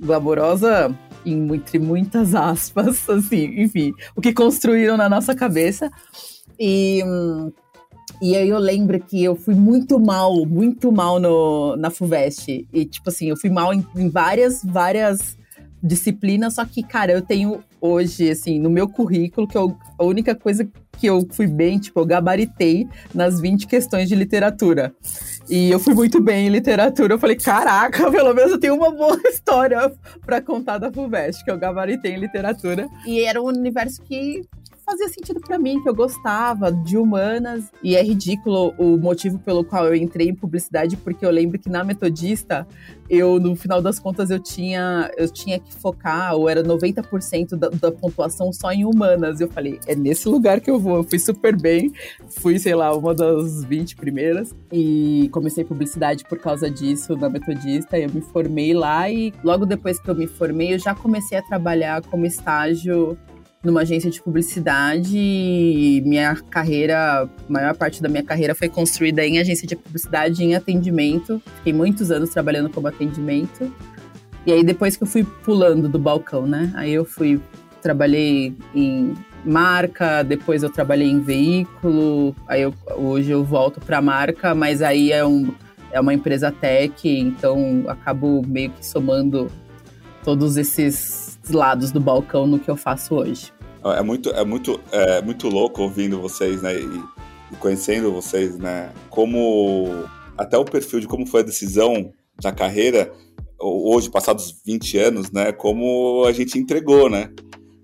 Glamurosa 0.00 0.94
entre 1.24 1.78
muitas 1.78 2.34
aspas, 2.34 3.08
assim, 3.08 3.62
enfim, 3.62 3.94
o 4.14 4.20
que 4.20 4.32
construíram 4.32 4.96
na 4.96 5.08
nossa 5.08 5.34
cabeça. 5.34 5.90
E, 6.58 7.02
e 8.20 8.36
aí 8.36 8.48
eu 8.48 8.58
lembro 8.58 9.00
que 9.00 9.22
eu 9.22 9.34
fui 9.34 9.54
muito 9.54 9.98
mal, 9.98 10.44
muito 10.46 10.92
mal 10.92 11.18
no, 11.18 11.76
na 11.76 11.90
FUVEST. 11.90 12.68
E, 12.72 12.84
tipo 12.84 13.08
assim, 13.08 13.30
eu 13.30 13.36
fui 13.36 13.50
mal 13.50 13.72
em, 13.72 13.84
em 13.96 14.08
várias, 14.08 14.62
várias 14.62 15.36
disciplinas, 15.84 16.54
só 16.54 16.64
que, 16.64 16.82
cara, 16.82 17.12
eu 17.12 17.20
tenho 17.20 17.62
hoje, 17.80 18.30
assim, 18.30 18.58
no 18.58 18.70
meu 18.70 18.88
currículo, 18.88 19.46
que 19.46 19.56
eu, 19.56 19.76
a 19.98 20.04
única 20.04 20.34
coisa 20.34 20.66
que 20.98 21.06
eu 21.06 21.26
fui 21.30 21.46
bem, 21.46 21.78
tipo, 21.78 22.00
eu 22.00 22.06
gabaritei 22.06 22.88
nas 23.12 23.40
20 23.40 23.66
questões 23.66 24.08
de 24.08 24.14
literatura. 24.14 24.94
E 25.50 25.70
eu 25.70 25.78
fui 25.78 25.92
muito 25.92 26.22
bem 26.22 26.46
em 26.46 26.50
literatura. 26.50 27.14
Eu 27.14 27.18
falei, 27.18 27.36
caraca, 27.36 28.08
pelo 28.10 28.32
menos 28.32 28.52
eu 28.52 28.58
tenho 28.58 28.74
uma 28.74 28.90
boa 28.90 29.20
história 29.28 29.92
para 30.24 30.40
contar 30.40 30.78
da 30.78 30.90
FUVEST, 30.90 31.44
que 31.44 31.50
eu 31.50 31.58
gabaritei 31.58 32.12
em 32.12 32.20
literatura. 32.20 32.88
E 33.06 33.20
era 33.20 33.42
um 33.42 33.46
universo 33.46 34.00
que 34.02 34.42
fazia 34.84 35.08
sentido 35.08 35.40
para 35.40 35.58
mim, 35.58 35.82
que 35.82 35.88
eu 35.88 35.94
gostava 35.94 36.70
de 36.70 36.96
humanas. 36.96 37.70
E 37.82 37.96
é 37.96 38.02
ridículo 38.02 38.74
o 38.78 38.96
motivo 38.96 39.38
pelo 39.38 39.64
qual 39.64 39.86
eu 39.86 39.94
entrei 39.94 40.28
em 40.28 40.34
publicidade, 40.34 40.96
porque 40.96 41.24
eu 41.24 41.30
lembro 41.30 41.58
que 41.58 41.68
na 41.68 41.82
Metodista, 41.82 42.66
eu, 43.08 43.40
no 43.40 43.56
final 43.56 43.80
das 43.80 43.98
contas, 43.98 44.30
eu 44.30 44.38
tinha, 44.38 45.10
eu 45.16 45.28
tinha 45.28 45.58
que 45.58 45.72
focar, 45.74 46.34
ou 46.34 46.48
era 46.48 46.62
90% 46.62 47.56
da, 47.56 47.68
da 47.68 47.90
pontuação 47.90 48.52
só 48.52 48.72
em 48.72 48.84
humanas. 48.84 49.40
Eu 49.40 49.48
falei, 49.48 49.80
é 49.86 49.94
nesse 49.94 50.28
lugar 50.28 50.60
que 50.60 50.70
eu 50.70 50.78
vou. 50.78 50.96
Eu 50.96 51.04
fui 51.04 51.18
super 51.18 51.56
bem, 51.56 51.92
fui, 52.28 52.58
sei 52.58 52.74
lá, 52.74 52.94
uma 52.94 53.14
das 53.14 53.64
20 53.64 53.96
primeiras. 53.96 54.54
E 54.72 55.28
comecei 55.32 55.64
publicidade 55.64 56.24
por 56.24 56.38
causa 56.38 56.70
disso 56.70 57.16
na 57.16 57.28
Metodista. 57.28 57.98
Eu 57.98 58.10
me 58.12 58.20
formei 58.20 58.74
lá 58.74 59.10
e 59.10 59.32
logo 59.42 59.64
depois 59.64 59.98
que 59.98 60.08
eu 60.08 60.14
me 60.14 60.26
formei, 60.26 60.74
eu 60.74 60.78
já 60.78 60.94
comecei 60.94 61.38
a 61.38 61.42
trabalhar 61.42 62.02
como 62.02 62.26
estágio 62.26 63.16
numa 63.64 63.80
agência 63.80 64.10
de 64.10 64.20
publicidade 64.20 65.16
e 65.16 66.02
minha 66.04 66.36
carreira, 66.50 67.22
a 67.22 67.28
maior 67.48 67.74
parte 67.74 68.02
da 68.02 68.08
minha 68.08 68.22
carreira 68.22 68.54
foi 68.54 68.68
construída 68.68 69.24
em 69.24 69.38
agência 69.38 69.66
de 69.66 69.74
publicidade 69.74 70.44
em 70.44 70.54
atendimento. 70.54 71.42
Fiquei 71.56 71.72
muitos 71.72 72.10
anos 72.10 72.28
trabalhando 72.28 72.68
como 72.68 72.86
atendimento. 72.86 73.72
E 74.46 74.52
aí 74.52 74.62
depois 74.62 74.96
que 74.96 75.02
eu 75.02 75.06
fui 75.06 75.24
pulando 75.24 75.88
do 75.88 75.98
balcão, 75.98 76.46
né? 76.46 76.70
Aí 76.74 76.92
eu 76.92 77.04
fui 77.04 77.40
trabalhei 77.80 78.54
em 78.74 79.14
marca, 79.44 80.22
depois 80.22 80.62
eu 80.62 80.70
trabalhei 80.70 81.08
em 81.08 81.20
veículo, 81.20 82.34
aí 82.46 82.62
eu, 82.62 82.74
hoje 82.96 83.30
eu 83.30 83.44
volto 83.44 83.80
para 83.80 84.00
marca, 84.00 84.54
mas 84.54 84.80
aí 84.82 85.12
é 85.12 85.24
um 85.24 85.52
é 85.92 86.00
uma 86.00 86.12
empresa 86.12 86.50
tech, 86.50 87.08
então 87.08 87.84
acabo 87.86 88.42
meio 88.44 88.70
que 88.70 88.84
somando 88.84 89.48
todos 90.24 90.56
esses 90.56 91.23
lados 91.50 91.90
do 91.92 92.00
balcão 92.00 92.46
no 92.46 92.58
que 92.58 92.70
eu 92.70 92.76
faço 92.76 93.14
hoje. 93.14 93.52
É 93.84 94.02
muito, 94.02 94.30
é 94.30 94.44
muito, 94.44 94.80
é 94.90 95.20
muito 95.20 95.48
louco 95.48 95.82
ouvindo 95.82 96.20
vocês, 96.20 96.62
né? 96.62 96.74
E, 96.74 96.86
e 97.52 97.56
conhecendo 97.56 98.10
vocês, 98.10 98.56
né? 98.56 98.90
Como 99.10 100.06
até 100.38 100.56
o 100.56 100.64
perfil 100.64 101.00
de 101.00 101.06
como 101.06 101.26
foi 101.26 101.40
a 101.40 101.44
decisão 101.44 102.12
da 102.40 102.50
carreira, 102.50 103.12
hoje, 103.60 104.10
passados 104.10 104.60
20 104.64 104.98
anos, 104.98 105.30
né? 105.30 105.52
Como 105.52 106.24
a 106.26 106.32
gente 106.32 106.58
entregou, 106.58 107.10
né? 107.10 107.30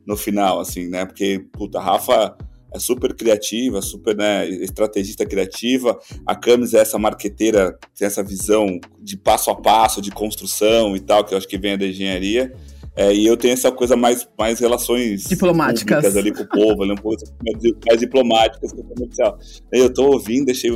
No 0.06 0.16
final, 0.16 0.60
assim, 0.60 0.88
né? 0.88 1.04
Porque, 1.04 1.46
puta, 1.52 1.78
a 1.78 1.82
Rafa 1.82 2.36
é 2.72 2.78
super 2.78 3.14
criativa, 3.14 3.82
super 3.82 4.16
né, 4.16 4.48
estrategista 4.48 5.26
criativa. 5.26 5.98
A 6.24 6.34
Camis 6.34 6.72
é 6.72 6.78
essa 6.78 6.98
marqueteira, 6.98 7.76
tem 7.96 8.06
essa 8.06 8.22
visão 8.22 8.80
de 9.00 9.16
passo 9.16 9.50
a 9.50 9.56
passo, 9.56 10.00
de 10.00 10.10
construção 10.10 10.96
e 10.96 11.00
tal, 11.00 11.24
que 11.24 11.34
eu 11.34 11.38
acho 11.38 11.48
que 11.48 11.58
vem 11.58 11.76
da 11.76 11.86
engenharia. 11.86 12.52
É, 12.96 13.14
e 13.14 13.24
eu 13.24 13.36
tenho 13.36 13.54
essa 13.54 13.70
coisa 13.70 13.96
mais, 13.96 14.28
mais 14.38 14.58
relações 14.58 15.24
diplomáticas 15.24 16.16
ali 16.16 16.32
com 16.32 16.42
o 16.42 16.48
povo, 16.48 16.82
ali, 16.82 16.92
um 16.92 16.96
pouco 16.96 17.22
mais 17.86 18.00
diplomáticas 18.00 18.72
que 18.72 18.82
comercial. 18.82 19.38
Eu 19.72 19.92
tô 19.92 20.06
ouvindo, 20.06 20.50
achei, 20.50 20.70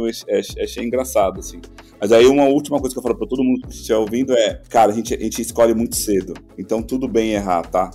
achei 0.62 0.84
engraçado, 0.84 1.40
assim. 1.40 1.60
Mas 2.00 2.12
aí 2.12 2.26
uma 2.26 2.44
última 2.44 2.78
coisa 2.78 2.94
que 2.94 2.98
eu 2.98 3.02
falo 3.02 3.16
para 3.16 3.26
todo 3.26 3.42
mundo 3.42 3.62
que 3.62 3.74
estiver 3.74 3.96
ouvindo 3.96 4.32
é, 4.32 4.60
cara, 4.68 4.92
a 4.92 4.94
gente, 4.94 5.14
a 5.14 5.18
gente 5.18 5.42
escolhe 5.42 5.74
muito 5.74 5.96
cedo. 5.96 6.34
Então 6.56 6.82
tudo 6.82 7.08
bem 7.08 7.32
errar, 7.32 7.62
tá? 7.62 7.90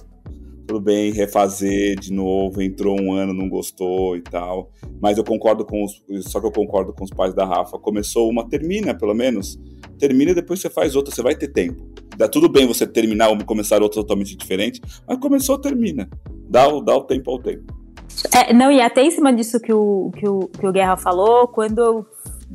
Tudo 0.70 0.82
bem 0.82 1.12
refazer 1.12 2.00
de 2.00 2.14
novo, 2.14 2.62
entrou 2.62 2.96
um 3.02 3.12
ano, 3.12 3.34
não 3.34 3.50
gostou 3.50 4.16
e 4.16 4.22
tal. 4.22 4.70
Mas 5.02 5.18
eu 5.18 5.24
concordo 5.24 5.66
com 5.66 5.84
os. 5.84 6.00
Só 6.30 6.40
que 6.40 6.46
eu 6.46 6.52
concordo 6.52 6.94
com 6.94 7.04
os 7.04 7.10
pais 7.10 7.34
da 7.34 7.44
Rafa. 7.44 7.80
Começou 7.80 8.30
uma, 8.30 8.48
termina, 8.48 8.94
pelo 8.94 9.16
menos. 9.16 9.60
Termina 9.98 10.30
e 10.30 10.36
depois 10.36 10.62
você 10.62 10.70
faz 10.70 10.96
outra, 10.96 11.12
você 11.12 11.24
vai 11.24 11.36
ter 11.36 11.48
tempo. 11.48 11.90
Dá 12.16 12.28
tudo 12.28 12.48
bem 12.48 12.68
você 12.68 12.86
terminar 12.86 13.30
ou 13.30 13.46
começar 13.46 13.82
outra 13.82 14.00
totalmente 14.00 14.36
diferente, 14.38 14.80
mas 15.08 15.18
começou, 15.18 15.58
termina. 15.58 16.08
Dá, 16.48 16.68
dá 16.82 16.96
o 16.96 17.02
tempo 17.02 17.32
ao 17.32 17.40
tempo. 17.40 17.74
É, 18.32 18.54
não, 18.54 18.72
e 18.72 18.80
até 18.80 19.02
em 19.02 19.10
cima 19.10 19.34
disso 19.34 19.60
que 19.60 19.74
o, 19.74 20.12
que 20.16 20.30
o, 20.30 20.42
que 20.50 20.68
o 20.68 20.72
Guerra 20.72 20.98
falou, 20.98 21.48
quando 21.48 21.80
eu, 21.80 22.06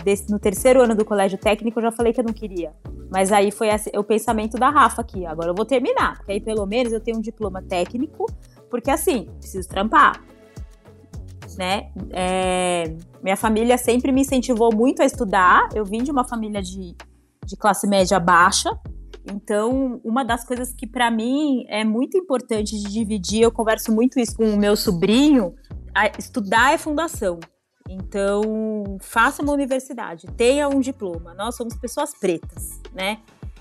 desse, 0.04 0.30
no 0.30 0.38
terceiro 0.38 0.80
ano 0.80 0.94
do 0.94 1.04
colégio 1.04 1.36
técnico, 1.36 1.80
eu 1.80 1.82
já 1.82 1.90
falei 1.90 2.12
que 2.12 2.20
eu 2.20 2.24
não 2.24 2.32
queria. 2.32 2.70
Mas 3.10 3.32
aí 3.32 3.50
foi 3.50 3.70
assim, 3.70 3.90
o 3.96 4.02
pensamento 4.02 4.56
da 4.56 4.70
Rafa 4.70 5.02
aqui. 5.02 5.24
Agora 5.26 5.50
eu 5.50 5.54
vou 5.54 5.64
terminar, 5.64 6.18
porque 6.18 6.32
aí 6.32 6.40
pelo 6.40 6.66
menos 6.66 6.92
eu 6.92 7.00
tenho 7.00 7.18
um 7.18 7.20
diploma 7.20 7.62
técnico, 7.62 8.26
porque 8.70 8.90
assim, 8.90 9.28
preciso 9.38 9.68
trampar. 9.68 10.22
Né? 11.56 11.90
É, 12.10 12.96
minha 13.22 13.36
família 13.36 13.78
sempre 13.78 14.10
me 14.10 14.22
incentivou 14.22 14.74
muito 14.74 15.02
a 15.02 15.04
estudar. 15.04 15.68
Eu 15.74 15.84
vim 15.84 16.02
de 16.02 16.10
uma 16.10 16.24
família 16.24 16.60
de, 16.60 16.96
de 17.44 17.56
classe 17.56 17.86
média 17.86 18.18
baixa, 18.18 18.76
então, 19.26 20.00
uma 20.04 20.22
das 20.22 20.44
coisas 20.44 20.72
que 20.72 20.86
para 20.86 21.10
mim 21.10 21.64
é 21.68 21.82
muito 21.82 22.16
importante 22.16 22.78
de 22.78 22.92
dividir, 22.92 23.42
eu 23.42 23.50
converso 23.50 23.90
muito 23.90 24.18
isso 24.18 24.36
com 24.36 24.44
o 24.44 24.56
meu 24.56 24.76
sobrinho, 24.76 25.54
estudar 26.18 26.74
é 26.74 26.78
fundação. 26.78 27.40
Então, 27.88 28.96
faça 29.00 29.42
uma 29.42 29.52
universidade, 29.52 30.26
tenha 30.36 30.68
um 30.68 30.80
diploma. 30.80 31.34
Nós 31.34 31.54
somos 31.54 31.76
pessoas 31.76 32.14
pretas, 32.14 32.80
né? 32.94 33.18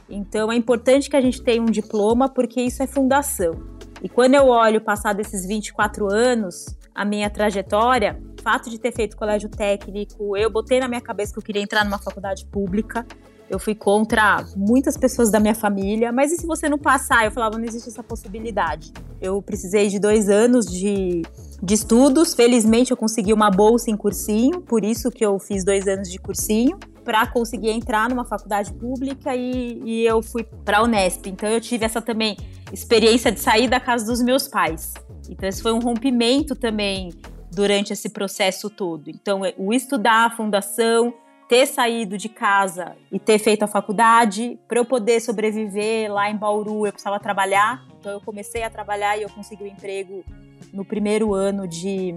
Então, 0.10 0.52
é 0.52 0.56
importante 0.56 1.10
que 1.10 1.16
a 1.16 1.22
gente 1.22 1.42
tenha 1.42 1.62
um 1.62 1.66
diploma 1.66 2.30
porque 2.30 2.62
isso 2.62 2.82
é 2.82 2.88
fundação. 2.88 3.54
E 4.02 4.10
quando 4.10 4.36
eu 4.36 4.48
olho 4.48 4.82
passado 4.82 5.20
esses 5.20 5.46
24 5.46 6.12
anos, 6.12 6.66
a 6.94 7.04
minha 7.04 7.30
trajetória, 7.30 8.22
fato 8.42 8.70
de 8.70 8.78
ter 8.78 8.94
feito 8.94 9.16
colégio 9.16 9.50
técnico, 9.50 10.36
eu 10.38 10.50
botei 10.50 10.80
na 10.80 10.88
minha 10.88 11.02
cabeça 11.02 11.34
que 11.34 11.40
eu 11.40 11.44
queria 11.44 11.62
entrar 11.62 11.84
numa 11.84 11.98
faculdade 11.98 12.46
pública. 12.46 13.06
Eu 13.50 13.60
fui 13.60 13.76
contra 13.76 14.46
muitas 14.56 14.98
pessoas 14.98 15.32
da 15.32 15.40
minha 15.40 15.56
família, 15.56 16.12
mas 16.12 16.32
e 16.32 16.38
se 16.38 16.46
você 16.46 16.68
não 16.68 16.78
passar? 16.78 17.26
Eu 17.26 17.32
falava, 17.32 17.58
não 17.58 17.66
existe 17.66 17.90
essa 17.90 18.04
possibilidade. 18.04 18.92
Eu 19.22 19.42
precisei 19.42 19.88
de 19.90 20.00
dois 20.00 20.30
anos 20.30 20.66
de, 20.66 21.22
de 21.64 21.74
estudos. 21.74 22.34
Felizmente, 22.34 22.92
eu 22.92 22.98
consegui 22.98 23.32
uma 23.32 23.50
bolsa 23.50 23.90
em 23.90 23.96
cursinho, 23.96 24.60
por 24.62 24.84
isso 24.84 25.10
que 25.10 25.26
eu 25.26 25.40
fiz 25.40 25.64
dois 25.64 25.88
anos 25.88 26.12
de 26.12 26.20
cursinho 26.20 26.78
para 27.06 27.26
conseguir 27.28 27.70
entrar 27.70 28.10
numa 28.10 28.26
faculdade 28.26 28.74
pública 28.74 29.36
e, 29.36 29.82
e 29.84 30.06
eu 30.06 30.22
fui 30.22 30.44
para 30.44 30.80
a 30.80 30.84
Unesp. 30.84 31.28
Então 31.28 31.50
eu 31.50 31.60
tive 31.60 31.86
essa 31.86 32.02
também 32.02 32.38
experiência 32.72 33.32
de 33.32 33.40
sair 33.40 33.70
da 33.70 33.80
casa 33.80 34.06
dos 34.06 34.22
meus 34.22 34.48
pais. 34.48 34.94
Então 35.30 35.48
esse 35.48 35.62
foi 35.62 35.72
um 35.72 35.80
rompimento 35.80 36.56
também 36.56 37.12
durante 37.52 37.94
esse 37.94 38.10
processo 38.10 38.70
todo. 38.70 39.10
Então, 39.10 39.46
é, 39.46 39.54
o 39.58 39.74
estudar 39.74 40.26
a 40.26 40.30
fundação, 40.30 41.14
ter 41.48 41.66
saído 41.66 42.18
de 42.18 42.30
casa 42.30 42.96
e 43.12 43.20
ter 43.20 43.38
feito 43.38 43.64
a 43.64 43.68
faculdade, 43.68 44.60
para 44.68 44.80
eu 44.80 44.86
poder 44.86 45.20
sobreviver 45.20 46.12
lá 46.12 46.30
em 46.30 46.36
Bauru, 46.36 46.86
eu 46.86 46.92
precisava 46.92 47.20
trabalhar. 47.20 47.86
Então, 48.04 48.12
eu 48.12 48.20
comecei 48.20 48.64
a 48.64 48.70
trabalhar 48.70 49.18
e 49.18 49.22
eu 49.22 49.30
consegui 49.30 49.64
o 49.64 49.66
um 49.66 49.70
emprego 49.70 50.26
no 50.74 50.84
primeiro 50.84 51.34
ano 51.34 51.66
de 51.66 52.14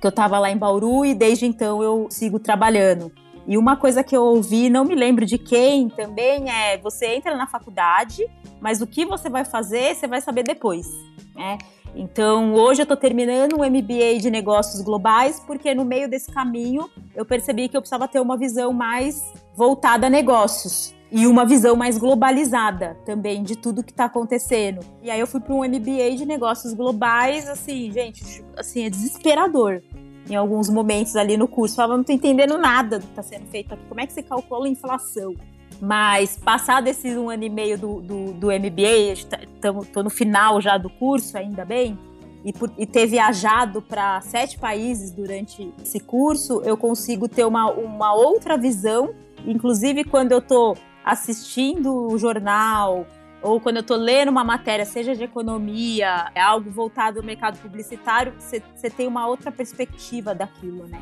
que 0.00 0.06
eu 0.06 0.08
estava 0.08 0.38
lá 0.38 0.50
em 0.50 0.56
Bauru 0.56 1.04
e 1.04 1.12
desde 1.12 1.44
então 1.44 1.82
eu 1.82 2.06
sigo 2.08 2.38
trabalhando. 2.38 3.12
E 3.46 3.58
uma 3.58 3.76
coisa 3.76 4.02
que 4.02 4.16
eu 4.16 4.22
ouvi, 4.22 4.70
não 4.70 4.86
me 4.86 4.94
lembro 4.94 5.26
de 5.26 5.36
quem 5.36 5.90
também, 5.90 6.50
é 6.50 6.78
você 6.78 7.08
entra 7.08 7.36
na 7.36 7.46
faculdade, 7.46 8.26
mas 8.58 8.80
o 8.80 8.86
que 8.86 9.04
você 9.04 9.28
vai 9.28 9.44
fazer, 9.44 9.94
você 9.94 10.06
vai 10.06 10.22
saber 10.22 10.44
depois. 10.44 10.88
Né? 11.34 11.58
Então, 11.94 12.54
hoje 12.54 12.80
eu 12.80 12.84
estou 12.84 12.96
terminando 12.96 13.52
um 13.52 13.66
MBA 13.66 14.18
de 14.18 14.30
negócios 14.30 14.80
globais, 14.80 15.38
porque 15.46 15.74
no 15.74 15.84
meio 15.84 16.08
desse 16.08 16.32
caminho 16.32 16.88
eu 17.14 17.26
percebi 17.26 17.68
que 17.68 17.76
eu 17.76 17.82
precisava 17.82 18.08
ter 18.08 18.18
uma 18.18 18.38
visão 18.38 18.72
mais 18.72 19.22
voltada 19.54 20.06
a 20.06 20.10
negócios 20.10 20.95
e 21.10 21.26
uma 21.26 21.44
visão 21.44 21.76
mais 21.76 21.98
globalizada 21.98 22.96
também 23.04 23.42
de 23.42 23.56
tudo 23.56 23.82
que 23.82 23.92
está 23.92 24.06
acontecendo. 24.06 24.80
E 25.02 25.10
aí 25.10 25.20
eu 25.20 25.26
fui 25.26 25.40
para 25.40 25.54
um 25.54 25.64
MBA 25.64 26.16
de 26.16 26.26
negócios 26.26 26.72
globais, 26.74 27.48
assim, 27.48 27.92
gente, 27.92 28.44
assim, 28.56 28.84
é 28.84 28.90
desesperador 28.90 29.82
em 30.28 30.34
alguns 30.34 30.68
momentos 30.68 31.14
ali 31.14 31.36
no 31.36 31.46
curso. 31.46 31.74
Eu 31.74 31.76
falava, 31.76 31.96
não 31.96 32.04
tô 32.04 32.12
entendendo 32.12 32.58
nada 32.58 32.98
do 32.98 33.04
que 33.04 33.10
está 33.10 33.22
sendo 33.22 33.46
feito 33.46 33.72
aqui. 33.72 33.84
Como 33.88 34.00
é 34.00 34.06
que 34.06 34.12
você 34.12 34.22
calcula 34.22 34.66
a 34.66 34.68
inflação? 34.68 35.34
Mas 35.80 36.36
passado 36.38 36.88
esse 36.88 37.16
um 37.16 37.28
ano 37.28 37.44
e 37.44 37.50
meio 37.50 37.78
do, 37.78 38.00
do, 38.00 38.32
do 38.32 38.46
MBA, 38.48 39.12
estou 39.12 39.84
tá, 39.84 40.02
no 40.02 40.10
final 40.10 40.60
já 40.60 40.78
do 40.78 40.88
curso, 40.88 41.36
ainda 41.36 41.64
bem, 41.64 41.98
e, 42.44 42.52
por, 42.52 42.72
e 42.78 42.86
ter 42.86 43.06
viajado 43.06 43.82
para 43.82 44.20
sete 44.22 44.58
países 44.58 45.10
durante 45.10 45.72
esse 45.82 46.00
curso, 46.00 46.62
eu 46.64 46.76
consigo 46.76 47.28
ter 47.28 47.44
uma, 47.44 47.70
uma 47.70 48.14
outra 48.14 48.56
visão. 48.56 49.10
Inclusive, 49.44 50.04
quando 50.04 50.32
eu 50.32 50.38
estou 50.38 50.76
assistindo 51.06 52.08
o 52.10 52.18
jornal, 52.18 53.06
ou 53.40 53.60
quando 53.60 53.76
eu 53.76 53.82
estou 53.82 53.96
lendo 53.96 54.28
uma 54.28 54.42
matéria, 54.42 54.84
seja 54.84 55.14
de 55.14 55.22
economia, 55.22 56.32
é 56.34 56.40
algo 56.40 56.68
voltado 56.68 57.20
ao 57.20 57.24
mercado 57.24 57.56
publicitário, 57.58 58.34
você 58.38 58.90
tem 58.90 59.06
uma 59.06 59.28
outra 59.28 59.52
perspectiva 59.52 60.34
daquilo, 60.34 60.88
né? 60.88 61.00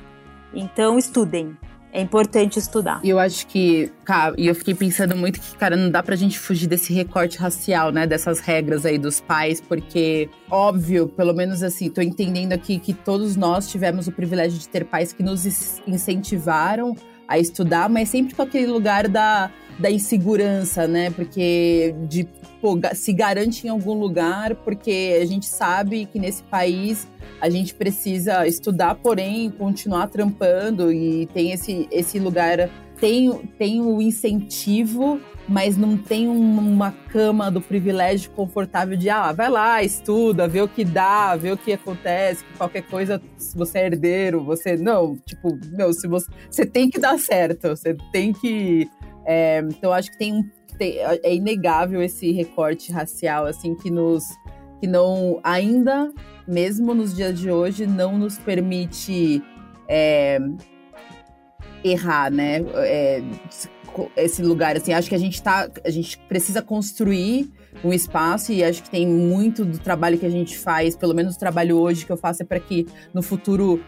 Então, 0.53 0.99
estudem. 0.99 1.57
É 1.90 2.01
importante 2.01 2.59
estudar. 2.59 3.01
E 3.05 3.09
eu 3.09 3.21
acho 3.21 3.47
que, 3.47 3.90
cara, 4.05 4.35
e 4.37 4.49
eu 4.49 4.55
fiquei 4.55 4.75
pensando 4.75 5.14
muito 5.14 5.40
que, 5.40 5.57
cara, 5.57 5.77
não 5.77 5.88
dá 5.88 6.03
pra 6.03 6.17
gente 6.17 6.37
fugir 6.37 6.67
desse 6.67 6.93
recorte 6.93 7.38
racial, 7.38 7.93
né? 7.93 8.05
Dessas 8.05 8.40
regras 8.40 8.85
aí 8.85 8.99
dos 8.99 9.21
pais, 9.21 9.61
porque, 9.61 10.29
óbvio, 10.51 11.07
pelo 11.07 11.33
menos 11.33 11.62
assim, 11.62 11.88
tô 11.88 12.03
entendendo 12.03 12.53
aqui 12.53 12.81
que 12.81 12.93
todos 12.93 13.37
nós 13.37 13.71
tivemos 13.71 14.09
o 14.09 14.12
privilégio 14.12 14.59
de 14.59 14.69
ter 14.69 14.85
pais 14.85 15.12
que 15.12 15.23
nos 15.23 15.81
incentivaram 15.87 16.97
a 17.29 17.38
estudar, 17.38 17.88
mas 17.88 18.09
sempre 18.09 18.35
com 18.35 18.43
aquele 18.43 18.67
lugar 18.67 19.09
da, 19.09 19.51
da 19.79 19.91
insegurança, 19.91 20.87
né? 20.87 21.11
Porque 21.11 21.95
de 22.09 22.29
pô, 22.61 22.79
se 22.95 23.13
garante 23.13 23.67
em 23.67 23.71
algum 23.71 23.95
lugar, 23.95 24.55
porque 24.57 25.19
a 25.21 25.27
gente 25.27 25.47
sabe 25.47 26.07
que 26.07 26.19
nesse 26.19 26.43
país 26.45 27.07
a 27.41 27.51
gente 27.51 27.75
precisa 27.75 28.47
estudar, 28.47 28.95
porém 28.95 29.51
continuar 29.51 30.07
trampando 30.09 30.91
e 30.93 31.27
tem 31.27 31.53
esse, 31.53 31.87
esse 31.91 32.19
lugar, 32.19 32.71
tem, 32.99 33.31
tem 33.59 33.83
o 33.83 34.01
incentivo, 34.01 35.21
mas 35.47 35.77
não 35.77 35.97
tem 35.97 36.27
uma 36.27 36.91
cama 37.11 37.51
do 37.51 37.61
privilégio 37.61 38.31
confortável 38.31 38.97
de, 38.97 39.11
ah, 39.11 39.31
vai 39.33 39.51
lá, 39.51 39.83
estuda, 39.83 40.49
vê 40.49 40.63
o 40.63 40.69
que 40.69 40.85
dá, 40.85 41.37
vê 41.37 41.53
o 41.53 41.57
que 41.57 41.73
acontece, 41.73 42.45
que 42.45 42.57
qualquer 42.57 42.83
coisa, 42.85 43.21
se 43.37 43.57
você 43.57 43.81
é 43.81 43.87
herdeiro, 43.87 44.43
você, 44.43 44.77
não, 44.77 45.17
tipo, 45.17 45.59
meu, 45.73 45.93
se 45.93 46.09
você, 46.09 46.31
você 46.51 46.65
tem 46.65 46.89
que 46.89 46.99
dar 46.99 47.19
certo, 47.19 47.69
você 47.69 47.95
tem 48.11 48.33
que, 48.33 48.89
é, 49.27 49.61
então 49.61 49.93
acho 49.93 50.11
que 50.11 50.19
tem, 50.19 50.51
tem, 50.79 50.99
é 50.99 51.35
inegável 51.35 52.03
esse 52.03 52.33
recorte 52.33 52.93
racial, 52.93 53.47
assim, 53.47 53.75
que 53.75 53.91
nos, 53.91 54.25
que 54.81 54.87
não, 54.87 55.41
ainda 55.43 56.13
mesmo 56.47 56.95
nos 56.95 57.15
dias 57.15 57.39
de 57.39 57.51
hoje, 57.51 57.87
não 57.87 58.19
nos 58.19 58.39
permite 58.39 59.43
é, 59.89 60.39
errar, 61.83 62.31
né? 62.31 62.61
É, 62.77 63.23
esse 64.17 64.43
lugar, 64.43 64.77
assim, 64.77 64.93
acho 64.93 65.09
que 65.09 65.15
a 65.15 65.19
gente 65.19 65.41
tá, 65.41 65.71
a 65.85 65.91
gente 65.91 66.19
precisa 66.19 66.61
construir 66.61 67.53
um 67.85 67.93
espaço 67.93 68.53
e 68.53 68.65
acho 68.65 68.83
que 68.83 68.91
tem 68.91 69.07
muito 69.07 69.65
do 69.65 69.79
trabalho 69.79 70.19
que 70.19 70.27
a 70.27 70.31
gente 70.31 70.59
faz, 70.59 70.97
pelo 70.97 71.15
menos 71.15 71.37
o 71.37 71.39
trabalho 71.39 71.79
hoje 71.79 72.05
que 72.05 72.11
eu 72.11 72.17
faço 72.17 72.43
é 72.43 72.45
para 72.45 72.59
que 72.59 72.87
no 73.13 73.23
futuro 73.23 73.81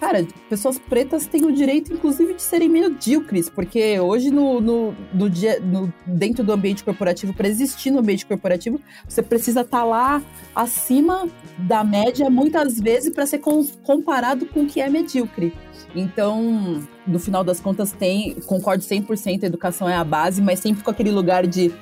Cara, 0.00 0.26
pessoas 0.48 0.78
pretas 0.78 1.26
têm 1.26 1.44
o 1.44 1.52
direito, 1.52 1.92
inclusive, 1.92 2.34
de 2.34 2.42
serem 2.42 2.68
medíocres, 2.68 3.48
porque 3.48 3.98
hoje, 4.00 4.30
no, 4.30 4.60
no, 4.60 4.94
no, 5.12 5.30
dia, 5.30 5.60
no 5.60 5.92
dentro 6.06 6.44
do 6.44 6.52
ambiente 6.52 6.84
corporativo, 6.84 7.32
para 7.32 7.48
existir 7.48 7.90
no 7.90 8.00
ambiente 8.00 8.26
corporativo, 8.26 8.80
você 9.08 9.22
precisa 9.22 9.62
estar 9.62 9.78
tá 9.78 9.84
lá 9.84 10.22
acima 10.54 11.28
da 11.58 11.82
média, 11.84 12.28
muitas 12.30 12.78
vezes, 12.78 13.12
para 13.12 13.26
ser 13.26 13.38
com, 13.38 13.64
comparado 13.82 14.46
com 14.46 14.62
o 14.62 14.66
que 14.66 14.80
é 14.80 14.88
medíocre. 14.88 15.52
Então, 15.94 16.82
no 17.06 17.18
final 17.18 17.42
das 17.42 17.58
contas, 17.58 17.92
tem, 17.92 18.34
concordo 18.46 18.84
100%, 18.84 19.44
a 19.44 19.46
educação 19.46 19.88
é 19.88 19.94
a 19.94 20.04
base, 20.04 20.42
mas 20.42 20.60
sempre 20.60 20.82
com 20.82 20.90
aquele 20.90 21.10
lugar 21.10 21.46
de 21.46 21.72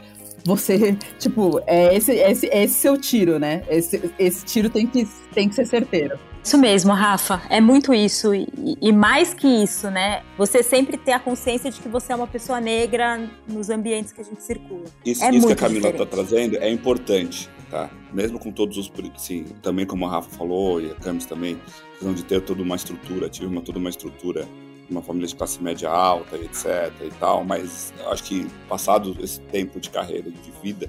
você, 0.44 0.96
tipo, 1.18 1.60
é 1.66 1.96
esse, 1.96 2.12
esse, 2.12 2.46
esse 2.46 2.74
seu 2.74 2.98
tiro, 2.98 3.38
né? 3.38 3.62
Esse, 3.68 4.12
esse 4.18 4.44
tiro 4.44 4.68
tem 4.68 4.86
que, 4.86 5.08
tem 5.32 5.48
que 5.48 5.54
ser 5.54 5.66
certeiro. 5.66 6.18
Isso 6.44 6.58
mesmo, 6.58 6.92
Rafa. 6.92 7.40
É 7.48 7.58
muito 7.58 7.94
isso. 7.94 8.34
E, 8.34 8.46
e, 8.80 8.92
mais 8.92 9.32
que 9.32 9.48
isso, 9.48 9.90
né? 9.90 10.22
Você 10.36 10.62
sempre 10.62 10.98
ter 10.98 11.12
a 11.12 11.18
consciência 11.18 11.70
de 11.70 11.80
que 11.80 11.88
você 11.88 12.12
é 12.12 12.16
uma 12.16 12.26
pessoa 12.26 12.60
negra 12.60 13.30
nos 13.48 13.70
ambientes 13.70 14.12
que 14.12 14.20
a 14.20 14.24
gente 14.24 14.42
circula. 14.42 14.84
Isso, 15.06 15.24
é 15.24 15.30
isso 15.30 15.46
que 15.46 15.54
a 15.54 15.56
Camila 15.56 15.88
está 15.88 16.04
trazendo 16.04 16.58
é 16.58 16.70
importante, 16.70 17.48
tá? 17.70 17.88
Mesmo 18.12 18.38
com 18.38 18.52
todos 18.52 18.76
os. 18.76 18.92
Sim, 19.16 19.46
também 19.62 19.86
como 19.86 20.04
a 20.04 20.10
Rafa 20.10 20.28
falou 20.36 20.82
e 20.82 20.90
a 20.90 20.94
Camis 20.96 21.24
também, 21.24 21.58
precisam 21.92 22.12
de 22.12 22.22
ter 22.22 22.42
toda 22.42 22.62
uma 22.62 22.76
estrutura, 22.76 23.30
tive 23.30 23.46
uma, 23.46 23.62
toda 23.62 23.78
uma 23.78 23.88
estrutura 23.88 24.46
uma 24.90 25.02
família 25.02 25.28
de 25.28 25.34
classe 25.34 25.62
média 25.62 25.90
alta, 25.90 26.36
etc 26.36 26.92
e 27.02 27.10
tal, 27.18 27.44
mas 27.44 27.92
acho 28.06 28.24
que 28.24 28.46
passado 28.68 29.16
esse 29.20 29.40
tempo 29.40 29.80
de 29.80 29.90
carreira, 29.90 30.30
de 30.30 30.50
vida, 30.62 30.88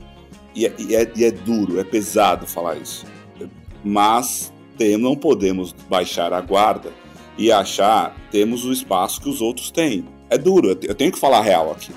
e 0.53 0.65
é, 0.65 0.73
e 0.79 0.95
é, 0.95 1.11
e 1.15 1.23
é 1.23 1.31
duro, 1.31 1.79
é 1.79 1.83
pesado 1.83 2.45
falar 2.45 2.77
isso, 2.77 3.05
mas 3.83 4.51
tem, 4.77 4.97
não 4.97 5.15
podemos 5.15 5.73
baixar 5.89 6.33
a 6.33 6.41
guarda 6.41 6.91
e 7.37 7.51
achar 7.51 8.15
temos 8.31 8.65
o 8.65 8.71
espaço 8.71 9.21
que 9.21 9.29
os 9.29 9.41
outros 9.41 9.71
têm. 9.71 10.05
É 10.29 10.37
duro, 10.37 10.77
eu 10.81 10.95
tenho 10.95 11.11
que 11.11 11.19
falar 11.19 11.41
real 11.41 11.71
aqui. 11.71 11.91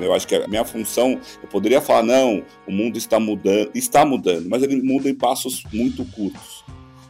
Eu 0.00 0.14
acho 0.14 0.26
que 0.26 0.34
a 0.34 0.48
minha 0.48 0.64
função, 0.64 1.20
eu 1.42 1.48
poderia 1.48 1.80
falar, 1.80 2.02
não, 2.02 2.42
o 2.66 2.72
mundo 2.72 2.96
está 2.96 3.20
mudando, 3.20 3.70
está 3.74 4.06
mudando, 4.06 4.48
mas 4.48 4.62
ele 4.62 4.80
muda 4.80 5.10
em 5.10 5.14
passos 5.14 5.62
muito 5.72 6.04
curtos. 6.12 6.64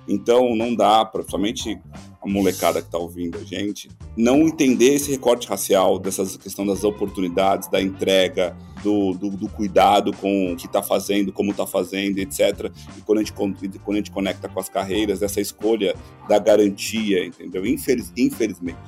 Então 0.09 0.57
não 0.57 0.75
dá, 0.75 1.05
principalmente 1.05 1.81
a 2.25 2.29
molecada 2.29 2.81
que 2.81 2.87
está 2.87 2.99
ouvindo 2.99 3.37
a 3.39 3.45
gente, 3.45 3.91
não 4.17 4.43
entender 4.43 4.95
esse 4.95 5.11
recorte 5.11 5.49
racial, 5.49 5.99
dessa 5.99 6.25
questão 6.39 6.65
das 6.65 6.85
oportunidades, 6.85 7.69
da 7.69 7.83
entrega, 7.83 8.57
do, 8.83 9.13
do, 9.13 9.31
do 9.31 9.49
cuidado 9.49 10.13
com 10.13 10.53
o 10.53 10.57
que 10.57 10.67
está 10.67 10.83
fazendo, 10.83 11.33
como 11.33 11.51
está 11.51 11.67
fazendo, 11.67 12.19
etc. 12.19 12.71
E 12.97 13.01
quando 13.03 13.19
a, 13.19 13.23
gente, 13.23 13.33
quando 13.33 13.95
a 13.95 13.97
gente 13.97 14.11
conecta 14.11 14.49
com 14.49 14.61
as 14.61 14.69
carreiras, 14.69 15.23
essa 15.23 15.41
escolha 15.41 15.95
da 16.29 16.39
garantia, 16.39 17.25
entendeu? 17.25 17.67
Infeliz, 17.67 18.13
infelizmente. 18.17 18.79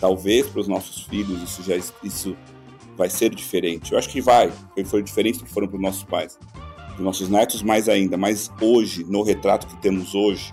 Talvez 0.00 0.46
para 0.46 0.60
os 0.60 0.68
nossos 0.68 1.02
filhos 1.02 1.42
isso 1.42 1.62
já 1.62 1.76
isso 2.02 2.36
vai 2.96 3.10
ser 3.10 3.34
diferente. 3.34 3.92
Eu 3.92 3.98
acho 3.98 4.08
que 4.08 4.20
vai, 4.20 4.52
foi 4.84 5.02
diferente 5.02 5.38
do 5.38 5.44
que 5.44 5.50
foram 5.50 5.66
para 5.66 5.76
os 5.76 5.82
nossos 5.82 6.04
pais. 6.04 6.38
Para 6.74 6.96
os 6.96 7.04
nossos 7.04 7.28
netos, 7.28 7.62
mais 7.62 7.88
ainda. 7.88 8.16
Mas 8.16 8.50
hoje, 8.60 9.04
no 9.04 9.22
retrato 9.22 9.66
que 9.66 9.76
temos 9.80 10.14
hoje, 10.14 10.52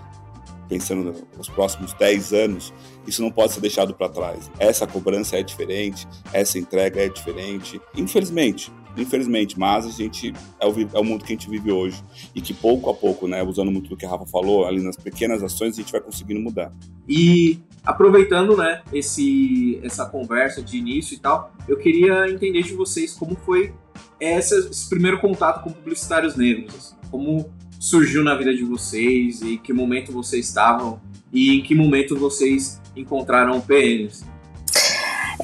pensando 0.72 1.14
nos 1.36 1.50
próximos 1.50 1.92
10 1.92 2.32
anos, 2.32 2.72
isso 3.06 3.20
não 3.20 3.30
pode 3.30 3.52
ser 3.52 3.60
deixado 3.60 3.92
para 3.92 4.08
trás. 4.08 4.50
Essa 4.58 4.86
cobrança 4.86 5.36
é 5.36 5.42
diferente, 5.42 6.08
essa 6.32 6.58
entrega 6.58 6.98
é 7.02 7.10
diferente. 7.10 7.78
Infelizmente, 7.94 8.72
infelizmente, 8.96 9.58
mas 9.58 9.84
a 9.84 9.90
gente 9.90 10.32
é 10.58 10.66
o, 10.66 10.74
é 10.94 10.98
o, 10.98 11.04
mundo 11.04 11.26
que 11.26 11.32
a 11.34 11.36
gente 11.36 11.50
vive 11.50 11.70
hoje 11.70 12.02
e 12.34 12.40
que 12.40 12.54
pouco 12.54 12.88
a 12.88 12.94
pouco, 12.94 13.28
né, 13.28 13.42
usando 13.42 13.70
muito 13.70 13.90
do 13.90 13.96
que 13.98 14.06
a 14.06 14.08
Rafa 14.08 14.24
falou, 14.24 14.64
ali 14.64 14.82
nas 14.82 14.96
pequenas 14.96 15.42
ações 15.42 15.74
a 15.74 15.82
gente 15.82 15.92
vai 15.92 16.00
conseguindo 16.00 16.40
mudar. 16.40 16.72
E 17.06 17.60
aproveitando, 17.84 18.56
né, 18.56 18.80
esse 18.94 19.78
essa 19.82 20.06
conversa 20.06 20.62
de 20.62 20.78
início 20.78 21.14
e 21.14 21.18
tal, 21.18 21.52
eu 21.68 21.76
queria 21.76 22.30
entender 22.30 22.62
de 22.62 22.72
vocês 22.72 23.12
como 23.12 23.36
foi 23.36 23.74
essa, 24.18 24.56
esse 24.56 24.88
primeiro 24.88 25.20
contato 25.20 25.62
com 25.64 25.70
publicitários 25.70 26.34
negros, 26.34 26.74
assim, 26.74 26.96
como 27.10 27.52
surgiu 27.82 28.22
na 28.22 28.36
vida 28.36 28.54
de 28.54 28.62
vocês 28.62 29.42
e 29.42 29.58
que 29.58 29.72
momento 29.72 30.12
vocês 30.12 30.46
estavam 30.46 31.00
e 31.32 31.58
em 31.58 31.62
que 31.64 31.74
momento 31.74 32.16
vocês 32.16 32.80
encontraram 32.94 33.58
o 33.58 33.60
PNs? 33.60 34.24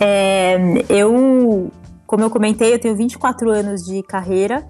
É, 0.01 0.57
eu, 0.89 1.73
como 2.07 2.23
eu 2.23 2.31
comentei, 2.31 2.73
eu 2.73 2.79
tenho 2.79 2.95
24 2.95 3.51
anos 3.51 3.85
de 3.85 4.05
carreira 4.05 4.69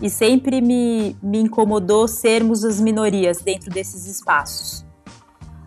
e 0.00 0.08
sempre 0.08 0.60
me, 0.60 1.16
me 1.20 1.40
incomodou 1.40 2.06
sermos 2.06 2.64
as 2.64 2.80
minorias 2.80 3.38
dentro 3.38 3.70
desses 3.70 4.06
espaços. 4.06 4.86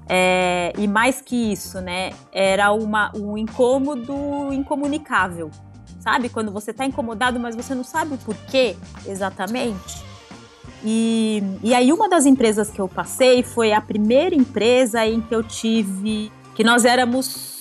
É, 0.07 0.71
e 0.77 0.87
mais 0.87 1.19
que 1.19 1.51
isso, 1.51 1.81
né? 1.81 2.11
Era 2.31 2.71
uma, 2.71 3.11
um 3.17 3.37
incômodo 3.37 4.13
incomunicável. 4.53 5.51
Sabe? 5.99 6.29
Quando 6.29 6.51
você 6.51 6.71
está 6.71 6.85
incomodado, 6.85 7.37
mas 7.37 7.53
você 7.53 7.75
não 7.75 7.83
sabe 7.83 8.13
o 8.13 8.17
porquê 8.17 8.77
exatamente. 9.05 10.12
E, 10.83 11.41
e 11.63 11.73
aí, 11.73 11.93
uma 11.93 12.09
das 12.09 12.25
empresas 12.25 12.69
que 12.69 12.79
eu 12.79 12.87
passei 12.87 13.41
foi 13.41 13.71
a 13.71 13.79
primeira 13.79 14.35
empresa 14.35 15.05
em 15.05 15.21
que 15.21 15.33
eu 15.33 15.43
tive. 15.43 16.31
que 16.53 16.63
nós 16.63 16.85
éramos 16.85 17.53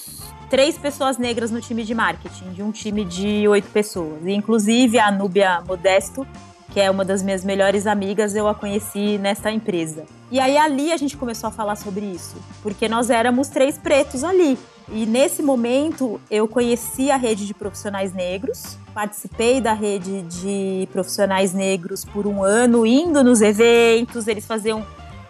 três 0.51 0.77
pessoas 0.77 1.17
negras 1.17 1.51
no 1.51 1.61
time 1.61 1.83
de 1.85 1.95
marketing, 1.95 2.51
de 2.53 2.63
um 2.63 2.71
time 2.71 3.05
de 3.05 3.47
oito 3.49 3.71
pessoas. 3.71 4.25
E, 4.25 4.33
inclusive, 4.33 4.99
a 4.99 5.11
Núbia 5.11 5.63
Modesto 5.67 6.27
que 6.73 6.81
é 6.81 6.91
uma 6.91 7.05
das 7.05 7.23
minhas 7.23 7.45
melhores 7.45 7.87
amigas, 7.87 8.35
eu 8.35 8.49
a 8.49 8.55
conheci 8.55 9.19
nesta 9.19 9.51
empresa. 9.51 10.05
E 10.31 10.41
aí 10.41 10.57
ali 10.57 10.91
a 10.93 10.97
gente 10.97 11.17
começou 11.17 11.49
a 11.49 11.51
falar 11.51 11.77
sobre 11.77 12.05
isso, 12.07 12.37
porque 12.63 12.89
nós 12.89 13.11
éramos 13.11 13.49
três 13.49 13.77
pretos 13.77 14.25
ali. 14.25 14.59
E 14.91 15.07
nesse 15.07 15.43
momento 15.43 16.21
eu 16.31 16.49
conheci 16.49 17.11
a 17.11 17.17
rede 17.17 17.47
de 17.47 17.55
profissionais 17.55 18.13
negros, 18.15 18.77
participei 18.95 19.61
da 19.61 19.73
rede 19.75 20.23
de 20.23 20.89
profissionais 20.93 21.53
negros 21.53 22.05
por 22.05 22.27
um 22.27 22.43
ano, 22.43 22.87
indo 22.87 23.23
nos 23.23 23.41
eventos, 23.41 24.27
eles 24.27 24.47
faziam 24.47 24.85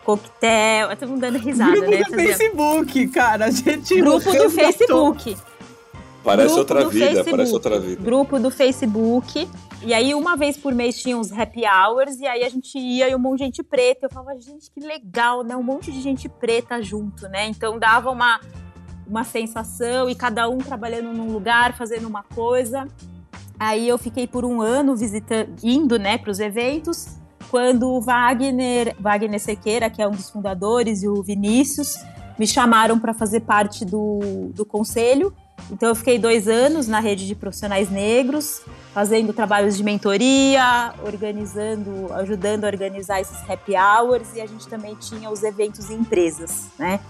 coquetel, 0.05 0.89
me 1.09 1.21
dando 1.21 1.39
risada, 1.39 1.73
Grupo 1.73 1.91
né? 1.91 1.99
do 1.99 2.05
Fazia- 2.11 2.37
Facebook, 2.37 3.09
cara, 3.09 3.45
a 3.47 3.51
gente 3.51 4.01
Grupo 4.01 4.33
do. 4.33 4.51
Facebook. 4.51 5.37
Parece 6.25 6.59
outra 6.59 6.89
vida, 6.89 7.07
Facebook. 7.07 7.31
parece 7.31 7.53
outra 7.53 7.81
vida. 7.81 8.03
Grupo 8.03 8.39
do 8.39 8.51
Facebook. 8.51 9.49
E 9.85 9.93
aí, 9.93 10.15
uma 10.15 10.37
vez 10.37 10.57
por 10.57 10.73
mês 10.73 11.01
tinha 11.01 11.17
uns 11.17 11.33
happy 11.33 11.63
hours, 11.67 12.21
e 12.21 12.27
aí 12.27 12.45
a 12.45 12.49
gente 12.49 12.79
ia 12.79 13.09
e 13.09 13.15
um 13.15 13.19
monte 13.19 13.39
de 13.39 13.45
gente 13.47 13.63
preta. 13.63 14.07
Eu 14.07 14.11
falava, 14.11 14.39
gente, 14.41 14.71
que 14.71 14.81
legal, 14.81 15.43
né? 15.43 15.57
Um 15.57 15.63
monte 15.63 15.91
de 15.91 16.01
gente 16.01 16.29
preta 16.29 16.81
junto, 16.81 17.29
né? 17.29 17.47
Então 17.49 17.79
dava 17.79 18.11
uma, 18.11 18.41
uma 19.07 19.25
sensação, 19.25 20.09
e 20.09 20.15
cada 20.15 20.49
um 20.49 20.59
trabalhando 20.59 21.13
num 21.13 21.33
lugar, 21.33 21.77
fazendo 21.77 22.07
uma 22.07 22.23
coisa. 22.23 22.87
Aí 23.59 23.89
eu 23.89 23.99
fiquei 23.99 24.27
por 24.27 24.45
um 24.45 24.61
ano 24.61 24.97
visitando, 24.97 25.55
indo, 25.63 25.99
né, 25.99 26.19
para 26.19 26.31
os 26.31 26.41
eventos. 26.41 27.17
Quando 27.51 27.89
o 27.91 28.01
Wagner, 28.01 28.97
Wagner 28.99 29.39
Sequeira, 29.39 29.91
que 29.91 30.01
é 30.01 30.09
um 30.09 30.13
dos 30.13 30.31
fundadores, 30.31 31.03
e 31.03 31.09
o 31.09 31.23
Vinícius, 31.23 31.97
me 32.39 32.47
chamaram 32.47 32.99
para 32.99 33.13
fazer 33.13 33.41
parte 33.41 33.85
do, 33.85 34.51
do 34.55 34.65
conselho. 34.65 35.35
Então 35.73 35.89
eu 35.89 35.95
fiquei 35.95 36.19
dois 36.19 36.49
anos 36.49 36.87
na 36.87 37.01
rede 37.01 37.27
de 37.27 37.35
profissionais 37.35 37.91
negros, 37.91 38.61
fazendo 38.93 39.33
trabalhos 39.33 39.75
de 39.75 39.83
mentoria, 39.83 40.93
organizando, 41.03 42.13
ajudando 42.13 42.65
a 42.65 42.67
organizar 42.67 43.23
esses 43.23 43.39
happy 43.49 43.73
hours 43.75 44.29
e 44.37 44.43
a 44.43 44.47
gente 44.47 44.69
também 44.69 44.95
tinha 44.97 45.31
os 45.31 45.43
eventos 45.43 45.91
em 45.91 45.95
empresas, 45.95 46.67
né? 46.79 47.01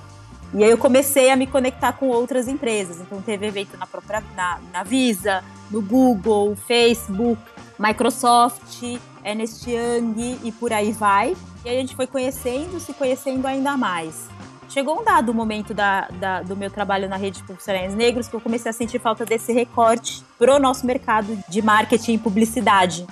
E 0.54 0.62
aí 0.62 0.70
eu 0.70 0.78
comecei 0.78 1.30
a 1.30 1.36
me 1.36 1.46
conectar 1.46 1.92
com 1.94 2.06
outras 2.08 2.46
empresas. 2.46 3.00
Então 3.00 3.20
teve 3.20 3.46
evento 3.48 3.76
na 3.76 3.86
própria 3.86 4.22
na, 4.36 4.60
na 4.72 4.84
Visa, 4.84 5.42
no 5.68 5.82
Google, 5.82 6.54
Facebook, 6.54 7.42
Microsoft, 7.76 8.82
Ernest 9.24 9.68
Young 9.68 10.38
e 10.44 10.52
por 10.52 10.72
aí 10.72 10.92
vai. 10.92 11.36
E 11.64 11.68
aí 11.68 11.78
a 11.78 11.80
gente 11.80 11.96
foi 11.96 12.06
conhecendo, 12.06 12.78
se 12.78 12.92
conhecendo 12.92 13.44
ainda 13.46 13.76
mais. 13.76 14.28
Chegou 14.72 14.98
um 15.00 15.04
dado 15.04 15.34
momento 15.34 15.74
da, 15.74 16.08
da- 16.12 16.42
do 16.42 16.56
meu 16.56 16.70
trabalho 16.70 17.06
na 17.08 17.16
rede 17.16 17.38
de 17.40 17.44
profissionais 17.44 17.94
negros 17.94 18.26
que 18.26 18.34
eu 18.34 18.40
comecei 18.40 18.70
a 18.70 18.72
sentir 18.72 18.98
falta 18.98 19.24
desse 19.24 19.52
recorte 19.52 20.24
pro 20.38 20.58
nosso 20.58 20.86
mercado 20.86 21.38
de 21.46 21.60
marketing 21.60 22.14
e 22.14 22.18
publicidade. 22.18 23.06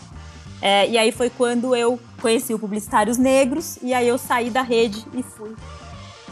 É, 0.62 0.88
e 0.88 0.96
aí 0.96 1.12
foi 1.12 1.28
quando 1.28 1.76
eu 1.76 1.98
conheci 2.20 2.54
o 2.54 2.58
Publicitários 2.58 3.18
Negros 3.18 3.78
e 3.82 3.92
aí 3.92 4.06
eu 4.08 4.16
saí 4.18 4.48
da 4.50 4.62
rede 4.62 5.04
e 5.14 5.22
fui 5.22 5.54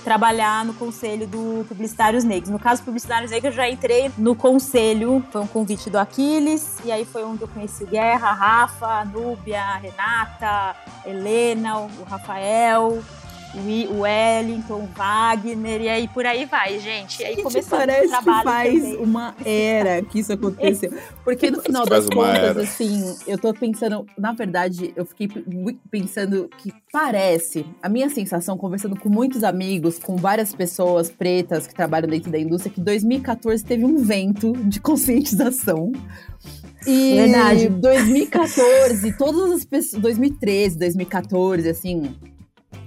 trabalhar 0.04 0.64
no 0.64 0.72
conselho 0.74 1.26
do 1.26 1.64
Publicitários 1.68 2.24
Negros. 2.24 2.50
No 2.50 2.58
caso, 2.58 2.82
Publicitários 2.82 3.30
Negros, 3.30 3.52
eu 3.52 3.56
já 3.56 3.68
entrei 3.68 4.10
no 4.16 4.34
conselho, 4.34 5.22
foi 5.30 5.42
um 5.42 5.46
convite 5.46 5.90
do 5.90 5.98
Aquiles, 5.98 6.78
e 6.84 6.92
aí 6.92 7.04
foi 7.04 7.24
onde 7.24 7.42
eu 7.42 7.48
conheci 7.48 7.84
Guerra, 7.84 8.32
Rafa, 8.32 9.04
Núbia, 9.04 9.74
Renata, 9.76 10.74
Helena, 11.04 11.78
o 11.78 12.04
Rafael, 12.08 13.02
o 13.88 14.00
Wellington, 14.00 14.74
o 14.80 14.86
Wagner, 14.96 15.80
e 15.82 15.88
aí 15.88 16.08
por 16.08 16.24
aí 16.26 16.44
vai, 16.44 16.78
gente. 16.78 17.22
E 17.22 17.24
aí 17.24 17.42
começando 17.42 17.70
parece 17.70 18.06
o 18.06 18.10
trabalho 18.10 18.38
que 18.38 18.44
faz 18.44 18.82
também. 18.82 18.96
uma 18.96 19.34
era 19.44 20.02
que 20.02 20.18
isso 20.20 20.32
aconteceu. 20.32 20.92
Porque 21.24 21.50
no 21.50 21.60
final 21.62 21.86
Faz 21.86 22.04
das 22.06 22.14
contas, 22.14 22.38
era. 22.38 22.62
assim, 22.62 23.16
eu 23.26 23.38
tô 23.38 23.52
pensando, 23.52 24.06
na 24.16 24.32
verdade, 24.32 24.92
eu 24.96 25.04
fiquei 25.04 25.28
muito 25.46 25.80
pensando 25.90 26.48
que 26.58 26.72
parece, 26.92 27.66
a 27.82 27.88
minha 27.88 28.08
sensação, 28.08 28.56
conversando 28.56 28.98
com 28.98 29.08
muitos 29.08 29.44
amigos, 29.44 29.98
com 29.98 30.16
várias 30.16 30.54
pessoas 30.54 31.10
pretas 31.10 31.66
que 31.66 31.74
trabalham 31.74 32.08
dentro 32.08 32.30
da 32.30 32.38
indústria, 32.38 32.72
que 32.72 32.80
2014 32.80 33.64
teve 33.64 33.84
um 33.84 33.98
vento 33.98 34.52
de 34.64 34.80
conscientização. 34.80 35.92
E 36.86 37.14
Verdade. 37.16 37.68
2014, 37.68 39.12
todas 39.18 39.50
as 39.52 39.64
pessoas, 39.64 40.00
2013, 40.00 40.78
2014, 40.78 41.68
assim, 41.68 42.14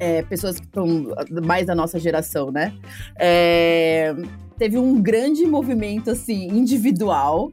é, 0.02 0.24
pessoas 0.24 0.60
que 0.60 0.66
estão 0.66 1.14
mais 1.46 1.68
da 1.68 1.76
nossa 1.76 2.00
geração, 2.00 2.52
né? 2.52 2.74
É, 3.20 4.16
teve 4.58 4.76
um 4.76 5.00
grande 5.00 5.46
movimento, 5.46 6.10
assim, 6.10 6.48
individual. 6.48 7.52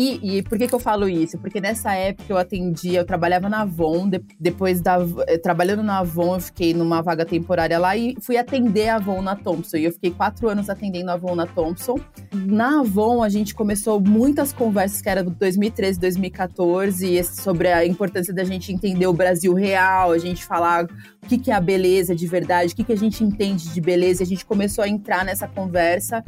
E, 0.00 0.38
e 0.38 0.42
por 0.44 0.56
que, 0.56 0.68
que 0.68 0.74
eu 0.74 0.78
falo 0.78 1.08
isso? 1.08 1.36
Porque 1.38 1.60
nessa 1.60 1.92
época 1.92 2.32
eu 2.32 2.38
atendia, 2.38 3.00
eu 3.00 3.04
trabalhava 3.04 3.48
na 3.48 3.62
Avon, 3.62 4.08
de- 4.08 4.22
depois 4.38 4.80
da, 4.80 4.96
trabalhando 5.42 5.82
na 5.82 5.98
Avon, 5.98 6.36
eu 6.36 6.40
fiquei 6.40 6.72
numa 6.72 7.02
vaga 7.02 7.26
temporária 7.26 7.76
lá 7.80 7.96
e 7.96 8.14
fui 8.22 8.36
atender 8.36 8.90
a 8.90 8.94
Avon 8.94 9.20
na 9.20 9.34
Thompson. 9.34 9.76
E 9.76 9.86
eu 9.86 9.92
fiquei 9.92 10.12
quatro 10.12 10.48
anos 10.48 10.70
atendendo 10.70 11.10
a 11.10 11.14
Avon 11.14 11.34
na 11.34 11.46
Thompson. 11.46 11.98
Na 12.32 12.78
Avon, 12.78 13.24
a 13.24 13.28
gente 13.28 13.56
começou 13.56 13.98
muitas 14.00 14.52
conversas 14.52 15.02
que 15.02 15.08
era 15.08 15.24
2013, 15.24 15.98
2014, 15.98 17.04
e 17.04 17.16
esse- 17.16 17.42
sobre 17.42 17.66
a 17.72 17.84
importância 17.84 18.32
da 18.32 18.44
gente 18.44 18.72
entender 18.72 19.08
o 19.08 19.12
Brasil 19.12 19.52
real, 19.52 20.12
a 20.12 20.18
gente 20.18 20.44
falar 20.44 20.84
o 20.84 21.26
que, 21.26 21.36
que 21.38 21.50
é 21.50 21.54
a 21.54 21.60
beleza 21.60 22.14
de 22.14 22.26
verdade, 22.28 22.72
o 22.72 22.76
que, 22.76 22.84
que 22.84 22.92
a 22.92 22.96
gente 22.96 23.24
entende 23.24 23.68
de 23.74 23.80
beleza. 23.80 24.22
E 24.22 24.24
a 24.24 24.26
gente 24.28 24.46
começou 24.46 24.84
a 24.84 24.88
entrar 24.88 25.24
nessa 25.24 25.48
conversa. 25.48 26.22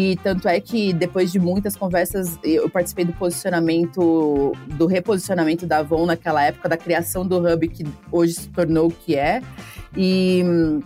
E 0.00 0.14
tanto 0.22 0.46
é 0.46 0.60
que 0.60 0.92
depois 0.92 1.32
de 1.32 1.40
muitas 1.40 1.74
conversas, 1.74 2.38
eu 2.44 2.70
participei 2.70 3.04
do 3.04 3.12
posicionamento, 3.14 4.52
do 4.76 4.86
reposicionamento 4.86 5.66
da 5.66 5.78
Avon 5.78 6.06
naquela 6.06 6.40
época, 6.44 6.68
da 6.68 6.76
criação 6.76 7.26
do 7.26 7.36
hub 7.38 7.66
que 7.66 7.84
hoje 8.12 8.34
se 8.34 8.48
tornou 8.50 8.86
o 8.86 8.90
que 8.92 9.16
é. 9.16 9.42
E 9.96 10.42
hum, 10.46 10.80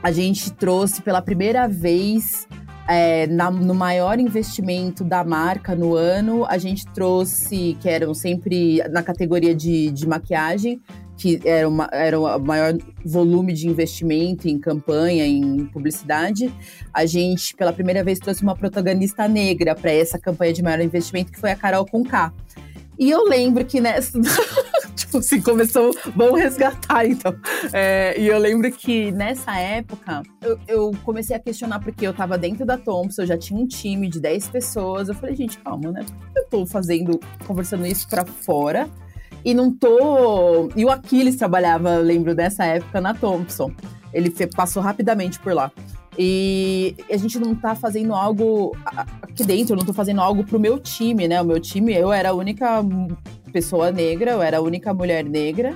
a 0.00 0.12
gente 0.12 0.52
trouxe 0.52 1.02
pela 1.02 1.20
primeira 1.20 1.66
vez. 1.66 2.46
é, 2.86 3.26
na- 3.28 3.50
no 3.50 3.74
maior 3.74 4.20
investimento 4.20 5.02
da 5.02 5.24
marca 5.24 5.74
no 5.74 5.94
ano, 5.94 6.44
a 6.44 6.58
gente 6.58 6.84
trouxe, 6.92 7.78
que 7.80 7.88
eram 7.88 8.12
sempre 8.12 8.86
na 8.90 9.02
categoria 9.02 9.54
de, 9.54 9.90
de 9.90 10.06
maquiagem, 10.06 10.82
que 11.16 11.40
era, 11.44 11.68
uma, 11.68 11.88
era 11.92 12.18
o 12.18 12.38
maior 12.38 12.76
volume 13.04 13.52
de 13.52 13.68
investimento 13.68 14.48
em 14.48 14.58
campanha, 14.58 15.26
em 15.26 15.66
publicidade, 15.66 16.52
a 16.92 17.06
gente, 17.06 17.54
pela 17.54 17.72
primeira 17.72 18.02
vez, 18.02 18.18
trouxe 18.18 18.42
uma 18.42 18.56
protagonista 18.56 19.28
negra 19.28 19.74
para 19.74 19.92
essa 19.92 20.18
campanha 20.18 20.52
de 20.52 20.62
maior 20.62 20.80
investimento, 20.80 21.32
que 21.32 21.40
foi 21.40 21.50
a 21.50 21.56
Carol 21.56 21.86
Conká. 21.86 22.32
E 22.98 23.10
eu 23.10 23.24
lembro 23.24 23.64
que 23.64 23.80
nessa. 23.80 24.20
tipo 24.94 25.18
assim, 25.18 25.40
começou. 25.40 25.92
Vamos 26.14 26.40
resgatar, 26.40 27.06
então. 27.06 27.34
É, 27.72 28.14
e 28.18 28.28
eu 28.28 28.38
lembro 28.38 28.70
que 28.70 29.10
nessa 29.10 29.58
época 29.58 30.22
eu, 30.40 30.58
eu 30.68 30.92
comecei 31.02 31.34
a 31.34 31.40
questionar, 31.40 31.80
porque 31.80 32.06
eu 32.06 32.14
tava 32.14 32.38
dentro 32.38 32.64
da 32.64 32.78
Thompson, 32.78 33.22
eu 33.22 33.26
já 33.26 33.38
tinha 33.38 33.58
um 33.58 33.66
time 33.66 34.08
de 34.08 34.20
10 34.20 34.48
pessoas. 34.48 35.08
Eu 35.08 35.14
falei, 35.14 35.34
gente, 35.34 35.58
calma, 35.58 35.90
né? 35.90 36.06
Eu 36.36 36.44
tô 36.46 36.66
fazendo, 36.66 37.18
conversando 37.46 37.84
isso 37.86 38.08
pra 38.08 38.24
fora? 38.24 38.88
E 39.44 39.52
não 39.52 39.70
tô. 39.70 40.70
E 40.74 40.84
o 40.84 40.90
Aquiles 40.90 41.36
trabalhava, 41.36 41.96
lembro 41.98 42.34
dessa 42.34 42.64
época, 42.64 43.00
na 43.00 43.12
Thompson. 43.12 43.70
Ele 44.12 44.32
passou 44.54 44.82
rapidamente 44.82 45.38
por 45.38 45.52
lá. 45.52 45.70
E 46.18 46.94
a 47.10 47.16
gente 47.16 47.38
não 47.38 47.54
tá 47.54 47.74
fazendo 47.74 48.14
algo 48.14 48.76
aqui 49.20 49.44
dentro, 49.44 49.74
eu 49.74 49.78
não 49.78 49.84
tô 49.84 49.92
fazendo 49.92 50.20
algo 50.20 50.44
pro 50.44 50.60
meu 50.60 50.78
time, 50.78 51.26
né? 51.26 51.42
O 51.42 51.44
meu 51.44 51.58
time, 51.58 51.92
eu 51.92 52.12
era 52.12 52.30
a 52.30 52.32
única 52.32 52.84
pessoa 53.52 53.90
negra, 53.90 54.32
eu 54.32 54.42
era 54.42 54.58
a 54.58 54.60
única 54.60 54.94
mulher 54.94 55.24
negra. 55.24 55.74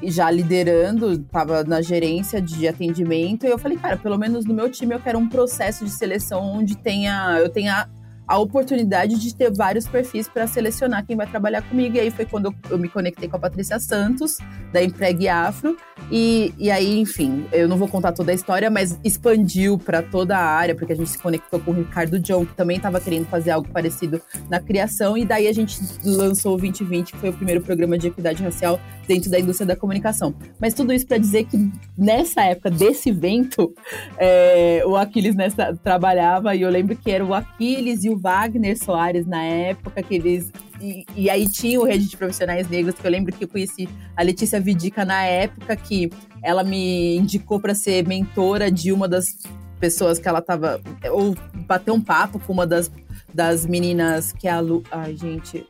E 0.00 0.10
já 0.10 0.30
liderando, 0.30 1.18
tava 1.18 1.62
na 1.64 1.80
gerência 1.80 2.40
de 2.40 2.66
atendimento. 2.66 3.44
E 3.44 3.50
eu 3.50 3.58
falei, 3.58 3.76
cara, 3.76 3.96
pelo 3.96 4.18
menos 4.18 4.44
no 4.44 4.54
meu 4.54 4.70
time 4.70 4.94
eu 4.94 5.00
quero 5.00 5.18
um 5.18 5.28
processo 5.28 5.84
de 5.84 5.90
seleção 5.90 6.42
onde 6.42 6.76
tenha, 6.76 7.38
eu 7.38 7.48
tenha 7.48 7.88
a 8.26 8.38
oportunidade 8.38 9.18
de 9.18 9.34
ter 9.34 9.52
vários 9.52 9.86
perfis 9.86 10.28
para 10.28 10.46
selecionar 10.46 11.04
quem 11.04 11.16
vai 11.16 11.26
trabalhar 11.26 11.62
comigo. 11.62 11.96
E 11.96 12.00
aí 12.00 12.10
foi 12.10 12.24
quando 12.24 12.54
eu, 12.70 12.78
me 12.78 12.88
conectei 12.88 13.28
com 13.28 13.36
a 13.36 13.38
Patrícia 13.38 13.78
Santos, 13.78 14.38
da 14.72 14.82
Empregue 14.82 15.28
Afro. 15.28 15.76
E, 16.10 16.54
e 16.58 16.70
aí, 16.70 16.98
enfim, 16.98 17.46
eu 17.52 17.68
não 17.68 17.76
vou 17.76 17.88
contar 17.88 18.12
toda 18.12 18.32
a 18.32 18.34
história, 18.34 18.70
mas 18.70 18.98
expandiu 19.04 19.78
para 19.78 20.02
toda 20.02 20.36
a 20.36 20.44
área, 20.44 20.74
porque 20.74 20.92
a 20.92 20.96
gente 20.96 21.10
se 21.10 21.18
conectou 21.18 21.60
com 21.60 21.70
o 21.70 21.74
Ricardo 21.74 22.18
John, 22.18 22.46
que 22.46 22.54
também 22.54 22.76
estava 22.76 23.00
querendo 23.00 23.26
fazer 23.26 23.50
algo 23.50 23.68
parecido 23.68 24.20
na 24.48 24.60
criação. 24.60 25.16
E 25.16 25.24
daí 25.24 25.48
a 25.48 25.52
gente 25.52 25.78
lançou 26.04 26.54
o 26.54 26.58
2020, 26.58 27.12
que 27.12 27.18
foi 27.18 27.30
o 27.30 27.32
primeiro 27.32 27.60
programa 27.60 27.98
de 27.98 28.08
equidade 28.08 28.42
racial 28.42 28.80
dentro 29.06 29.30
da 29.30 29.38
indústria 29.38 29.66
da 29.66 29.76
comunicação. 29.76 30.34
Mas 30.60 30.74
tudo 30.74 30.92
isso 30.92 31.06
para 31.06 31.18
dizer 31.18 31.44
que 31.44 31.70
nessa 31.96 32.42
época 32.42 32.70
desse 32.70 33.10
evento, 33.10 33.74
é, 34.16 34.82
o 34.86 34.96
Aquiles 34.96 35.34
nessa, 35.34 35.74
trabalhava, 35.82 36.54
e 36.54 36.62
eu 36.62 36.70
lembro 36.70 36.96
que 36.96 37.10
era 37.10 37.24
o 37.24 37.34
Aquiles 37.34 38.04
e 38.04 38.11
o 38.12 38.18
Wagner 38.18 38.76
Soares 38.76 39.26
na 39.26 39.42
época, 39.42 40.02
que 40.02 40.14
eles. 40.14 40.50
E, 40.80 41.04
e, 41.16 41.30
aí 41.30 41.48
tinha 41.48 41.80
o 41.80 41.84
Rede 41.84 42.08
de 42.08 42.16
Profissionais 42.16 42.68
Negros, 42.68 42.94
que 42.94 43.06
eu 43.06 43.10
lembro 43.10 43.32
que 43.32 43.44
eu 43.44 43.48
conheci 43.48 43.88
a 44.16 44.22
Letícia 44.22 44.60
Vidica 44.60 45.04
na 45.04 45.22
época, 45.24 45.76
que 45.76 46.10
ela 46.42 46.64
me 46.64 47.16
indicou 47.16 47.60
para 47.60 47.74
ser 47.74 48.06
mentora 48.06 48.70
de 48.70 48.92
uma 48.92 49.08
das 49.08 49.38
pessoas 49.78 50.18
que 50.18 50.28
ela 50.28 50.40
tava. 50.40 50.80
Ou 51.10 51.36
bater 51.66 51.90
um 51.90 52.00
papo 52.00 52.38
com 52.38 52.52
uma 52.52 52.66
das, 52.66 52.90
das 53.32 53.64
meninas 53.66 54.32
que 54.32 54.48
a 54.48 54.60
Lu. 54.60 54.82
Ai, 54.90 55.16
gente. 55.16 55.66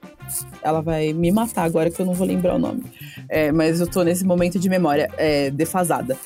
Ela 0.63 0.81
vai 0.81 1.13
me 1.13 1.31
matar 1.31 1.65
agora 1.65 1.91
que 1.91 2.01
eu 2.01 2.07
não 2.07 2.15
vou 2.15 2.27
lembrar 2.27 2.55
o 2.55 2.59
nome. 2.59 2.85
É, 3.29 3.53
mas 3.53 3.81
eu 3.81 3.87
tô 3.87 4.03
nesse 4.03 4.25
momento 4.25 4.59
de 4.59 4.69
memória 4.69 5.11
é, 5.17 5.51
defasada. 5.51 6.17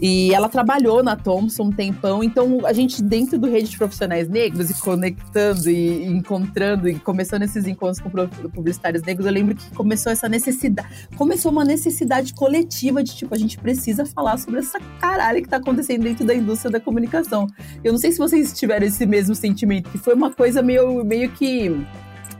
E 0.00 0.32
ela 0.34 0.48
trabalhou 0.48 1.02
na 1.02 1.16
Thompson 1.16 1.64
um 1.64 1.72
tempão, 1.72 2.22
então 2.22 2.66
a 2.66 2.72
gente, 2.72 3.02
dentro 3.02 3.38
do 3.38 3.48
rede 3.48 3.70
de 3.70 3.78
profissionais 3.78 4.28
negros, 4.28 4.70
e 4.70 4.74
conectando 4.74 5.70
e, 5.70 6.04
encontrando, 6.04 6.88
e 6.88 6.98
começando 6.98 7.42
esses 7.42 7.66
encontros 7.66 8.00
com 8.00 8.10
publicitários 8.50 9.02
negros, 9.02 9.26
eu 9.26 9.32
lembro 9.32 9.54
que 9.54 9.74
começou 9.74 10.12
essa 10.12 10.28
necessidade, 10.28 11.08
começou 11.16 11.50
uma 11.50 11.64
necessidade 11.64 12.34
coletiva 12.34 13.02
de 13.02 13.16
tipo, 13.16 13.34
a 13.34 13.38
gente 13.38 13.58
precisa 13.58 14.04
falar 14.04 14.36
sobre 14.38 14.60
essa 14.60 14.78
caralho 15.00 15.42
que 15.42 15.48
tá 15.48 15.56
acontecendo 15.56 16.02
dentro 16.02 16.26
da 16.26 16.34
indústria 16.34 16.70
da 16.70 16.80
comunicação. 16.80 17.46
Eu 17.82 17.92
não 17.92 17.98
sei 17.98 18.12
se 18.12 18.18
vocês 18.18 18.52
tiveram 18.52 18.86
esse 18.86 19.06
mesmo 19.06 19.34
sentimento, 19.34 19.90
que 19.90 19.98
foi 19.98 20.14
uma 20.14 20.30
coisa 20.30 20.62
meio, 20.62 21.02
meio 21.04 21.30
que 21.30 21.74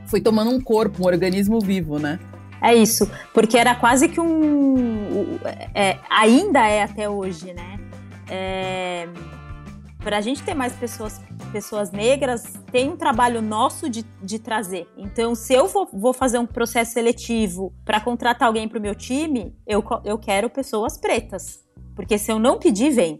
foi 0.05 0.21
tomando 0.21 0.51
um 0.51 0.61
corpo, 0.61 1.03
um 1.03 1.07
organismo 1.07 1.59
vivo, 1.59 1.97
né? 1.97 2.19
É 2.61 2.73
isso, 2.73 3.09
porque 3.33 3.57
era 3.57 3.75
quase 3.75 4.09
que 4.09 4.19
um. 4.19 5.37
É, 5.73 5.99
ainda 6.09 6.67
é 6.67 6.83
até 6.83 7.09
hoje, 7.09 7.53
né? 7.53 7.79
É, 8.29 9.07
para 9.99 10.17
a 10.17 10.21
gente 10.21 10.41
ter 10.41 10.53
mais 10.53 10.73
pessoas, 10.73 11.21
pessoas 11.51 11.91
negras, 11.91 12.53
tem 12.71 12.89
um 12.89 12.95
trabalho 12.95 13.41
nosso 13.41 13.89
de, 13.89 14.03
de 14.21 14.39
trazer. 14.39 14.87
Então, 14.97 15.35
se 15.35 15.53
eu 15.53 15.67
vou, 15.67 15.87
vou 15.91 16.13
fazer 16.13 16.39
um 16.39 16.45
processo 16.45 16.93
seletivo 16.93 17.73
para 17.83 17.99
contratar 17.99 18.47
alguém 18.47 18.67
para 18.67 18.79
o 18.79 18.81
meu 18.81 18.95
time, 18.95 19.55
eu, 19.67 19.83
eu 20.03 20.17
quero 20.17 20.49
pessoas 20.49 20.97
pretas. 20.97 21.63
Porque 21.95 22.17
se 22.17 22.31
eu 22.31 22.39
não 22.39 22.57
pedir, 22.57 22.91
vem. 22.91 23.19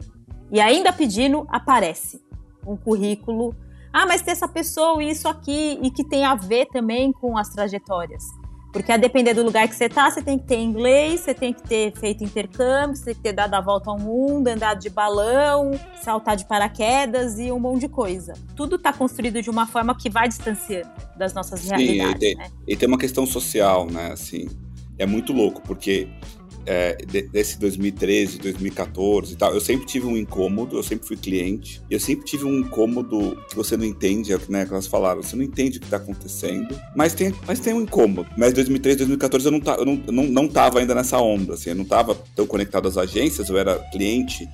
E 0.51 0.61
ainda 0.61 0.93
pedindo, 0.93 1.45
aparece 1.49 2.21
um 2.65 2.77
currículo. 2.77 3.55
Ah, 3.91 4.05
mas 4.05 4.21
tem 4.21 4.31
essa 4.31 4.47
pessoa, 4.47 5.03
isso 5.03 5.27
aqui, 5.27 5.79
e 5.81 5.91
que 5.91 6.03
tem 6.03 6.25
a 6.25 6.35
ver 6.35 6.67
também 6.67 7.11
com 7.11 7.37
as 7.37 7.49
trajetórias. 7.49 8.23
Porque 8.77 8.91
a 8.91 8.97
depender 8.97 9.33
do 9.33 9.43
lugar 9.43 9.67
que 9.67 9.75
você 9.75 9.89
tá, 9.89 10.11
você 10.11 10.21
tem 10.21 10.37
que 10.37 10.45
ter 10.45 10.59
inglês, 10.59 11.21
você 11.21 11.33
tem 11.33 11.51
que 11.51 11.63
ter 11.63 11.91
feito 11.97 12.23
intercâmbio, 12.23 12.95
você 12.95 13.05
tem 13.05 13.15
que 13.15 13.21
ter 13.21 13.33
dado 13.33 13.55
a 13.55 13.59
volta 13.59 13.89
ao 13.89 13.97
mundo, 13.97 14.47
andado 14.47 14.79
de 14.79 14.89
balão, 14.89 15.71
saltar 15.99 16.35
de 16.35 16.45
paraquedas 16.45 17.39
e 17.39 17.51
um 17.51 17.59
monte 17.59 17.81
de 17.81 17.89
coisa. 17.89 18.33
Tudo 18.55 18.77
tá 18.77 18.93
construído 18.93 19.41
de 19.41 19.49
uma 19.49 19.65
forma 19.65 19.97
que 19.97 20.11
vai 20.11 20.27
distanciando 20.27 20.91
das 21.17 21.33
nossas 21.33 21.61
Sim, 21.61 21.69
realidades. 21.69 22.15
E 22.15 22.19
tem, 22.19 22.35
né? 22.35 22.51
e 22.67 22.75
tem 22.75 22.87
uma 22.87 22.99
questão 22.99 23.25
social, 23.25 23.87
né? 23.89 24.11
Assim, 24.11 24.47
é 24.99 25.07
muito 25.07 25.33
louco, 25.33 25.59
porque 25.63 26.07
é, 26.67 26.97
desse 27.31 27.57
2013, 27.57 28.39
2014 28.39 29.33
e 29.33 29.35
tal, 29.37 29.53
eu 29.53 29.61
sempre 29.61 29.87
tive 29.87 30.05
um 30.05 30.17
incômodo, 30.17 30.77
eu 30.77 30.83
sempre 30.83 31.07
fui 31.07 31.15
cliente, 31.15 31.81
e 31.89 31.93
eu 31.93 31.99
sempre 31.99 32.25
tive 32.25 32.43
um 32.43 32.59
incômodo 32.59 33.41
que 33.49 33.55
você 33.55 33.77
não 33.77 33.85
entende, 33.85 34.33
é 34.33 34.35
o 34.35 34.39
que, 34.39 34.51
né, 34.51 34.65
que 34.65 34.73
elas 34.73 34.85
falaram, 34.85 35.23
você 35.23 35.37
não 35.37 35.43
entende 35.43 35.77
o 35.77 35.79
que 35.79 35.87
está 35.87 35.95
acontecendo, 35.95 36.77
mas 36.93 37.13
tem, 37.13 37.33
mas 37.47 37.61
tem 37.61 37.73
um 37.73 37.81
incômodo. 37.81 38.27
Mas 38.37 38.53
2013, 38.53 38.97
2014 38.97 39.45
eu 39.45 39.51
não, 39.51 39.61
eu 39.77 39.85
não, 39.85 39.95
não, 40.11 40.23
não 40.25 40.47
tava 40.47 40.79
ainda 40.79 40.93
nessa 40.93 41.17
onda, 41.19 41.53
assim, 41.53 41.69
eu 41.69 41.75
não 41.75 41.85
tava 41.85 42.15
tão 42.35 42.45
conectado 42.45 42.87
às 42.87 42.97
agências, 42.97 43.47
eu 43.49 43.57
era 43.57 43.75
cliente 43.91 44.47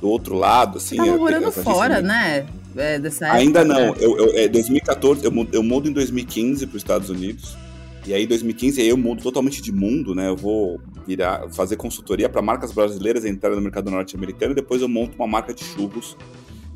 do 0.00 0.08
outro 0.08 0.34
lado, 0.34 0.78
assim. 0.78 0.96
Tava 0.96 1.16
morando 1.16 1.52
fora, 1.52 2.00
né? 2.00 2.46
É, 2.76 2.98
dessa 2.98 3.26
época, 3.26 3.40
Ainda 3.40 3.64
não. 3.64 3.92
Né? 3.92 3.94
Eu, 4.00 4.16
eu, 4.16 4.38
é, 4.38 4.48
2014, 4.48 5.24
eu, 5.24 5.48
eu 5.52 5.62
mudo 5.62 5.88
em 5.88 5.92
2015 5.92 6.66
para 6.66 6.76
os 6.76 6.82
Estados 6.82 7.10
Unidos. 7.10 7.56
E 8.06 8.14
aí, 8.14 8.24
em 8.24 8.26
2015, 8.26 8.80
aí 8.80 8.88
eu 8.88 8.96
mudo 8.96 9.22
totalmente 9.22 9.60
de 9.60 9.70
mundo, 9.70 10.14
né? 10.14 10.28
Eu 10.28 10.36
vou 10.36 10.80
virar, 11.10 11.48
fazer 11.50 11.76
consultoria 11.76 12.28
para 12.28 12.40
marcas 12.40 12.72
brasileiras 12.72 13.24
entrarem 13.24 13.56
no 13.56 13.62
mercado 13.62 13.90
norte-americano 13.90 14.52
e 14.52 14.54
depois 14.54 14.80
eu 14.80 14.88
monto 14.88 15.16
uma 15.16 15.26
marca 15.26 15.52
de 15.52 15.64
churros. 15.64 16.16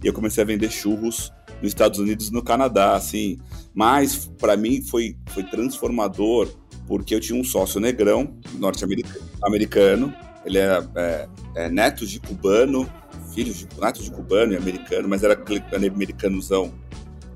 E 0.03 0.07
eu 0.07 0.13
comecei 0.13 0.43
a 0.43 0.47
vender 0.47 0.71
churros 0.71 1.33
nos 1.63 1.71
Estados 1.71 1.99
Unidos 1.99 2.29
e 2.29 2.33
no 2.33 2.43
Canadá, 2.43 2.95
assim. 2.95 3.39
Mas, 3.73 4.27
para 4.39 4.57
mim, 4.57 4.83
foi, 4.83 5.17
foi 5.29 5.45
transformador 5.45 6.49
porque 6.87 7.15
eu 7.15 7.21
tinha 7.21 7.41
um 7.41 7.45
sócio 7.45 7.81
negrão, 7.81 8.37
norte-americano. 8.59 10.13
Ele 10.45 10.59
era 10.59 10.87
é, 10.97 11.29
é, 11.55 11.69
neto 11.71 12.07
de 12.07 12.21
cubano, 12.21 12.91
filho 13.33 13.55
de 13.55 13.67
neto 13.81 14.03
de 14.03 14.11
cubano 14.11 14.53
e 14.53 14.57
americano, 14.57 15.09
mas 15.09 15.23
era 15.23 15.41
americanozão 15.75 16.75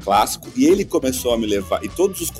clássico, 0.03 0.49
e 0.57 0.67
ele 0.67 0.85
começou 0.85 1.35
a 1.35 1.39
me 1.39 1.47
levar, 1.47 1.85
e 1.85 1.89
todos 1.89 2.21
os 2.21 2.31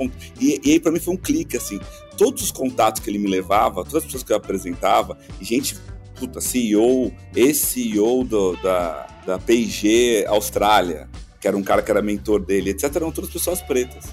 e, 0.41 0.61
e 0.65 0.73
aí 0.73 0.81
para 0.81 0.93
mim 0.93 1.01
foi 1.01 1.15
um 1.15 1.17
clique, 1.17 1.57
assim, 1.57 1.81
todos 2.19 2.43
os 2.43 2.51
contatos 2.51 3.01
que 3.01 3.09
ele 3.09 3.19
me 3.19 3.29
levava, 3.29 3.85
todas 3.85 3.95
as 3.95 4.05
pessoas 4.05 4.25
que 4.25 4.33
eu 4.33 4.37
apresentava, 4.37 5.17
gente, 5.41 5.77
puta, 6.19 6.41
CEO, 6.41 7.13
ex-CEO 7.35 8.25
do, 8.25 8.57
da, 8.57 9.07
da 9.25 9.39
P&G 9.39 10.27
Austrália, 10.29 11.09
que 11.41 11.47
era 11.47 11.57
um 11.57 11.63
cara 11.63 11.81
que 11.81 11.91
era 11.91 12.03
mentor 12.03 12.45
dele, 12.45 12.71
etc, 12.71 12.97
eram 12.97 13.13
todas 13.13 13.31
pessoas 13.31 13.63
pretas. 13.63 14.05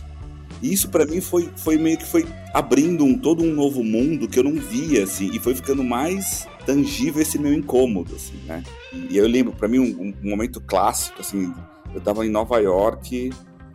E 0.62 0.72
isso 0.72 0.88
para 0.90 1.06
mim 1.06 1.20
foi, 1.20 1.50
foi 1.58 1.78
meio 1.78 1.98
que 1.98 2.06
foi 2.06 2.26
abrindo 2.54 3.04
um, 3.04 3.18
todo 3.18 3.44
um 3.44 3.52
novo 3.52 3.84
mundo 3.84 4.28
que 4.28 4.40
eu 4.40 4.44
não 4.44 4.54
via, 4.54 5.04
assim, 5.04 5.32
e 5.34 5.40
foi 5.40 5.56
ficando 5.56 5.84
mais 5.84 6.48
tangível 6.66 7.22
esse 7.22 7.38
meu 7.40 7.54
incômodo, 7.54 8.16
assim, 8.16 8.38
né? 8.46 8.64
E 9.10 9.18
eu 9.18 9.28
lembro, 9.28 9.52
para 9.52 9.68
mim, 9.68 9.80
um, 9.80 10.14
um 10.24 10.30
momento 10.30 10.62
clássico, 10.62 11.22
assim, 11.22 11.52
eu 11.92 11.98
estava 11.98 12.26
em 12.26 12.30
Nova 12.30 12.60
York, 12.60 13.32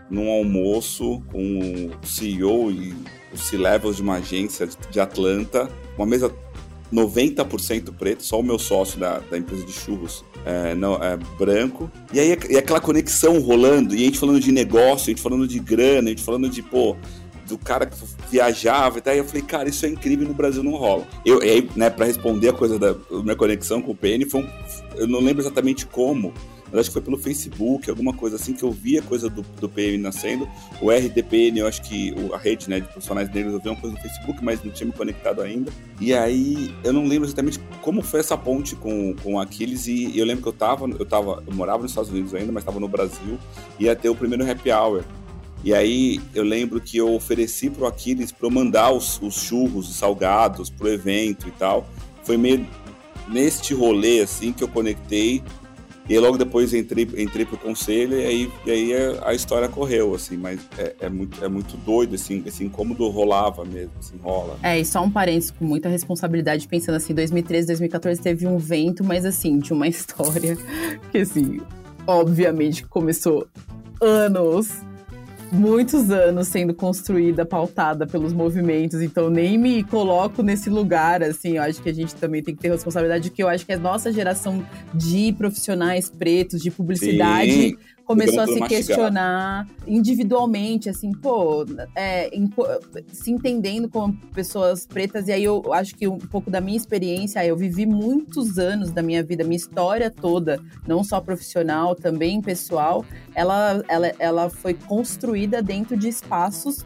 num 0.08 0.30
almoço 0.30 1.20
com 1.30 1.90
o 2.02 2.06
CEO 2.06 2.70
e 2.70 2.94
os 3.32 3.48
C-levels 3.48 3.96
de 3.96 4.02
uma 4.02 4.16
agência 4.16 4.68
de 4.90 5.00
Atlanta, 5.00 5.70
uma 5.96 6.06
mesa 6.06 6.32
90% 6.92 7.94
preto, 7.96 8.24
só 8.24 8.40
o 8.40 8.42
meu 8.42 8.58
sócio 8.58 8.98
da, 8.98 9.18
da 9.18 9.38
empresa 9.38 9.64
de 9.64 9.72
churros 9.72 10.24
é, 10.44 10.74
não, 10.74 10.94
é, 10.96 11.16
branco. 11.38 11.90
E 12.12 12.18
aí 12.18 12.36
e 12.48 12.56
aquela 12.56 12.80
conexão 12.80 13.38
rolando, 13.40 13.94
e 13.94 14.02
a 14.02 14.04
gente 14.06 14.18
falando 14.18 14.40
de 14.40 14.50
negócio, 14.50 15.06
a 15.06 15.10
gente 15.10 15.22
falando 15.22 15.46
de 15.46 15.58
grana, 15.60 16.08
a 16.08 16.10
gente 16.10 16.24
falando 16.24 16.48
de, 16.48 16.62
pô, 16.62 16.96
do 17.46 17.58
cara 17.58 17.86
que 17.86 17.96
viajava 18.30 18.98
e 18.98 19.00
tal. 19.00 19.14
E 19.14 19.18
eu 19.18 19.24
falei, 19.24 19.42
cara, 19.42 19.68
isso 19.68 19.84
é 19.84 19.88
incrível 19.88 20.26
no 20.26 20.34
Brasil 20.34 20.62
não 20.62 20.72
rola. 20.72 21.06
Eu, 21.24 21.42
e 21.42 21.50
aí, 21.50 21.70
né, 21.76 21.90
pra 21.90 22.06
responder 22.06 22.48
a 22.48 22.52
coisa 22.52 22.78
da 22.78 22.94
minha 23.10 23.36
conexão 23.36 23.82
com 23.82 23.92
o 23.92 23.94
PN, 23.94 24.28
foi 24.28 24.42
um, 24.42 24.48
eu 24.96 25.06
não 25.06 25.20
lembro 25.20 25.42
exatamente 25.42 25.86
como, 25.86 26.32
mas 26.70 26.80
acho 26.80 26.90
que 26.90 26.94
foi 26.94 27.02
pelo 27.02 27.18
Facebook, 27.18 27.90
alguma 27.90 28.12
coisa 28.12 28.36
assim, 28.36 28.52
que 28.52 28.62
eu 28.62 28.70
vi 28.70 28.98
a 28.98 29.02
coisa 29.02 29.28
do, 29.28 29.42
do 29.42 29.68
PM 29.68 29.98
nascendo. 29.98 30.48
O 30.80 30.90
RDPN, 30.90 31.60
eu 31.60 31.66
acho 31.66 31.82
que 31.82 32.14
a 32.32 32.36
rede 32.36 32.68
né, 32.70 32.80
de 32.80 32.86
profissionais 32.86 33.28
negros, 33.32 33.54
eu 33.54 33.60
vi 33.60 33.68
uma 33.68 33.76
coisa 33.76 33.96
no 33.96 34.02
Facebook, 34.02 34.44
mas 34.44 34.62
não 34.62 34.70
tinha 34.70 34.86
me 34.86 34.92
conectado 34.92 35.42
ainda. 35.42 35.72
E 36.00 36.14
aí, 36.14 36.74
eu 36.84 36.92
não 36.92 37.06
lembro 37.06 37.26
exatamente 37.26 37.58
como 37.82 38.02
foi 38.02 38.20
essa 38.20 38.36
ponte 38.36 38.76
com, 38.76 39.14
com 39.22 39.34
o 39.34 39.40
Aquiles, 39.40 39.86
e 39.86 40.16
eu 40.16 40.24
lembro 40.24 40.42
que 40.42 40.48
eu 40.48 40.52
tava, 40.52 40.88
eu 40.88 41.06
tava, 41.06 41.42
eu 41.46 41.54
morava 41.54 41.82
nos 41.82 41.90
Estados 41.90 42.10
Unidos 42.10 42.34
ainda, 42.34 42.52
mas 42.52 42.62
estava 42.62 42.78
no 42.78 42.88
Brasil, 42.88 43.38
ia 43.78 43.96
ter 43.96 44.08
o 44.08 44.14
primeiro 44.14 44.48
happy 44.48 44.70
hour. 44.70 45.02
E 45.62 45.74
aí 45.74 46.20
eu 46.34 46.42
lembro 46.42 46.80
que 46.80 46.96
eu 46.96 47.12
ofereci 47.14 47.68
pro 47.68 47.86
Aquiles 47.86 48.32
para 48.32 48.46
eu 48.46 48.50
mandar 48.50 48.92
os, 48.92 49.20
os 49.20 49.34
churros, 49.34 49.90
os 49.90 49.96
salgados 49.96 50.70
pro 50.70 50.88
evento 50.88 51.48
e 51.48 51.50
tal. 51.50 51.86
Foi 52.24 52.36
meio 52.36 52.66
neste 53.28 53.74
rolê 53.74 54.20
assim 54.20 54.52
que 54.52 54.64
eu 54.64 54.68
conectei 54.68 55.42
e 56.10 56.18
logo 56.18 56.36
depois 56.36 56.74
entrei, 56.74 57.08
entrei 57.16 57.46
pro 57.46 57.56
conselho 57.56 58.18
e 58.18 58.26
aí, 58.26 58.52
e 58.66 58.70
aí 58.70 58.92
a 59.22 59.32
história 59.32 59.68
correu, 59.68 60.12
assim, 60.12 60.36
mas 60.36 60.60
é, 60.76 60.96
é, 61.02 61.08
muito, 61.08 61.44
é 61.44 61.48
muito 61.48 61.76
doido, 61.76 62.16
assim, 62.16 62.42
esse 62.44 62.64
incômodo 62.64 63.08
rolava 63.08 63.64
mesmo, 63.64 63.92
assim, 63.96 64.16
rola. 64.20 64.58
É, 64.60 64.80
e 64.80 64.84
só 64.84 65.02
um 65.04 65.10
parênteses 65.10 65.52
com 65.52 65.64
muita 65.64 65.88
responsabilidade, 65.88 66.66
pensando 66.66 66.96
assim, 66.96 67.14
2013, 67.14 67.68
2014 67.68 68.20
teve 68.20 68.44
um 68.44 68.58
vento, 68.58 69.04
mas 69.04 69.24
assim, 69.24 69.60
de 69.60 69.72
uma 69.72 69.86
história 69.88 70.58
que, 71.12 71.18
assim, 71.18 71.60
obviamente 72.04 72.84
começou 72.86 73.46
anos 74.00 74.89
muitos 75.52 76.10
anos 76.10 76.48
sendo 76.48 76.74
construída, 76.74 77.44
pautada 77.44 78.06
pelos 78.06 78.32
movimentos, 78.32 79.00
então 79.00 79.28
nem 79.28 79.58
me 79.58 79.82
coloco 79.82 80.42
nesse 80.42 80.70
lugar, 80.70 81.22
assim, 81.22 81.56
eu 81.56 81.62
acho 81.62 81.82
que 81.82 81.88
a 81.88 81.94
gente 81.94 82.14
também 82.14 82.42
tem 82.42 82.54
que 82.54 82.60
ter 82.60 82.70
responsabilidade, 82.70 83.30
que 83.30 83.42
eu 83.42 83.48
acho 83.48 83.66
que 83.66 83.72
a 83.72 83.78
nossa 83.78 84.12
geração 84.12 84.64
de 84.94 85.32
profissionais 85.32 86.08
pretos, 86.08 86.60
de 86.60 86.70
publicidade, 86.70 87.50
Sim 87.50 87.76
começou 88.10 88.40
a 88.40 88.46
se 88.46 88.60
questionar 88.62 89.68
individualmente, 89.86 90.88
assim, 90.88 91.12
pô, 91.12 91.64
é, 91.94 92.28
se 93.12 93.30
entendendo 93.30 93.88
como 93.88 94.16
pessoas 94.34 94.84
pretas. 94.84 95.28
E 95.28 95.32
aí 95.32 95.44
eu 95.44 95.72
acho 95.72 95.94
que 95.94 96.08
um 96.08 96.18
pouco 96.18 96.50
da 96.50 96.60
minha 96.60 96.76
experiência, 96.76 97.44
eu 97.46 97.56
vivi 97.56 97.86
muitos 97.86 98.58
anos 98.58 98.90
da 98.90 99.00
minha 99.00 99.22
vida, 99.22 99.44
minha 99.44 99.56
história 99.56 100.10
toda, 100.10 100.60
não 100.86 101.04
só 101.04 101.20
profissional, 101.20 101.94
também 101.94 102.40
pessoal, 102.40 103.04
ela, 103.32 103.84
ela, 103.86 104.12
ela 104.18 104.50
foi 104.50 104.74
construída 104.74 105.62
dentro 105.62 105.96
de 105.96 106.08
espaços 106.08 106.84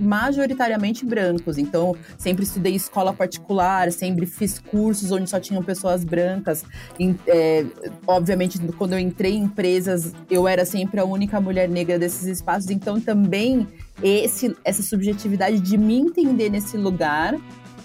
majoritariamente 0.00 1.04
brancos. 1.04 1.58
Então, 1.58 1.94
sempre 2.18 2.44
estudei 2.44 2.74
escola 2.74 3.12
particular, 3.12 3.92
sempre 3.92 4.26
fiz 4.26 4.58
cursos 4.58 5.10
onde 5.12 5.28
só 5.28 5.38
tinham 5.38 5.62
pessoas 5.62 6.04
brancas. 6.04 6.64
E, 6.98 7.14
é, 7.26 7.64
obviamente, 8.06 8.58
quando 8.78 8.94
eu 8.94 8.98
entrei 8.98 9.34
em 9.34 9.44
empresas, 9.44 10.12
eu 10.30 10.46
era 10.46 10.64
sempre 10.64 11.00
a 11.00 11.04
única 11.04 11.40
mulher 11.40 11.68
negra 11.68 11.98
desses 11.98 12.24
espaços. 12.24 12.70
Então, 12.70 13.00
também 13.00 13.66
esse, 14.02 14.56
essa 14.64 14.82
subjetividade 14.82 15.60
de 15.60 15.76
me 15.76 15.98
entender 15.98 16.48
nesse 16.48 16.76
lugar 16.76 17.34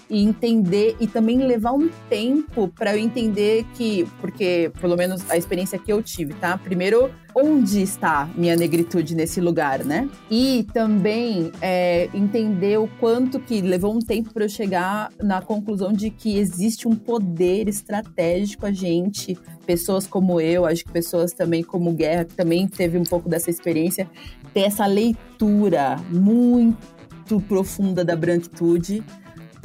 e 0.08 0.22
entender 0.22 0.96
e 1.00 1.06
também 1.06 1.38
levar 1.38 1.72
um 1.72 1.88
tempo 2.08 2.68
para 2.68 2.96
eu 2.96 3.00
entender 3.00 3.64
que, 3.74 4.06
porque 4.20 4.70
pelo 4.80 4.96
menos 4.96 5.28
a 5.30 5.36
experiência 5.36 5.78
que 5.78 5.92
eu 5.92 6.02
tive, 6.02 6.34
tá? 6.34 6.56
Primeiro, 6.56 7.10
onde 7.34 7.82
está 7.82 8.30
minha 8.34 8.56
negritude 8.56 9.14
nesse 9.14 9.40
lugar, 9.40 9.84
né? 9.84 10.08
E 10.30 10.66
também 10.72 11.52
é, 11.60 12.08
entender 12.14 12.78
o 12.78 12.88
quanto 13.00 13.38
que 13.40 13.60
levou 13.60 13.94
um 13.94 13.98
tempo 13.98 14.32
para 14.32 14.44
eu 14.44 14.48
chegar 14.48 15.10
na 15.22 15.42
conclusão 15.42 15.92
de 15.92 16.10
que 16.10 16.38
existe 16.38 16.88
um 16.88 16.94
poder 16.94 17.68
estratégico 17.68 18.64
a 18.64 18.72
gente, 18.72 19.36
pessoas 19.66 20.06
como 20.06 20.40
eu, 20.40 20.64
acho 20.64 20.84
que 20.84 20.92
pessoas 20.92 21.32
também 21.32 21.62
como 21.62 21.92
Guerra, 21.92 22.24
que 22.24 22.34
também 22.34 22.66
teve 22.66 22.96
um 22.96 23.04
pouco 23.04 23.28
dessa 23.28 23.50
experiência, 23.50 24.08
ter 24.54 24.60
essa 24.60 24.86
leitura 24.86 25.96
muito 26.10 27.40
profunda 27.48 28.04
da 28.04 28.16
branquitude 28.16 29.04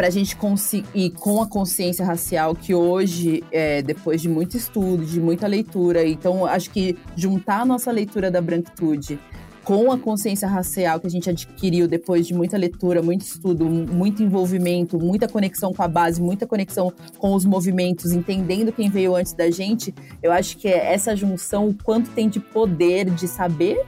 para 0.01 0.07
a 0.07 0.11
gente 0.11 0.35
conseguir, 0.35 1.11
com 1.11 1.43
a 1.43 1.47
consciência 1.47 2.03
racial, 2.03 2.55
que 2.55 2.73
hoje, 2.73 3.43
é, 3.51 3.83
depois 3.83 4.19
de 4.19 4.27
muito 4.27 4.57
estudo, 4.57 5.05
de 5.05 5.21
muita 5.21 5.45
leitura, 5.45 6.03
então 6.03 6.43
acho 6.43 6.71
que 6.71 6.97
juntar 7.15 7.61
a 7.61 7.65
nossa 7.65 7.91
leitura 7.91 8.31
da 8.31 8.41
branquitude 8.41 9.19
com 9.63 9.91
a 9.91 9.99
consciência 9.99 10.47
racial 10.47 10.99
que 10.99 11.05
a 11.05 11.09
gente 11.09 11.29
adquiriu 11.29 11.87
depois 11.87 12.25
de 12.25 12.33
muita 12.33 12.57
leitura, 12.57 13.03
muito 13.03 13.21
estudo, 13.21 13.63
muito 13.63 14.23
envolvimento, 14.23 14.97
muita 14.97 15.27
conexão 15.27 15.71
com 15.71 15.83
a 15.83 15.87
base, 15.87 16.19
muita 16.19 16.47
conexão 16.47 16.91
com 17.19 17.35
os 17.35 17.45
movimentos, 17.45 18.11
entendendo 18.11 18.71
quem 18.71 18.89
veio 18.89 19.15
antes 19.15 19.33
da 19.33 19.51
gente, 19.51 19.93
eu 20.23 20.31
acho 20.31 20.57
que 20.57 20.67
é 20.67 20.93
essa 20.95 21.15
junção, 21.15 21.67
o 21.67 21.75
quanto 21.75 22.09
tem 22.09 22.27
de 22.27 22.39
poder 22.39 23.07
de 23.11 23.27
saber 23.27 23.79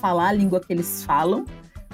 falar 0.00 0.28
a 0.28 0.32
língua 0.32 0.58
que 0.58 0.72
eles 0.72 1.04
falam 1.04 1.44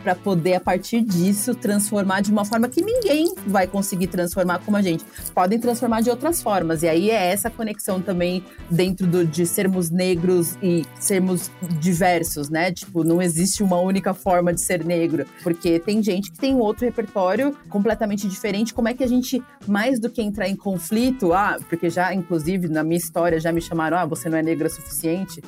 para 0.03 0.14
poder, 0.14 0.55
a 0.55 0.61
partir 0.61 1.03
disso, 1.03 1.55
transformar 1.55 2.20
de 2.20 2.30
uma 2.30 2.44
forma 2.44 2.68
que 2.68 2.82
ninguém 2.82 3.34
vai 3.46 3.66
conseguir 3.66 4.07
transformar 4.07 4.61
como 4.61 4.76
a 4.76 4.82
gente. 4.82 5.05
Podem 5.34 5.59
transformar 5.59 6.01
de 6.01 6.11
outras 6.11 6.42
formas. 6.42 6.82
E 6.82 6.88
aí 6.88 7.11
é 7.11 7.30
essa 7.30 7.51
conexão 7.51 8.01
também 8.01 8.44
dentro 8.70 9.07
do, 9.07 9.24
de 9.24 9.46
sermos 9.46 9.90
negros 9.90 10.57
e 10.62 10.84
sermos 10.98 11.51
diversos, 11.80 12.48
né? 12.48 12.72
Tipo, 12.72 13.05
não 13.05 13.20
existe 13.20 13.62
uma 13.62 13.80
única 13.80 14.14
forma 14.14 14.53
de 14.53 14.61
ser 14.61 14.84
negro. 14.84 15.26
Porque 15.42 15.78
tem 15.78 16.03
gente 16.03 16.30
que 16.30 16.38
tem 16.38 16.55
outro 16.55 16.84
repertório 16.84 17.57
completamente 17.68 18.28
diferente. 18.28 18.74
Como 18.74 18.88
é 18.88 18.94
que 18.94 19.05
a 19.05 19.09
gente, 19.09 19.42
mais 19.66 19.98
do 20.01 20.09
que 20.11 20.22
entrar 20.22 20.48
em 20.48 20.57
conflito, 20.57 21.32
ah, 21.32 21.59
porque 21.68 21.90
já, 21.90 22.12
inclusive, 22.14 22.68
na 22.68 22.82
minha 22.82 22.98
história 22.98 23.40
já 23.40 23.53
me 23.53 23.61
chamaram, 23.61 23.98
ah, 23.98 24.07
você 24.07 24.28
não 24.28 24.38
é 24.38 24.42
negra 24.42 24.68
o 24.68 24.70
suficiente 24.70 25.42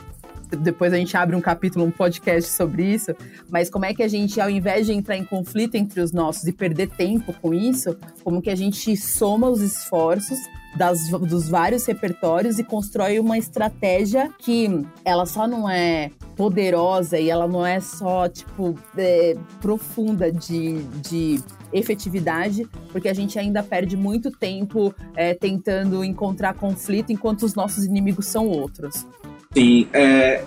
depois 0.56 0.92
a 0.92 0.96
gente 0.96 1.16
abre 1.16 1.34
um 1.34 1.40
capítulo, 1.40 1.84
um 1.84 1.90
podcast 1.90 2.50
sobre 2.50 2.84
isso, 2.84 3.14
mas 3.50 3.70
como 3.70 3.84
é 3.84 3.94
que 3.94 4.02
a 4.02 4.08
gente, 4.08 4.40
ao 4.40 4.50
invés 4.50 4.86
de 4.86 4.92
entrar 4.92 5.16
em 5.16 5.24
conflito 5.24 5.74
entre 5.74 6.00
os 6.00 6.12
nossos 6.12 6.44
e 6.44 6.52
perder 6.52 6.88
tempo 6.88 7.32
com 7.40 7.52
isso, 7.54 7.96
como 8.22 8.42
que 8.42 8.50
a 8.50 8.56
gente 8.56 8.96
soma 8.96 9.48
os 9.48 9.60
esforços 9.60 10.38
das, 10.76 11.08
dos 11.08 11.48
vários 11.48 11.84
repertórios 11.84 12.58
e 12.58 12.64
constrói 12.64 13.18
uma 13.18 13.36
estratégia 13.36 14.30
que 14.38 14.84
ela 15.04 15.26
só 15.26 15.46
não 15.46 15.68
é 15.68 16.10
poderosa 16.36 17.18
e 17.18 17.28
ela 17.28 17.46
não 17.46 17.64
é 17.64 17.78
só, 17.80 18.28
tipo, 18.28 18.74
é, 18.96 19.36
profunda 19.60 20.32
de, 20.32 20.82
de 21.02 21.42
efetividade, 21.72 22.66
porque 22.90 23.08
a 23.08 23.14
gente 23.14 23.38
ainda 23.38 23.62
perde 23.62 23.96
muito 23.96 24.30
tempo 24.30 24.94
é, 25.14 25.34
tentando 25.34 26.02
encontrar 26.04 26.54
conflito 26.54 27.12
enquanto 27.12 27.42
os 27.42 27.54
nossos 27.54 27.84
inimigos 27.84 28.26
são 28.26 28.48
outros. 28.48 29.06
Sim, 29.54 29.88
é, 29.92 30.44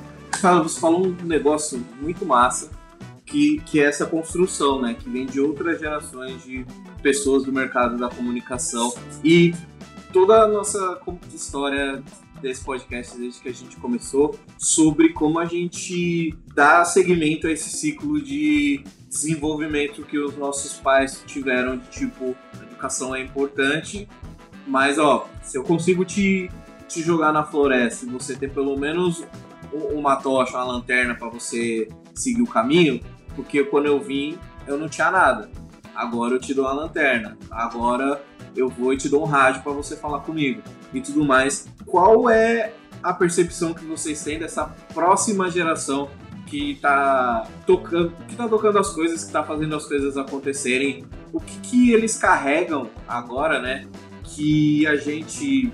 você 0.64 0.80
falou 0.80 1.08
um 1.08 1.16
negócio 1.24 1.84
muito 2.02 2.26
massa, 2.26 2.72
que, 3.26 3.60
que 3.66 3.80
é 3.80 3.86
essa 3.86 4.06
construção, 4.06 4.82
né? 4.82 4.94
Que 4.94 5.10
vem 5.10 5.26
de 5.26 5.40
outras 5.40 5.80
gerações 5.80 6.44
de 6.44 6.66
pessoas 7.02 7.44
do 7.44 7.52
mercado 7.52 7.98
da 7.98 8.10
comunicação. 8.10 8.94
E 9.24 9.54
toda 10.14 10.44
a 10.44 10.48
nossa 10.48 11.00
história 11.34 12.02
desse 12.42 12.64
podcast 12.64 13.18
desde 13.18 13.42
que 13.42 13.50
a 13.50 13.54
gente 13.54 13.76
começou 13.78 14.38
sobre 14.58 15.10
como 15.10 15.40
a 15.40 15.46
gente 15.46 16.36
dá 16.54 16.86
seguimento 16.86 17.48
a 17.48 17.52
esse 17.52 17.70
ciclo 17.70 18.22
de 18.22 18.84
desenvolvimento 19.10 20.04
que 20.04 20.18
os 20.18 20.38
nossos 20.38 20.74
pais 20.74 21.24
tiveram 21.26 21.78
de 21.78 21.88
tipo 21.90 22.36
educação 22.62 23.16
é 23.16 23.22
importante 23.22 24.08
mas 24.68 25.00
ó 25.00 25.30
se 25.42 25.58
eu 25.58 25.64
consigo 25.64 26.04
te 26.04 26.50
te 26.88 27.02
jogar 27.02 27.32
na 27.32 27.44
floresta 27.44 28.06
e 28.06 28.10
você 28.10 28.36
ter 28.36 28.52
pelo 28.52 28.78
menos 28.78 29.24
uma 29.74 30.16
tocha, 30.16 30.58
uma 30.58 30.64
lanterna 30.64 31.16
para 31.16 31.30
você 31.30 31.88
seguir 32.14 32.42
o 32.42 32.48
caminho, 32.48 33.00
porque 33.36 33.64
quando 33.64 33.88
eu 33.88 34.00
vim 34.00 34.38
eu 34.68 34.78
não 34.78 34.90
tinha 34.90 35.12
nada. 35.12 35.50
Agora 35.96 36.36
eu 36.36 36.40
te 36.40 36.54
dou 36.54 36.66
uma 36.66 36.74
lanterna. 36.74 37.38
Agora 37.50 38.22
eu 38.56 38.70
vou 38.70 38.94
e 38.94 38.98
te 38.98 39.10
dou 39.10 39.24
um 39.24 39.26
rádio 39.26 39.62
para 39.62 39.72
você 39.72 39.96
falar 39.96 40.20
comigo 40.20 40.62
e 40.94 41.02
tudo 41.02 41.24
mais. 41.24 41.68
Qual 41.86 42.30
é 42.30 42.74
a 43.02 43.14
percepção 43.14 43.74
que 43.74 43.86
vocês 43.86 44.24
têm 44.24 44.40
dessa 44.40 44.66
próxima 44.94 45.50
geração 45.50 46.10
que 46.48 46.74
está 46.74 47.48
tocando, 47.66 48.14
que 48.28 48.36
tá 48.36 48.48
tocando 48.48 48.78
as 48.78 48.90
coisas, 48.90 49.22
que 49.22 49.28
está 49.28 49.44
fazendo 49.44 49.76
as 49.76 49.86
coisas 49.86 50.18
acontecerem? 50.18 51.06
O 51.32 51.40
que, 51.40 51.60
que 51.60 51.92
eles 51.92 52.18
carregam 52.18 52.90
agora, 53.08 53.62
né? 53.62 53.88
Que 54.24 54.86
a 54.88 54.96
gente 54.96 55.72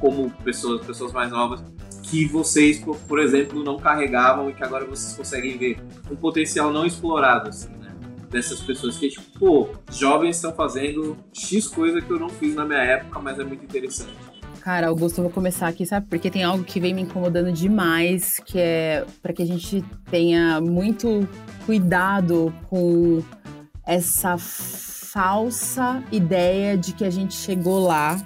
como 0.00 0.30
pessoas, 0.44 0.84
pessoas 0.84 1.12
mais 1.12 1.30
novas, 1.30 1.62
que 2.02 2.26
vocês, 2.26 2.82
por 3.08 3.18
exemplo, 3.18 3.62
não 3.64 3.78
carregavam 3.78 4.48
e 4.48 4.54
que 4.54 4.62
agora 4.62 4.84
vocês 4.84 5.16
conseguem 5.16 5.58
ver 5.58 5.78
um 6.10 6.16
potencial 6.16 6.72
não 6.72 6.86
explorado, 6.86 7.48
assim, 7.48 7.68
né? 7.76 7.94
Dessas 8.30 8.60
pessoas 8.60 8.96
que, 8.96 9.08
tipo, 9.08 9.38
pô, 9.38 9.68
jovens 9.90 10.36
estão 10.36 10.52
fazendo 10.52 11.16
X 11.32 11.66
coisa 11.68 12.00
que 12.00 12.10
eu 12.10 12.18
não 12.18 12.28
fiz 12.28 12.54
na 12.54 12.64
minha 12.64 12.80
época, 12.80 13.18
mas 13.18 13.38
é 13.38 13.44
muito 13.44 13.64
interessante. 13.64 14.14
Cara, 14.60 14.88
Augusto, 14.88 15.18
eu 15.18 15.24
vou 15.24 15.32
começar 15.32 15.68
aqui, 15.68 15.86
sabe? 15.86 16.06
Porque 16.08 16.28
tem 16.28 16.42
algo 16.42 16.64
que 16.64 16.80
vem 16.80 16.92
me 16.92 17.02
incomodando 17.02 17.52
demais, 17.52 18.40
que 18.44 18.58
é 18.58 19.06
para 19.22 19.32
que 19.32 19.42
a 19.42 19.46
gente 19.46 19.84
tenha 20.10 20.60
muito 20.60 21.28
cuidado 21.64 22.52
com 22.68 23.22
essa 23.86 24.36
falsa 24.36 26.02
ideia 26.10 26.76
de 26.76 26.92
que 26.92 27.04
a 27.04 27.10
gente 27.10 27.34
chegou 27.34 27.78
lá 27.86 28.20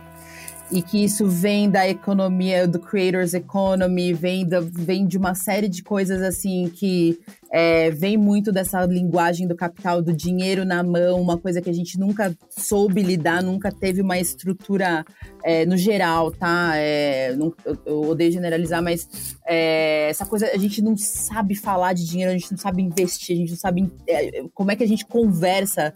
e 0.73 0.83
que 0.83 1.03
isso 1.03 1.27
vem 1.27 1.69
da 1.69 1.89
economia, 1.89 2.67
do 2.67 2.79
creators 2.79 3.35
economy, 3.35 4.13
vem, 4.13 4.47
vem 4.71 5.07
de 5.07 5.19
uma 5.19 5.35
série 5.35 5.69
de 5.69 5.83
coisas 5.83 6.23
assim 6.23 6.69
que 6.69 7.19
é, 7.53 7.91
vem 7.91 8.17
muito 8.17 8.53
dessa 8.53 8.85
linguagem 8.87 9.49
do 9.49 9.57
capital, 9.57 10.01
do 10.01 10.13
dinheiro 10.13 10.65
na 10.65 10.83
mão, 10.83 11.21
uma 11.21 11.37
coisa 11.37 11.61
que 11.61 11.69
a 11.69 11.73
gente 11.73 11.99
nunca 11.99 12.37
soube 12.49 13.03
lidar, 13.03 13.43
nunca 13.43 13.73
teve 13.73 14.01
uma 14.01 14.19
estrutura 14.19 15.05
é, 15.43 15.67
no 15.67 15.77
geral, 15.77 16.31
tá? 16.31 16.73
É, 16.77 17.35
não, 17.35 17.53
eu, 17.65 17.79
eu, 17.85 18.01
odeio 18.03 18.31
generalizar, 18.31 18.81
mas 18.81 19.37
é, 19.45 20.09
essa 20.09 20.25
coisa, 20.25 20.47
a 20.47 20.59
gente 20.59 20.81
não 20.81 20.97
sabe 20.97 21.57
falar 21.57 21.93
de 21.93 22.07
dinheiro, 22.07 22.31
a 22.31 22.35
gente 22.35 22.53
não 22.53 22.59
sabe 22.59 22.83
investir, 22.83 23.35
a 23.35 23.39
gente 23.41 23.51
não 23.51 23.59
sabe 23.59 23.93
é, 24.07 24.45
como 24.55 24.71
é 24.71 24.77
que 24.77 24.85
a 24.85 24.89
gente 24.89 25.05
conversa 25.05 25.93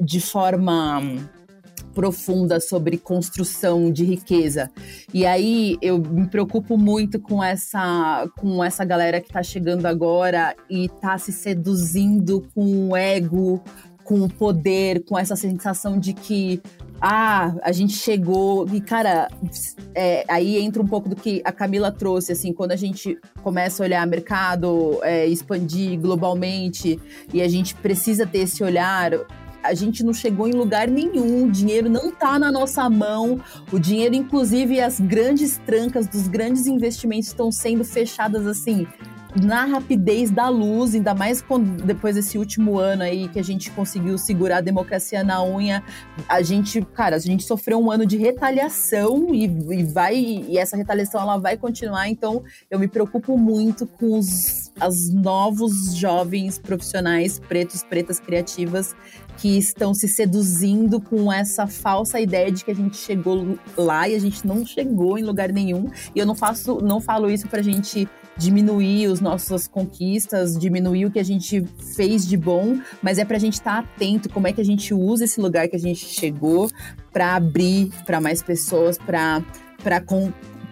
de 0.00 0.20
forma 0.20 1.02
profunda 1.94 2.60
sobre 2.60 2.98
construção 2.98 3.90
de 3.90 4.04
riqueza. 4.04 4.70
E 5.12 5.24
aí 5.24 5.78
eu 5.80 5.98
me 5.98 6.26
preocupo 6.26 6.76
muito 6.76 7.20
com 7.20 7.42
essa 7.42 8.28
com 8.36 8.62
essa 8.62 8.84
galera 8.84 9.20
que 9.20 9.28
está 9.28 9.42
chegando 9.42 9.86
agora 9.86 10.54
e 10.68 10.86
está 10.86 11.16
se 11.16 11.32
seduzindo 11.32 12.42
com 12.54 12.88
o 12.90 12.96
ego, 12.96 13.62
com 14.02 14.20
o 14.20 14.28
poder, 14.28 15.04
com 15.04 15.18
essa 15.18 15.34
sensação 15.34 15.98
de 15.98 16.12
que 16.12 16.60
ah, 17.00 17.54
a 17.62 17.72
gente 17.72 17.94
chegou 17.94 18.66
e 18.72 18.80
cara, 18.80 19.28
é, 19.94 20.24
aí 20.28 20.58
entra 20.58 20.82
um 20.82 20.86
pouco 20.86 21.08
do 21.08 21.16
que 21.16 21.42
a 21.44 21.52
Camila 21.52 21.90
trouxe, 21.90 22.32
assim, 22.32 22.52
quando 22.52 22.72
a 22.72 22.76
gente 22.76 23.18
começa 23.42 23.82
a 23.82 23.84
olhar 23.84 24.06
mercado, 24.06 25.00
é, 25.02 25.26
expandir 25.26 25.98
globalmente 25.98 27.00
e 27.32 27.42
a 27.42 27.48
gente 27.48 27.74
precisa 27.74 28.26
ter 28.26 28.40
esse 28.40 28.62
olhar 28.62 29.12
a 29.64 29.72
gente 29.74 30.04
não 30.04 30.12
chegou 30.12 30.46
em 30.46 30.52
lugar 30.52 30.88
nenhum, 30.88 31.46
o 31.46 31.50
dinheiro 31.50 31.88
não 31.88 32.10
tá 32.10 32.38
na 32.38 32.52
nossa 32.52 32.88
mão, 32.90 33.40
o 33.72 33.78
dinheiro, 33.78 34.14
inclusive, 34.14 34.80
as 34.80 35.00
grandes 35.00 35.58
trancas 35.64 36.06
dos 36.06 36.28
grandes 36.28 36.66
investimentos 36.66 37.28
estão 37.28 37.50
sendo 37.50 37.82
fechadas 37.84 38.46
assim 38.46 38.86
na 39.42 39.64
rapidez 39.64 40.30
da 40.30 40.48
luz, 40.48 40.94
ainda 40.94 41.14
mais 41.14 41.42
quando, 41.42 41.82
depois 41.82 42.14
desse 42.14 42.38
último 42.38 42.78
ano 42.78 43.02
aí 43.02 43.28
que 43.28 43.38
a 43.38 43.42
gente 43.42 43.70
conseguiu 43.70 44.16
segurar 44.16 44.58
a 44.58 44.60
democracia 44.60 45.24
na 45.24 45.44
unha, 45.44 45.82
a 46.28 46.40
gente, 46.42 46.80
cara, 46.94 47.16
a 47.16 47.18
gente 47.18 47.44
sofreu 47.44 47.78
um 47.78 47.90
ano 47.90 48.06
de 48.06 48.16
retaliação 48.16 49.34
e, 49.34 49.44
e 49.44 49.84
vai 49.84 50.16
e 50.16 50.58
essa 50.58 50.76
retaliação 50.76 51.20
ela 51.20 51.36
vai 51.36 51.56
continuar, 51.56 52.08
então 52.08 52.44
eu 52.70 52.78
me 52.78 52.86
preocupo 52.86 53.36
muito 53.36 53.86
com 53.86 54.18
os 54.18 54.64
as 54.80 55.08
novos 55.10 55.94
jovens 55.94 56.58
profissionais 56.58 57.38
pretos, 57.38 57.82
pretas 57.82 58.18
criativas 58.18 58.94
que 59.36 59.56
estão 59.56 59.94
se 59.94 60.08
seduzindo 60.08 61.00
com 61.00 61.32
essa 61.32 61.66
falsa 61.66 62.20
ideia 62.20 62.50
de 62.50 62.64
que 62.64 62.70
a 62.70 62.74
gente 62.74 62.96
chegou 62.96 63.58
lá 63.76 64.08
e 64.08 64.14
a 64.14 64.18
gente 64.18 64.46
não 64.46 64.64
chegou 64.64 65.18
em 65.18 65.22
lugar 65.22 65.52
nenhum. 65.52 65.88
E 66.14 66.18
eu 66.18 66.26
não 66.26 66.34
faço, 66.34 66.78
não 66.80 67.00
falo 67.00 67.30
isso 67.30 67.48
pra 67.48 67.62
gente 67.62 68.08
diminuir 68.36 69.06
as 69.06 69.20
nossas 69.20 69.66
conquistas, 69.66 70.58
diminuir 70.58 71.06
o 71.06 71.10
que 71.10 71.18
a 71.18 71.24
gente 71.24 71.64
fez 71.94 72.26
de 72.26 72.36
bom, 72.36 72.78
mas 73.02 73.18
é 73.18 73.24
pra 73.24 73.38
gente 73.38 73.54
estar 73.54 73.82
tá 73.82 73.88
atento 73.88 74.28
como 74.28 74.46
é 74.46 74.52
que 74.52 74.60
a 74.60 74.64
gente 74.64 74.92
usa 74.92 75.24
esse 75.24 75.40
lugar 75.40 75.68
que 75.68 75.76
a 75.76 75.78
gente 75.78 76.04
chegou 76.04 76.70
para 77.12 77.36
abrir 77.36 77.90
para 78.04 78.20
mais 78.20 78.42
pessoas, 78.42 78.98
para 78.98 79.42
para 79.82 80.00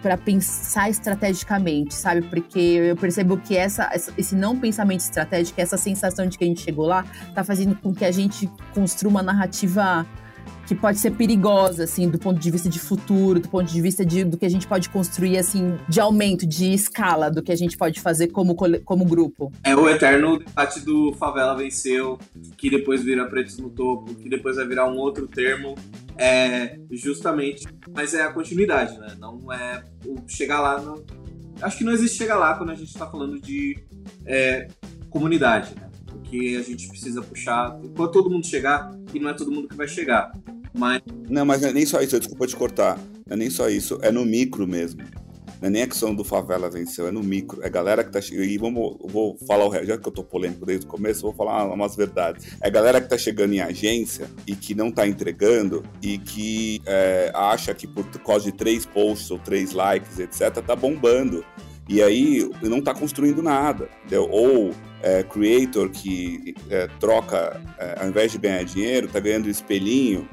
para 0.01 0.17
pensar 0.17 0.89
estrategicamente, 0.89 1.95
sabe? 1.95 2.23
Porque 2.23 2.59
eu 2.59 2.97
percebo 2.97 3.37
que 3.37 3.55
essa, 3.55 3.89
esse 4.17 4.35
não 4.35 4.59
pensamento 4.59 4.99
estratégico, 4.99 5.61
essa 5.61 5.77
sensação 5.77 6.27
de 6.27 6.37
que 6.37 6.43
a 6.43 6.47
gente 6.47 6.59
chegou 6.59 6.85
lá, 6.85 7.05
tá 7.33 7.41
fazendo 7.41 7.73
com 7.75 7.95
que 7.95 8.03
a 8.03 8.11
gente 8.11 8.51
construa 8.73 9.09
uma 9.09 9.23
narrativa 9.23 10.05
que 10.65 10.73
pode 10.73 10.99
ser 10.99 11.11
perigosa, 11.11 11.83
assim, 11.83 12.09
do 12.09 12.17
ponto 12.17 12.39
de 12.39 12.49
vista 12.49 12.69
de 12.69 12.79
futuro, 12.79 13.39
do 13.39 13.49
ponto 13.49 13.71
de 13.71 13.81
vista 13.81 14.05
de, 14.05 14.23
do 14.23 14.37
que 14.37 14.45
a 14.45 14.49
gente 14.49 14.67
pode 14.67 14.89
construir, 14.89 15.37
assim, 15.37 15.77
de 15.87 15.99
aumento, 15.99 16.45
de 16.45 16.73
escala, 16.73 17.29
do 17.29 17.41
que 17.41 17.51
a 17.51 17.55
gente 17.55 17.77
pode 17.77 17.99
fazer 17.99 18.27
como, 18.27 18.55
como 18.83 19.05
grupo. 19.05 19.51
É 19.63 19.75
o 19.75 19.89
eterno 19.89 20.39
debate 20.39 20.79
do 20.81 21.13
favela 21.13 21.55
venceu, 21.55 22.17
que 22.57 22.69
depois 22.69 23.03
vira 23.03 23.25
pretos 23.25 23.57
no 23.57 23.69
topo, 23.69 24.13
que 24.15 24.29
depois 24.29 24.55
vai 24.55 24.67
virar 24.67 24.89
um 24.89 24.97
outro 24.97 25.27
termo, 25.27 25.75
é 26.17 26.77
justamente, 26.91 27.65
mas 27.93 28.13
é 28.13 28.21
a 28.21 28.31
continuidade, 28.31 28.97
né? 28.99 29.15
Não 29.19 29.51
é 29.51 29.83
o 30.05 30.17
chegar 30.27 30.61
lá, 30.61 30.79
não, 30.79 31.03
acho 31.61 31.77
que 31.77 31.83
não 31.83 31.91
existe 31.91 32.17
chegar 32.17 32.37
lá 32.37 32.55
quando 32.55 32.71
a 32.71 32.75
gente 32.75 32.89
está 32.89 33.07
falando 33.07 33.39
de 33.39 33.77
é, 34.25 34.67
comunidade, 35.09 35.75
né? 35.75 35.89
Porque 36.33 36.57
a 36.57 36.63
gente 36.63 36.87
precisa 36.87 37.21
puxar, 37.21 37.79
quando 37.95 38.11
todo 38.11 38.27
mundo 38.27 38.47
chegar, 38.47 38.89
e 39.13 39.19
não 39.19 39.29
é 39.29 39.35
todo 39.35 39.51
mundo 39.51 39.67
que 39.67 39.75
vai 39.75 39.87
chegar. 39.87 40.31
Mas... 40.73 40.99
Não, 41.29 41.45
mas 41.45 41.61
não 41.61 41.69
é 41.69 41.73
nem 41.73 41.85
só 41.85 42.01
isso, 42.01 42.17
desculpa 42.17 42.47
te 42.47 42.55
cortar. 42.55 42.97
Não 43.27 43.35
é 43.35 43.35
nem 43.35 43.51
só 43.51 43.69
isso, 43.69 43.99
é 44.01 44.11
no 44.11 44.25
micro 44.25 44.67
mesmo. 44.67 45.03
Não 45.61 45.67
é 45.67 45.69
nem 45.69 45.83
a 45.83 45.87
questão 45.87 46.13
do 46.15 46.23
favela 46.23 46.71
venceu, 46.71 47.07
é 47.07 47.11
no 47.11 47.21
micro. 47.21 47.63
É 47.63 47.69
galera 47.69 48.03
que 48.03 48.11
tá 48.11 48.19
chegando. 48.19 48.45
E 48.45 48.57
vamos, 48.57 48.97
vou 49.11 49.37
falar 49.47 49.67
o 49.67 49.85
já 49.85 49.95
que 49.95 50.07
eu 50.07 50.11
tô 50.11 50.23
polêmico 50.23 50.65
desde 50.65 50.87
o 50.87 50.89
começo, 50.89 51.21
vou 51.21 51.33
falar 51.33 51.71
umas 51.71 51.95
verdades. 51.95 52.47
É 52.59 52.67
galera 52.67 52.99
que 52.99 53.07
tá 53.07 53.17
chegando 53.17 53.53
em 53.53 53.61
agência 53.61 54.27
e 54.47 54.55
que 54.55 54.73
não 54.73 54.91
tá 54.91 55.07
entregando 55.07 55.83
e 56.01 56.17
que 56.17 56.81
é, 56.87 57.31
acha 57.35 57.75
que 57.75 57.85
por 57.85 58.05
causa 58.23 58.45
de 58.45 58.57
três 58.57 58.87
posts 58.87 59.29
ou 59.29 59.37
três 59.37 59.71
likes, 59.71 60.17
etc., 60.17 60.51
tá 60.65 60.75
bombando. 60.75 61.45
E 61.87 62.01
aí 62.01 62.49
não 62.61 62.81
tá 62.81 62.93
construindo 62.93 63.41
nada, 63.41 63.89
entendeu? 63.99 64.27
Ou 64.29 64.71
é, 65.01 65.21
creator 65.23 65.89
que 65.89 66.55
é, 66.69 66.87
troca, 66.99 67.61
é, 67.77 68.01
ao 68.01 68.07
invés 68.07 68.31
de 68.31 68.37
ganhar 68.37 68.63
dinheiro, 68.63 69.07
está 69.07 69.19
ganhando 69.19 69.49
espelhinho 69.49 70.27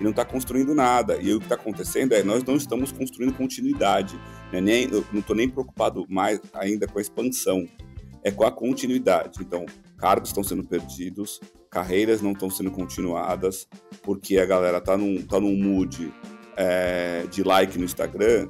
e 0.00 0.02
não 0.02 0.10
está 0.10 0.24
construindo 0.24 0.74
nada. 0.74 1.18
E 1.20 1.32
o 1.34 1.38
que 1.38 1.44
está 1.44 1.56
acontecendo 1.56 2.14
é 2.14 2.22
nós 2.22 2.42
não 2.42 2.56
estamos 2.56 2.90
construindo 2.90 3.34
continuidade. 3.34 4.18
Né? 4.50 4.60
Nem, 4.62 4.84
eu 4.84 5.04
não 5.12 5.20
estou 5.20 5.36
nem 5.36 5.48
preocupado 5.48 6.06
mais 6.08 6.40
ainda 6.54 6.86
com 6.86 6.98
a 6.98 7.02
expansão, 7.02 7.68
é 8.22 8.30
com 8.30 8.44
a 8.44 8.50
continuidade. 8.50 9.40
Então, 9.42 9.66
cargos 9.98 10.30
estão 10.30 10.42
sendo 10.42 10.64
perdidos, 10.64 11.38
carreiras 11.70 12.22
não 12.22 12.32
estão 12.32 12.48
sendo 12.48 12.70
continuadas, 12.70 13.68
porque 14.02 14.38
a 14.38 14.46
galera 14.46 14.80
tá 14.80 14.96
num, 14.96 15.20
tá 15.20 15.38
num 15.38 15.54
mood 15.54 16.10
é, 16.56 17.26
de 17.30 17.42
like 17.42 17.76
no 17.76 17.84
Instagram 17.84 18.48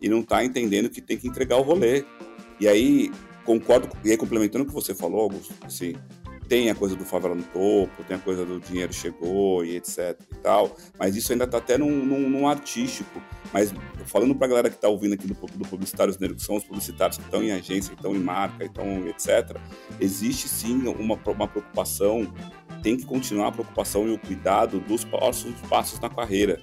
e 0.00 0.08
não 0.08 0.20
está 0.20 0.44
entendendo 0.44 0.88
que 0.88 1.00
tem 1.00 1.16
que 1.16 1.28
entregar 1.28 1.56
o 1.56 1.62
rolê. 1.62 2.04
E 2.58 2.68
aí 2.68 3.10
concordo, 3.44 3.88
e 4.04 4.10
aí 4.10 4.16
complementando 4.16 4.64
o 4.64 4.66
que 4.66 4.72
você 4.72 4.94
falou, 4.94 5.20
Augusto, 5.22 5.54
assim, 5.64 5.94
tem 6.50 6.68
a 6.68 6.74
coisa 6.74 6.96
do 6.96 7.04
favela 7.04 7.34
no 7.36 7.44
topo, 7.44 8.02
tem 8.08 8.16
a 8.16 8.18
coisa 8.18 8.44
do 8.44 8.58
dinheiro 8.58 8.92
chegou 8.92 9.64
e 9.64 9.76
etc 9.76 10.18
e 10.32 10.34
tal, 10.38 10.76
mas 10.98 11.14
isso 11.14 11.30
ainda 11.30 11.46
tá 11.46 11.58
até 11.58 11.78
num, 11.78 12.04
num, 12.04 12.28
num 12.28 12.48
artístico. 12.48 13.22
Mas 13.52 13.72
falando 14.04 14.34
pra 14.34 14.48
galera 14.48 14.68
que 14.68 14.76
tá 14.76 14.88
ouvindo 14.88 15.14
aqui 15.14 15.28
do, 15.28 15.34
do 15.34 15.68
Publicitários 15.68 16.16
que 16.16 16.42
são 16.42 16.56
os 16.56 16.64
publicitários 16.64 17.18
que 17.18 17.24
estão 17.24 17.40
em 17.40 17.52
agência, 17.52 17.92
estão 17.92 18.16
em 18.16 18.18
marca, 18.18 18.64
então 18.64 19.06
etc., 19.06 19.56
existe 20.00 20.48
sim 20.48 20.74
uma, 20.88 21.14
uma 21.14 21.46
preocupação, 21.46 22.26
tem 22.82 22.96
que 22.96 23.04
continuar 23.04 23.48
a 23.48 23.52
preocupação 23.52 24.08
e 24.08 24.12
o 24.12 24.18
cuidado 24.18 24.80
dos 24.80 25.04
próximos 25.04 25.60
passos 25.68 26.00
na 26.00 26.08
carreira. 26.08 26.60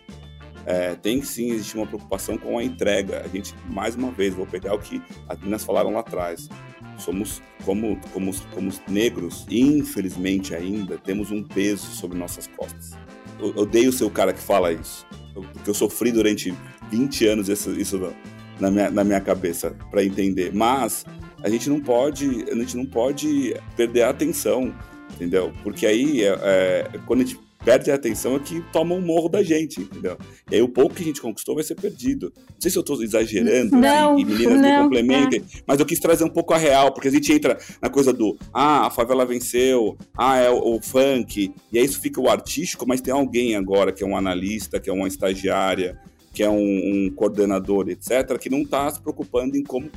É, 0.69 0.95
tem 0.95 1.21
sim 1.23 1.51
existir 1.51 1.77
uma 1.77 1.87
preocupação 1.87 2.37
com 2.37 2.57
a 2.57 2.63
entrega. 2.63 3.23
A 3.23 3.27
gente, 3.29 3.55
mais 3.69 3.95
uma 3.95 4.11
vez, 4.11 4.33
vou 4.33 4.45
pegar 4.45 4.73
o 4.75 4.79
que 4.79 5.01
as 5.27 5.39
meninas 5.39 5.63
falaram 5.63 5.91
lá 5.91 6.01
atrás 6.01 6.49
somos 6.97 7.41
como, 7.63 7.99
como, 8.11 8.31
como 8.53 8.71
negros, 8.87 9.45
infelizmente 9.49 10.55
ainda, 10.55 10.97
temos 10.97 11.31
um 11.31 11.43
peso 11.43 11.87
sobre 11.87 12.17
nossas 12.17 12.47
costas. 12.47 12.97
Eu 13.39 13.49
odeio 13.55 13.91
ser 13.91 14.03
o 14.03 14.09
cara 14.09 14.33
que 14.33 14.41
fala 14.41 14.71
isso, 14.71 15.05
porque 15.53 15.69
eu 15.69 15.73
sofri 15.73 16.11
durante 16.11 16.53
20 16.89 17.27
anos 17.27 17.49
isso, 17.49 17.71
isso 17.71 18.13
na, 18.59 18.71
minha, 18.71 18.89
na 18.89 19.03
minha 19.03 19.21
cabeça 19.21 19.75
para 19.91 20.03
entender. 20.03 20.51
Mas 20.53 21.05
a 21.43 21.49
gente 21.49 21.69
não 21.69 21.79
pode, 21.79 22.45
a 22.49 22.55
gente 22.55 22.75
não 22.75 22.85
pode 22.85 23.55
perder 23.75 24.03
a 24.03 24.09
atenção, 24.09 24.73
entendeu? 25.13 25.53
Porque 25.63 25.85
aí, 25.85 26.23
é, 26.23 26.39
é, 26.41 26.91
quando 27.05 27.21
a 27.21 27.25
gente 27.25 27.39
perde 27.67 27.91
a 27.91 27.95
atenção 27.95 28.37
é 28.37 28.39
que 28.39 28.63
toma 28.71 28.95
um 28.95 29.01
morro 29.01 29.27
da 29.27 29.43
gente, 29.43 29.81
entendeu? 29.81 30.17
E 30.49 30.55
aí 30.55 30.61
o 30.61 30.69
pouco 30.69 30.95
que 30.95 31.01
a 31.01 31.05
gente 31.05 31.19
conquistou 31.19 31.53
vai 31.53 31.65
ser 31.65 31.75
perdido. 31.75 32.31
Não 32.33 32.55
sei 32.61 32.71
se 32.71 32.77
eu 32.77 32.79
estou 32.79 33.03
exagerando 33.03 33.75
não, 33.75 34.13
assim, 34.13 34.21
e 34.21 34.25
meninas 34.25 34.61
não, 34.61 34.77
me 34.77 34.83
complementem, 34.83 35.41
é. 35.41 35.61
mas 35.67 35.77
eu 35.77 35.85
quis 35.85 35.99
trazer 35.99 36.23
um 36.23 36.29
pouco 36.29 36.53
a 36.53 36.57
real, 36.57 36.93
porque 36.93 37.09
a 37.09 37.11
gente 37.11 37.29
entra 37.33 37.57
na 37.81 37.89
coisa 37.89 38.13
do 38.13 38.37
ah, 38.53 38.87
a 38.87 38.89
favela 38.89 39.25
venceu, 39.25 39.97
ah, 40.17 40.37
é 40.37 40.49
o, 40.49 40.77
o 40.77 40.81
funk, 40.81 41.53
e 41.69 41.77
aí 41.77 41.83
isso 41.83 41.99
fica 41.99 42.21
o 42.21 42.29
artístico, 42.29 42.87
mas 42.87 43.01
tem 43.01 43.13
alguém 43.13 43.57
agora 43.57 43.91
que 43.91 44.01
é 44.01 44.07
um 44.07 44.15
analista, 44.15 44.79
que 44.79 44.89
é 44.89 44.93
uma 44.93 45.09
estagiária, 45.09 45.99
que 46.37 46.43
é 46.43 46.49
um, 46.51 46.59
um, 46.59 47.09
coordenador, 47.09 47.89
etc., 47.89 48.37
que 48.37 48.47
não 48.47 48.59
está 48.59 48.87
se 48.91 49.01
preocupando 49.01 49.57
em 49.57 49.63
como, 49.63 49.89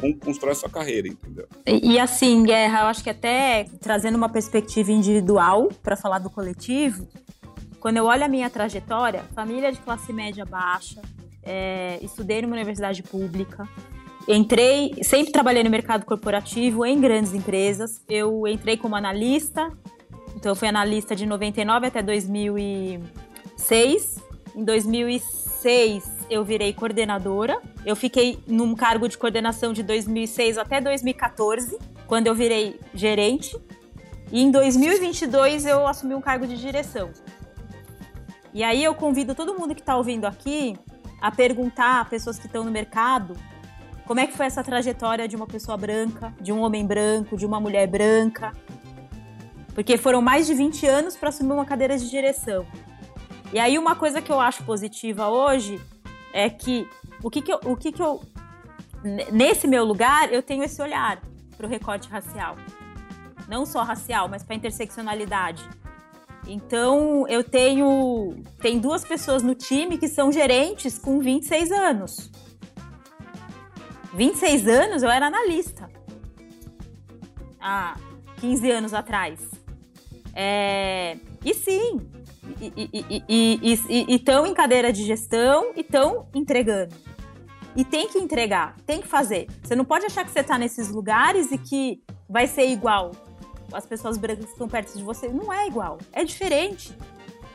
como 0.00 0.16
constrói 0.16 0.52
a 0.52 0.54
sua 0.54 0.70
carreira, 0.70 1.06
entendeu? 1.06 1.46
E, 1.66 1.92
e, 1.92 1.98
assim, 1.98 2.42
Guerra, 2.44 2.80
eu 2.80 2.86
acho 2.86 3.04
que 3.04 3.10
até 3.10 3.66
trazendo 3.78 4.16
uma 4.16 4.30
perspectiva 4.30 4.90
individual 4.90 5.68
para 5.82 5.94
falar 5.94 6.18
do 6.18 6.30
coletivo, 6.30 7.06
quando 7.78 7.98
eu 7.98 8.06
olho 8.06 8.24
a 8.24 8.28
minha 8.28 8.48
trajetória, 8.48 9.22
família 9.34 9.70
de 9.70 9.78
classe 9.80 10.14
média 10.14 10.46
baixa, 10.46 11.02
é, 11.42 11.98
estudei 12.00 12.40
numa 12.40 12.54
universidade 12.54 13.02
pública, 13.02 13.68
entrei, 14.26 14.94
sempre 15.02 15.30
trabalhei 15.30 15.62
no 15.62 15.68
mercado 15.68 16.06
corporativo 16.06 16.86
em 16.86 16.98
grandes 16.98 17.34
empresas, 17.34 18.00
eu 18.08 18.48
entrei 18.48 18.78
como 18.78 18.96
analista, 18.96 19.70
então 20.34 20.52
eu 20.52 20.56
fui 20.56 20.68
analista 20.68 21.14
de 21.14 21.26
99 21.26 21.86
até 21.86 22.02
2006, 22.02 24.22
em 24.56 24.64
2006 24.64 25.51
2006 25.62 26.26
eu 26.28 26.44
virei 26.44 26.72
coordenadora. 26.72 27.60
Eu 27.86 27.94
fiquei 27.94 28.42
num 28.46 28.74
cargo 28.74 29.08
de 29.08 29.16
coordenação 29.16 29.72
de 29.72 29.82
2006 29.82 30.58
até 30.58 30.80
2014, 30.80 31.78
quando 32.06 32.26
eu 32.26 32.34
virei 32.34 32.80
gerente. 32.92 33.56
E 34.30 34.42
em 34.42 34.50
2022 34.50 35.66
eu 35.66 35.86
assumi 35.86 36.14
um 36.14 36.20
cargo 36.20 36.46
de 36.46 36.56
direção. 36.56 37.10
E 38.52 38.62
aí 38.64 38.82
eu 38.82 38.94
convido 38.94 39.34
todo 39.34 39.54
mundo 39.54 39.74
que 39.74 39.80
está 39.80 39.96
ouvindo 39.96 40.26
aqui 40.26 40.76
a 41.20 41.30
perguntar 41.30 42.00
a 42.00 42.04
pessoas 42.04 42.38
que 42.38 42.46
estão 42.46 42.64
no 42.64 42.70
mercado 42.70 43.36
como 44.04 44.18
é 44.18 44.26
que 44.26 44.36
foi 44.36 44.46
essa 44.46 44.64
trajetória 44.64 45.28
de 45.28 45.36
uma 45.36 45.46
pessoa 45.46 45.76
branca, 45.76 46.34
de 46.40 46.52
um 46.52 46.60
homem 46.60 46.84
branco, 46.84 47.36
de 47.36 47.46
uma 47.46 47.60
mulher 47.60 47.86
branca. 47.86 48.52
Porque 49.74 49.96
foram 49.96 50.20
mais 50.20 50.46
de 50.46 50.54
20 50.54 50.86
anos 50.86 51.16
para 51.16 51.28
assumir 51.28 51.52
uma 51.52 51.64
cadeira 51.64 51.96
de 51.96 52.10
direção. 52.10 52.66
E 53.52 53.58
aí 53.58 53.78
uma 53.78 53.94
coisa 53.94 54.22
que 54.22 54.32
eu 54.32 54.40
acho 54.40 54.64
positiva 54.64 55.28
hoje 55.28 55.80
é 56.32 56.48
que 56.48 56.88
o 57.22 57.30
que, 57.30 57.42
que 57.42 57.52
eu, 57.52 57.60
o 57.64 57.76
que, 57.76 57.92
que 57.92 58.02
eu 58.02 58.22
nesse 59.30 59.68
meu 59.68 59.84
lugar 59.84 60.32
eu 60.32 60.42
tenho 60.42 60.64
esse 60.64 60.80
olhar 60.80 61.20
para 61.56 61.66
o 61.66 61.68
recorte 61.68 62.08
racial, 62.08 62.56
não 63.46 63.66
só 63.66 63.82
racial, 63.82 64.28
mas 64.28 64.42
para 64.42 64.56
interseccionalidade. 64.56 65.62
Então 66.46 67.28
eu 67.28 67.44
tenho 67.44 68.42
tem 68.58 68.78
duas 68.78 69.04
pessoas 69.04 69.42
no 69.42 69.54
time 69.54 69.98
que 69.98 70.08
são 70.08 70.32
gerentes 70.32 70.98
com 70.98 71.20
26 71.20 71.70
anos. 71.72 72.30
26 74.14 74.66
anos 74.66 75.02
eu 75.02 75.10
era 75.10 75.26
analista. 75.26 75.90
Há 77.60 77.96
15 78.40 78.70
anos 78.70 78.94
atrás. 78.94 79.40
É, 80.34 81.16
E 81.44 81.54
sim, 81.54 82.00
e 82.60 83.78
estão 84.08 84.46
em 84.46 84.54
cadeira 84.54 84.92
de 84.92 85.04
gestão 85.04 85.72
e 85.76 85.80
estão 85.80 86.26
entregando. 86.34 86.94
E 87.74 87.84
tem 87.84 88.08
que 88.08 88.18
entregar, 88.18 88.76
tem 88.86 89.00
que 89.00 89.08
fazer. 89.08 89.48
Você 89.62 89.74
não 89.74 89.84
pode 89.84 90.04
achar 90.04 90.24
que 90.24 90.30
você 90.30 90.40
está 90.40 90.58
nesses 90.58 90.88
lugares 90.88 91.50
e 91.50 91.58
que 91.58 92.02
vai 92.28 92.46
ser 92.46 92.66
igual. 92.66 93.12
As 93.72 93.86
pessoas 93.86 94.18
brancas 94.18 94.44
que 94.44 94.52
estão 94.52 94.68
perto 94.68 94.96
de 94.96 95.02
você. 95.02 95.28
Não 95.28 95.52
é 95.52 95.66
igual, 95.66 95.98
é 96.12 96.24
diferente. 96.24 96.96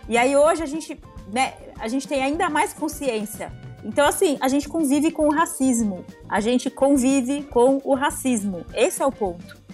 E 0.09 0.17
aí 0.17 0.35
hoje 0.35 0.63
a 0.63 0.65
gente, 0.65 0.99
né, 1.31 1.53
a 1.79 1.87
gente 1.87 2.07
tem 2.07 2.23
ainda 2.23 2.49
mais 2.49 2.73
consciência. 2.73 3.51
Então, 3.83 4.07
assim, 4.07 4.37
a 4.41 4.47
gente 4.47 4.67
convive 4.67 5.11
com 5.11 5.27
o 5.27 5.31
racismo. 5.31 6.03
A 6.27 6.39
gente 6.39 6.69
convive 6.69 7.43
com 7.43 7.79
o 7.83 7.93
racismo. 7.93 8.65
Esse 8.73 9.01
é 9.01 9.05
o 9.05 9.11
ponto. 9.11 9.66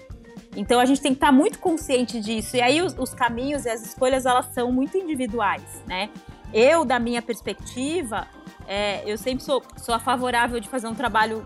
Então 0.55 0.79
a 0.79 0.85
gente 0.85 1.01
tem 1.01 1.11
que 1.11 1.17
estar 1.17 1.31
muito 1.31 1.59
consciente 1.59 2.19
disso. 2.19 2.55
E 2.55 2.61
aí 2.61 2.81
os, 2.81 2.95
os, 2.97 3.13
caminhos 3.13 3.65
e 3.65 3.69
as 3.69 3.85
escolhas 3.85 4.25
elas 4.25 4.47
são 4.47 4.71
muito 4.71 4.97
individuais, 4.97 5.83
né? 5.87 6.09
Eu, 6.53 6.85
da 6.85 6.99
minha 6.99 7.21
perspectiva, 7.21 8.27
é, 8.67 9.01
eu 9.09 9.17
sempre 9.17 9.43
sou, 9.43 9.63
sou 9.77 9.99
favorável 9.99 10.59
de 10.59 10.69
fazer 10.69 10.87
um 10.87 10.93
trabalho 10.93 11.45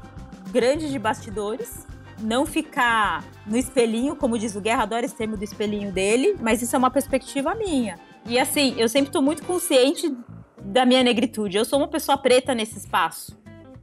grande 0.52 0.90
de 0.90 1.00
bastidores, 1.00 1.88
não 2.20 2.46
ficar 2.46 3.24
no 3.46 3.56
espelhinho, 3.56 4.16
como 4.16 4.38
diz 4.38 4.56
o 4.56 4.62
Guerra, 4.62 4.84
adora 4.84 5.06
esse 5.06 5.16
termo 5.16 5.38
do 5.38 5.44
espelhinho 5.44 5.92
dele, 5.92 6.36
mas 6.42 6.62
isso 6.62 6.76
é 6.76 6.80
uma 6.80 6.92
perspectiva 6.92 7.56
minha. 7.56 7.98
E 8.26 8.38
assim, 8.38 8.76
eu 8.78 8.90
sempre 8.90 9.10
estou 9.10 9.22
muito 9.22 9.44
consciente 9.44 10.14
da 10.62 10.86
minha 10.86 11.04
negritude. 11.04 11.58
Eu 11.58 11.64
sou 11.64 11.80
uma 11.80 11.88
pessoa 11.88 12.18
preta 12.18 12.54
nesse 12.54 12.78
espaço. 12.78 13.38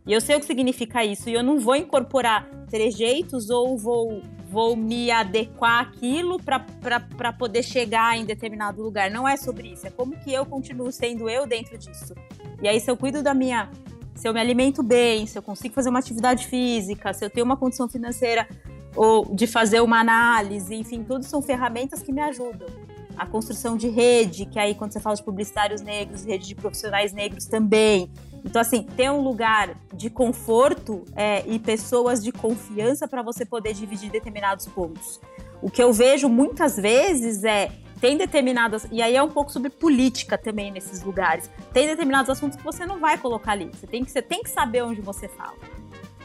E 0.07 0.13
eu 0.13 0.21
sei 0.21 0.37
o 0.37 0.41
que 0.41 0.47
significa 0.47 1.05
isso. 1.05 1.29
E 1.29 1.35
eu 1.35 1.43
não 1.43 1.59
vou 1.59 1.75
incorporar 1.75 2.47
trejeitos 2.69 3.49
ou 3.49 3.79
vou, 3.79 4.21
vou 4.51 4.77
me 4.77 5.11
adequar 5.11 5.81
àquilo 5.81 6.39
para 6.43 7.33
poder 7.33 7.63
chegar 7.63 8.17
em 8.17 8.25
determinado 8.25 8.83
lugar. 8.83 9.11
Não 9.11 9.27
é 9.27 9.37
sobre 9.37 9.69
isso. 9.69 9.87
É 9.87 9.91
como 9.91 10.17
que 10.19 10.33
eu 10.33 10.45
continuo 10.45 10.93
sendo 10.93 11.29
eu 11.29 11.47
dentro 11.47 11.79
disso. 11.79 12.15
E 12.61 12.69
aí, 12.69 12.79
se 12.79 12.91
eu 12.91 12.97
cuido 12.97 13.23
da 13.23 13.33
minha. 13.35 13.71
Se 14.15 14.29
eu 14.29 14.33
me 14.33 14.39
alimento 14.39 14.81
bem, 14.81 15.27
se 15.27 15.37
eu 15.37 15.43
consigo 15.43 15.75
fazer 15.75 15.91
uma 15.91 15.99
atividade 15.99 16.47
física, 16.47 17.13
se 17.13 17.25
eu 17.25 17.29
tenho 17.29 17.45
uma 17.45 17.57
condição 17.57 17.89
financeira 17.89 18.49
ou 18.95 19.35
de 19.35 19.45
fazer 19.45 19.81
uma 19.81 19.99
análise, 19.99 20.73
enfim, 20.73 21.03
tudo 21.03 21.25
são 21.25 21.43
ferramentas 21.43 22.01
que 22.01 22.13
me 22.13 22.21
ajudam. 22.21 22.69
A 23.17 23.27
construção 23.27 23.77
de 23.77 23.89
rede, 23.89 24.47
que 24.47 24.57
aí 24.57 24.73
quando 24.75 24.93
você 24.93 25.01
fala 25.01 25.17
de 25.17 25.23
publicitários 25.25 25.81
negros, 25.81 26.25
rede 26.25 26.47
de 26.47 26.55
profissionais 26.55 27.13
negros 27.13 27.47
também. 27.47 28.09
Então, 28.45 28.61
assim, 28.61 28.83
ter 28.83 29.11
um 29.11 29.23
lugar 29.23 29.75
de 29.93 30.11
conforto 30.11 31.05
é, 31.17 31.43
e 31.47 31.59
pessoas 31.59 32.23
de 32.23 32.31
confiança 32.31 33.09
para 33.09 33.23
você 33.23 33.45
poder 33.45 33.73
dividir 33.73 34.11
determinados 34.11 34.67
pontos. 34.67 35.21
O 35.63 35.71
que 35.71 35.83
eu 35.83 35.93
vejo 35.93 36.29
muitas 36.29 36.77
vezes 36.77 37.43
é 37.43 37.71
tem 38.01 38.19
determinadas. 38.19 38.87
E 38.93 39.01
aí 39.01 39.17
é 39.17 39.23
um 39.23 39.31
pouco 39.31 39.51
sobre 39.51 39.71
política 39.71 40.37
também 40.37 40.71
nesses 40.71 41.03
lugares. 41.03 41.49
Tem 41.73 41.87
determinados 41.87 42.29
assuntos 42.29 42.59
que 42.59 42.63
você 42.63 42.85
não 42.85 43.01
vai 43.01 43.17
colocar 43.17 43.53
ali. 43.53 43.71
Você 43.73 43.87
tem 43.87 44.05
que, 44.05 44.11
você 44.11 44.21
tem 44.21 44.43
que 44.43 44.51
saber 44.51 44.83
onde 44.83 45.01
você 45.01 45.27
fala. 45.27 45.57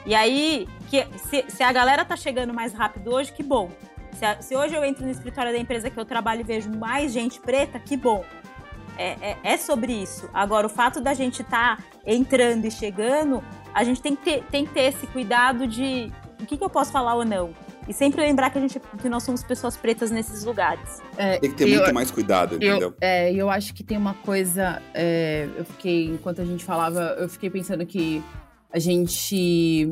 E 0.05 0.13
aí, 0.13 0.67
que, 0.89 1.07
se, 1.29 1.45
se 1.47 1.63
a 1.63 1.71
galera 1.71 2.03
tá 2.03 2.17
chegando 2.17 2.53
mais 2.53 2.73
rápido 2.73 3.13
hoje, 3.13 3.31
que 3.31 3.43
bom. 3.43 3.69
Se, 4.11 4.43
se, 4.43 4.55
hoje 4.57 4.75
eu 4.75 4.83
entro 4.83 5.05
no 5.05 5.11
escritório 5.11 5.53
da 5.53 5.57
empresa 5.57 5.89
que 5.89 5.97
eu 5.97 6.03
trabalho 6.03 6.41
e 6.41 6.43
vejo 6.43 6.69
mais 6.69 7.13
gente 7.13 7.39
preta, 7.39 7.79
que 7.79 7.95
bom. 7.95 8.25
É, 8.99 9.15
é, 9.21 9.37
é 9.53 9.57
sobre 9.57 9.93
isso. 9.93 10.29
Agora, 10.33 10.67
o 10.67 10.69
fato 10.69 10.99
da 10.99 11.13
gente 11.13 11.41
estar 11.41 11.77
tá 11.77 11.83
entrando 12.05 12.65
e 12.65 12.71
chegando, 12.71 13.41
a 13.73 13.81
gente 13.85 14.01
tem 14.01 14.13
que 14.13 14.23
ter, 14.23 14.43
tem 14.51 14.65
que 14.65 14.73
ter 14.73 14.81
esse 14.81 15.07
cuidado 15.07 15.65
de 15.65 16.11
o 16.37 16.45
que, 16.45 16.57
que 16.57 16.63
eu 16.63 16.69
posso 16.69 16.91
falar 16.91 17.15
ou 17.15 17.23
não. 17.23 17.53
E 17.87 17.93
sempre 17.93 18.21
lembrar 18.21 18.49
que, 18.49 18.57
a 18.57 18.61
gente, 18.61 18.79
que 19.01 19.07
nós 19.09 19.23
somos 19.23 19.41
pessoas 19.41 19.77
pretas 19.77 20.11
nesses 20.11 20.43
lugares. 20.43 21.01
É, 21.17 21.39
tem 21.39 21.49
que 21.49 21.55
ter 21.55 21.69
eu, 21.69 21.79
muito 21.79 21.93
mais 21.93 22.11
cuidado, 22.11 22.55
entendeu? 22.55 22.89
Eu, 22.89 22.95
é, 22.99 23.33
eu 23.33 23.49
acho 23.49 23.73
que 23.73 23.83
tem 23.83 23.97
uma 23.97 24.13
coisa. 24.13 24.81
É, 24.93 25.47
eu 25.57 25.63
fiquei, 25.63 26.05
enquanto 26.07 26.41
a 26.41 26.45
gente 26.45 26.65
falava, 26.65 27.15
eu 27.17 27.29
fiquei 27.29 27.49
pensando 27.49 27.85
que 27.85 28.21
a 28.71 28.79
gente 28.79 29.89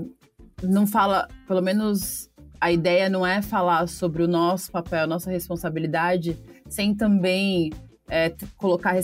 não 0.62 0.86
fala, 0.86 1.30
pelo 1.48 1.62
menos 1.62 2.30
a 2.60 2.72
ideia 2.72 3.10
não 3.10 3.26
é 3.26 3.42
falar 3.42 3.88
sobre 3.88 4.22
o 4.22 4.28
nosso 4.28 4.72
papel, 4.72 5.04
a 5.04 5.08
nossa 5.08 5.32
responsabilidade, 5.32 6.38
sem 6.68 6.94
também 6.94 7.72
é, 8.10 8.34
colocar 8.58 8.96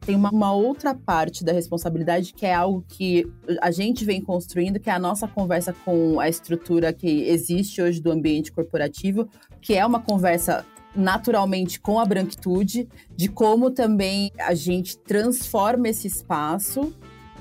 tem 0.00 0.14
uma, 0.14 0.30
uma, 0.30 0.52
outra 0.52 0.94
parte 0.94 1.42
da 1.44 1.52
responsabilidade 1.52 2.34
que 2.34 2.44
é 2.44 2.54
algo 2.54 2.84
que 2.86 3.26
a 3.60 3.70
gente 3.70 4.04
vem 4.04 4.20
construindo, 4.20 4.78
que 4.78 4.90
é 4.90 4.92
a 4.92 4.98
nossa 4.98 5.26
conversa 5.26 5.74
com 5.84 6.20
a 6.20 6.28
estrutura 6.28 6.92
que 6.92 7.22
existe 7.28 7.80
hoje 7.80 8.00
do 8.00 8.10
ambiente 8.10 8.52
corporativo, 8.52 9.28
que 9.60 9.74
é 9.74 9.84
uma 9.84 10.00
conversa 10.00 10.64
naturalmente 10.94 11.80
com 11.80 11.98
a 11.98 12.04
branquitude, 12.04 12.88
de 13.16 13.28
como 13.28 13.70
também 13.70 14.30
a 14.38 14.54
gente 14.54 14.98
transforma 14.98 15.88
esse 15.88 16.06
espaço 16.06 16.92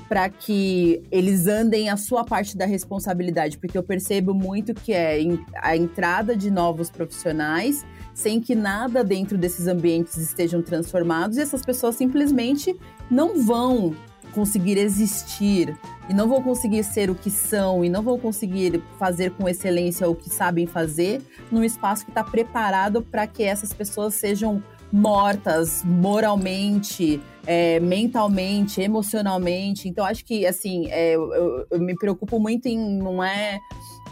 para 0.08 0.28
que 0.28 1.04
eles 1.12 1.48
andem 1.48 1.90
a 1.90 1.98
sua 1.98 2.24
parte 2.24 2.58
da 2.58 2.66
responsabilidade, 2.66 3.60
porque 3.60 3.78
eu 3.78 3.84
percebo 3.84 4.34
muito 4.34 4.74
que 4.74 4.92
é 4.92 5.20
a 5.62 5.78
entrada 5.78 6.36
de 6.36 6.50
novos 6.50 6.90
profissionais 6.90 7.86
sem 8.20 8.42
que 8.42 8.54
nada 8.54 9.02
dentro 9.02 9.38
desses 9.38 9.66
ambientes 9.66 10.18
estejam 10.18 10.62
transformados 10.62 11.38
e 11.38 11.42
essas 11.42 11.62
pessoas 11.62 11.96
simplesmente 11.96 12.78
não 13.10 13.42
vão 13.42 13.96
conseguir 14.34 14.78
existir 14.78 15.74
e 16.10 16.14
não 16.14 16.28
vão 16.28 16.44
conseguir 16.44 16.84
ser 16.84 17.10
o 17.10 17.16
que 17.16 17.32
são 17.32 17.84
e 17.84 17.88
não 17.88 18.04
vão 18.04 18.20
conseguir 18.20 18.84
fazer 19.00 19.32
com 19.32 19.48
excelência 19.48 20.08
o 20.08 20.14
que 20.14 20.30
sabem 20.30 20.68
fazer 20.68 21.22
num 21.50 21.64
espaço 21.64 22.04
que 22.04 22.12
está 22.12 22.22
preparado 22.22 23.02
para 23.02 23.26
que 23.26 23.42
essas 23.42 23.72
pessoas 23.72 24.16
sejam 24.16 24.62
mortas 24.92 25.82
moralmente, 25.86 27.22
é, 27.46 27.80
mentalmente, 27.80 28.82
emocionalmente. 28.82 29.88
Então, 29.88 30.04
acho 30.04 30.26
que, 30.26 30.46
assim, 30.46 30.88
é, 30.90 31.16
eu, 31.16 31.66
eu, 31.70 31.80
me 31.80 31.96
preocupo 31.96 32.40
muito 32.40 32.66
em 32.66 32.78
não 32.78 33.24
é 33.24 33.60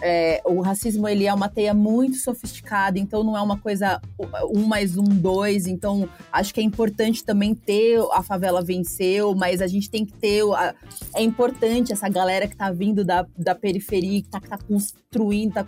é, 0.02 0.41
o 0.45 0.62
racismo 0.62 1.08
ele 1.08 1.26
é 1.26 1.34
uma 1.34 1.50
teia 1.50 1.74
muito 1.74 2.18
sofisticada, 2.18 3.00
então 3.00 3.24
não 3.24 3.38
é 3.38 3.41
uma 3.41 3.58
coisa 3.58 4.02
um 4.54 4.66
mais 4.66 4.98
um, 4.98 5.04
dois. 5.04 5.68
Então 5.68 6.08
acho 6.32 6.54
que 6.54 6.60
é 6.60 6.64
importante 6.64 7.24
também 7.24 7.56
ter 7.56 8.00
a 8.12 8.22
favela 8.22 8.62
venceu, 8.62 9.36
mas 9.36 9.62
a 9.62 9.68
gente 9.68 9.89
tem 9.89 10.06
que 10.06 10.14
ter. 10.14 10.43
A, 10.54 10.76
é 11.16 11.22
importante 11.22 11.91
essa 11.91 12.10
galera 12.10 12.48
que 12.48 12.56
tá 12.56 12.72
vindo 12.72 13.04
da, 13.04 13.26
da 13.38 13.56
periferia, 13.56 14.22
que 14.22 14.30
tá, 14.30 14.39
que 14.39 14.50
tá 14.50 14.58
construindo, 14.58 15.54
tá 15.54 15.66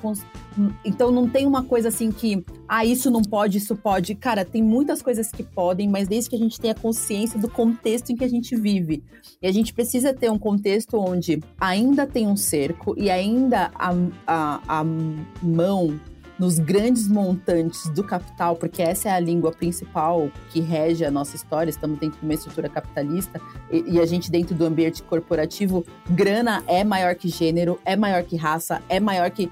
então 0.84 1.12
não 1.12 1.28
tem 1.30 1.46
uma 1.46 1.64
coisa 1.64 1.88
assim 1.88 2.12
que, 2.12 2.44
ah, 2.68 2.86
isso 2.86 3.10
não 3.10 3.22
pode, 3.22 3.58
isso 3.58 3.76
pode. 3.76 4.16
Cara, 4.16 4.44
tem 4.44 4.62
muitas 4.62 5.02
coisas 5.02 5.32
que 5.32 5.44
podem, 5.44 5.88
mas 5.88 6.08
desde 6.08 6.30
que 6.30 6.36
a 6.36 6.40
gente 6.40 6.60
tenha 6.60 6.76
consciência 6.76 7.40
do 7.40 7.50
contexto 7.50 8.12
em 8.12 8.16
que 8.16 8.24
a 8.24 8.30
gente 8.30 8.56
vive. 8.56 9.04
E 9.42 9.48
a 9.48 9.52
gente 9.52 9.74
precisa 9.74 10.14
ter 10.14 10.30
um 10.30 10.38
contexto 10.38 10.98
onde 10.98 11.42
ainda 11.60 12.06
tem 12.06 12.28
um 12.28 12.36
cerco 12.36 12.94
e 12.98 13.10
ainda 13.10 13.72
a, 13.76 13.94
a, 14.26 14.60
a 14.68 14.84
mão 15.42 16.00
nos 16.40 16.58
grandes 16.58 17.08
montantes 17.10 17.90
do 17.90 18.02
capital, 18.02 18.56
porque 18.56 18.82
essa 18.82 19.10
é 19.10 19.12
a 19.12 19.20
língua 19.20 19.52
principal 19.52 20.32
que 20.50 20.62
rege 20.62 21.04
a 21.04 21.12
nossa 21.12 21.36
história, 21.36 21.70
estamos 21.70 22.00
dentro 22.00 22.18
de 22.18 22.26
uma 22.26 22.34
estrutura 22.34 22.70
capitalista 22.70 23.42
e, 23.70 23.96
e, 23.96 24.00
a 24.00 24.06
gente 24.06 24.32
dentro 24.32 24.56
do 24.56 24.66
ambiente 24.66 25.04
corporativo, 25.04 25.86
grana 26.10 26.64
é 26.66 26.82
maior 26.86 27.14
que 27.16 27.28
gênero, 27.28 27.78
é 27.84 27.98
maior 27.98 28.24
que 28.24 28.38
raça, 28.38 28.82
é 28.88 29.02
maior 29.02 29.30
que 29.30 29.52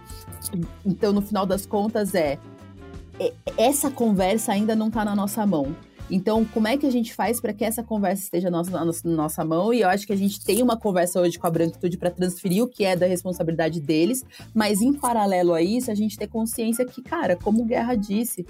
então 0.86 1.12
no 1.12 1.22
final 1.22 1.46
das 1.46 1.66
contas 1.66 2.16
é, 2.16 2.40
é 3.20 3.34
essa 3.58 3.92
conversa 3.92 4.54
ainda 4.54 4.74
não 4.74 4.88
está 4.88 5.04
na 5.04 5.14
nossa 5.14 5.46
mão. 5.46 5.76
Então, 6.10 6.46
como 6.46 6.68
é 6.68 6.78
que 6.78 6.86
a 6.86 6.92
gente 6.92 7.14
faz 7.14 7.42
para 7.42 7.54
que 7.54 7.66
essa 7.66 7.84
conversa 7.84 8.24
esteja 8.24 8.50
na 8.50 8.64
nossa, 8.64 9.08
na 9.08 9.16
nossa 9.16 9.44
mão? 9.44 9.74
E 9.74 9.82
eu 9.82 9.90
acho 9.90 10.08
que 10.08 10.14
a 10.14 10.18
gente 10.18 10.44
tem 10.44 10.64
uma 10.64 10.78
conversa 10.78 11.20
hoje 11.20 11.38
com 11.38 11.48
a 11.48 11.52
branquitude 11.52 11.98
para 11.98 12.10
transferir 12.10 12.64
o 12.64 12.68
que 12.68 12.86
é 12.86 12.96
da 12.96 13.06
responsabilidade 13.06 13.82
deles, 13.82 14.24
mas 14.54 14.82
em 14.82 14.94
paralelo 14.94 15.54
a 15.54 15.62
isso, 15.62 15.92
a 15.92 15.96
gente 15.96 16.18
ter 16.18 16.28
consciência 16.28 16.86
que, 16.86 17.02
cara, 17.02 17.36
como 17.36 17.66
Guerra 17.66 17.96
disse, 17.96 18.46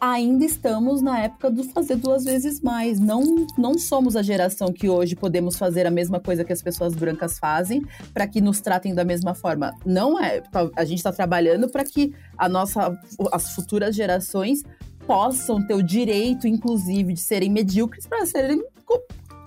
ainda 0.00 0.44
estamos 0.44 1.02
na 1.02 1.20
época 1.20 1.50
do 1.50 1.62
fazer 1.62 1.96
duas 1.96 2.24
vezes 2.24 2.60
mais. 2.60 2.98
Não, 2.98 3.46
não 3.58 3.78
somos 3.78 4.16
a 4.16 4.22
geração 4.22 4.72
que 4.72 4.88
hoje 4.88 5.14
podemos 5.14 5.56
fazer 5.56 5.86
a 5.86 5.90
mesma 5.90 6.18
coisa 6.18 6.42
que 6.42 6.52
as 6.52 6.62
pessoas 6.62 6.94
brancas 6.94 7.38
fazem 7.38 7.84
para 8.14 8.26
que 8.26 8.40
nos 8.40 8.60
tratem 8.60 8.94
da 8.94 9.04
mesma 9.04 9.34
forma. 9.34 9.72
Não 9.84 10.18
é. 10.18 10.42
A 10.74 10.84
gente 10.84 10.98
está 10.98 11.12
trabalhando 11.12 11.68
para 11.68 11.84
que 11.84 12.14
a 12.36 12.48
nossa, 12.48 12.98
as 13.30 13.54
futuras 13.54 13.94
gerações 13.94 14.62
possam 15.10 15.60
ter 15.60 15.74
o 15.74 15.82
direito, 15.82 16.46
inclusive, 16.46 17.14
de 17.14 17.18
serem 17.18 17.50
medíocres 17.50 18.06
para 18.06 18.24
serem 18.24 18.62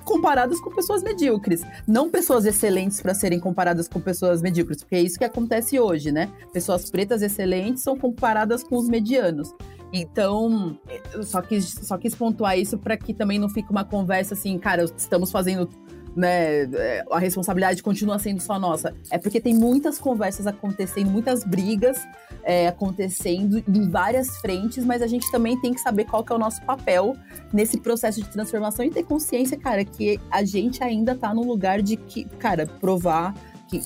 comparadas 0.03 0.59
com 0.59 0.69
pessoas 0.69 1.01
medíocres, 1.01 1.61
não 1.87 2.09
pessoas 2.09 2.45
excelentes 2.45 3.01
para 3.01 3.13
serem 3.13 3.39
comparadas 3.39 3.87
com 3.87 4.01
pessoas 4.01 4.41
medíocres, 4.41 4.79
porque 4.79 4.97
é 4.97 5.01
isso 5.01 5.17
que 5.17 5.23
acontece 5.23 5.79
hoje, 5.79 6.11
né? 6.11 6.29
Pessoas 6.51 6.91
pretas 6.91 7.21
excelentes 7.21 7.81
são 7.81 7.97
comparadas 7.97 8.61
com 8.61 8.75
os 8.75 8.89
medianos. 8.89 9.55
Então, 9.93 10.77
só 11.23 11.41
quis, 11.41 11.69
só 11.83 11.97
quis 11.97 12.13
pontuar 12.13 12.59
isso 12.59 12.77
para 12.77 12.97
que 12.97 13.13
também 13.13 13.39
não 13.39 13.47
fique 13.47 13.71
uma 13.71 13.85
conversa 13.85 14.33
assim, 14.33 14.59
cara, 14.59 14.83
estamos 14.97 15.31
fazendo 15.31 15.69
né, 16.15 16.63
é, 16.63 17.05
a 17.11 17.19
responsabilidade 17.19 17.81
continua 17.81 18.19
sendo 18.19 18.41
só 18.41 18.59
nossa. 18.59 18.93
É 19.09 19.17
porque 19.17 19.39
tem 19.39 19.53
muitas 19.53 19.97
conversas 19.97 20.47
acontecendo, 20.47 21.09
muitas 21.09 21.43
brigas 21.43 22.01
é, 22.43 22.67
acontecendo 22.67 23.63
em 23.67 23.89
várias 23.89 24.37
frentes, 24.37 24.85
mas 24.85 25.01
a 25.01 25.07
gente 25.07 25.29
também 25.31 25.59
tem 25.59 25.73
que 25.73 25.79
saber 25.79 26.05
qual 26.05 26.23
que 26.23 26.31
é 26.31 26.35
o 26.35 26.39
nosso 26.39 26.61
papel 26.63 27.15
nesse 27.51 27.79
processo 27.79 28.21
de 28.21 28.29
transformação 28.29 28.85
e 28.85 28.89
ter 28.89 29.03
consciência, 29.03 29.57
cara, 29.57 29.83
que 29.83 30.19
a 30.29 30.43
gente 30.43 30.83
ainda 30.83 31.15
tá 31.15 31.33
no 31.33 31.43
lugar 31.43 31.81
de 31.81 31.95
que, 31.95 32.25
cara, 32.25 32.65
provar 32.65 33.33
que 33.67 33.81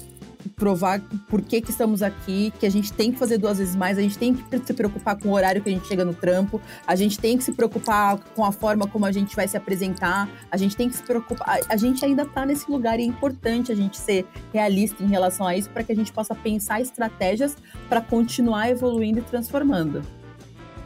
provar 0.47 1.01
por 1.29 1.41
que, 1.41 1.61
que 1.61 1.71
estamos 1.71 2.01
aqui, 2.01 2.51
que 2.59 2.65
a 2.65 2.69
gente 2.69 2.93
tem 2.93 3.11
que 3.11 3.19
fazer 3.19 3.37
duas 3.37 3.57
vezes 3.57 3.75
mais, 3.75 3.97
a 3.97 4.01
gente 4.01 4.17
tem 4.17 4.33
que 4.33 4.65
se 4.65 4.73
preocupar 4.73 5.17
com 5.17 5.29
o 5.29 5.33
horário 5.33 5.61
que 5.61 5.69
a 5.69 5.71
gente 5.71 5.87
chega 5.87 6.03
no 6.03 6.13
trampo, 6.13 6.61
a 6.85 6.95
gente 6.95 7.19
tem 7.19 7.37
que 7.37 7.43
se 7.43 7.51
preocupar 7.51 8.19
com 8.35 8.45
a 8.45 8.51
forma 8.51 8.87
como 8.87 9.05
a 9.05 9.11
gente 9.11 9.35
vai 9.35 9.47
se 9.47 9.57
apresentar, 9.57 10.29
a 10.51 10.57
gente 10.57 10.75
tem 10.75 10.89
que 10.89 10.95
se 10.95 11.03
preocupar. 11.03 11.59
A, 11.69 11.77
gente 11.77 12.03
ainda 12.03 12.23
está 12.23 12.45
nesse 12.45 12.69
lugar 12.69 12.99
e 12.99 13.03
é 13.03 13.05
importante 13.05 13.71
a 13.71 13.75
gente 13.75 13.97
ser 13.97 14.25
realista 14.53 15.03
em 15.03 15.07
relação 15.07 15.45
a 15.45 15.55
isso 15.55 15.69
para 15.69 15.83
que 15.83 15.91
a 15.91 15.95
gente 15.95 16.11
possa 16.11 16.33
pensar 16.33 16.81
estratégias 16.81 17.55
para 17.89 18.01
continuar 18.01 18.69
evoluindo 18.69 19.19
e 19.19 19.21
transformando. 19.21 20.01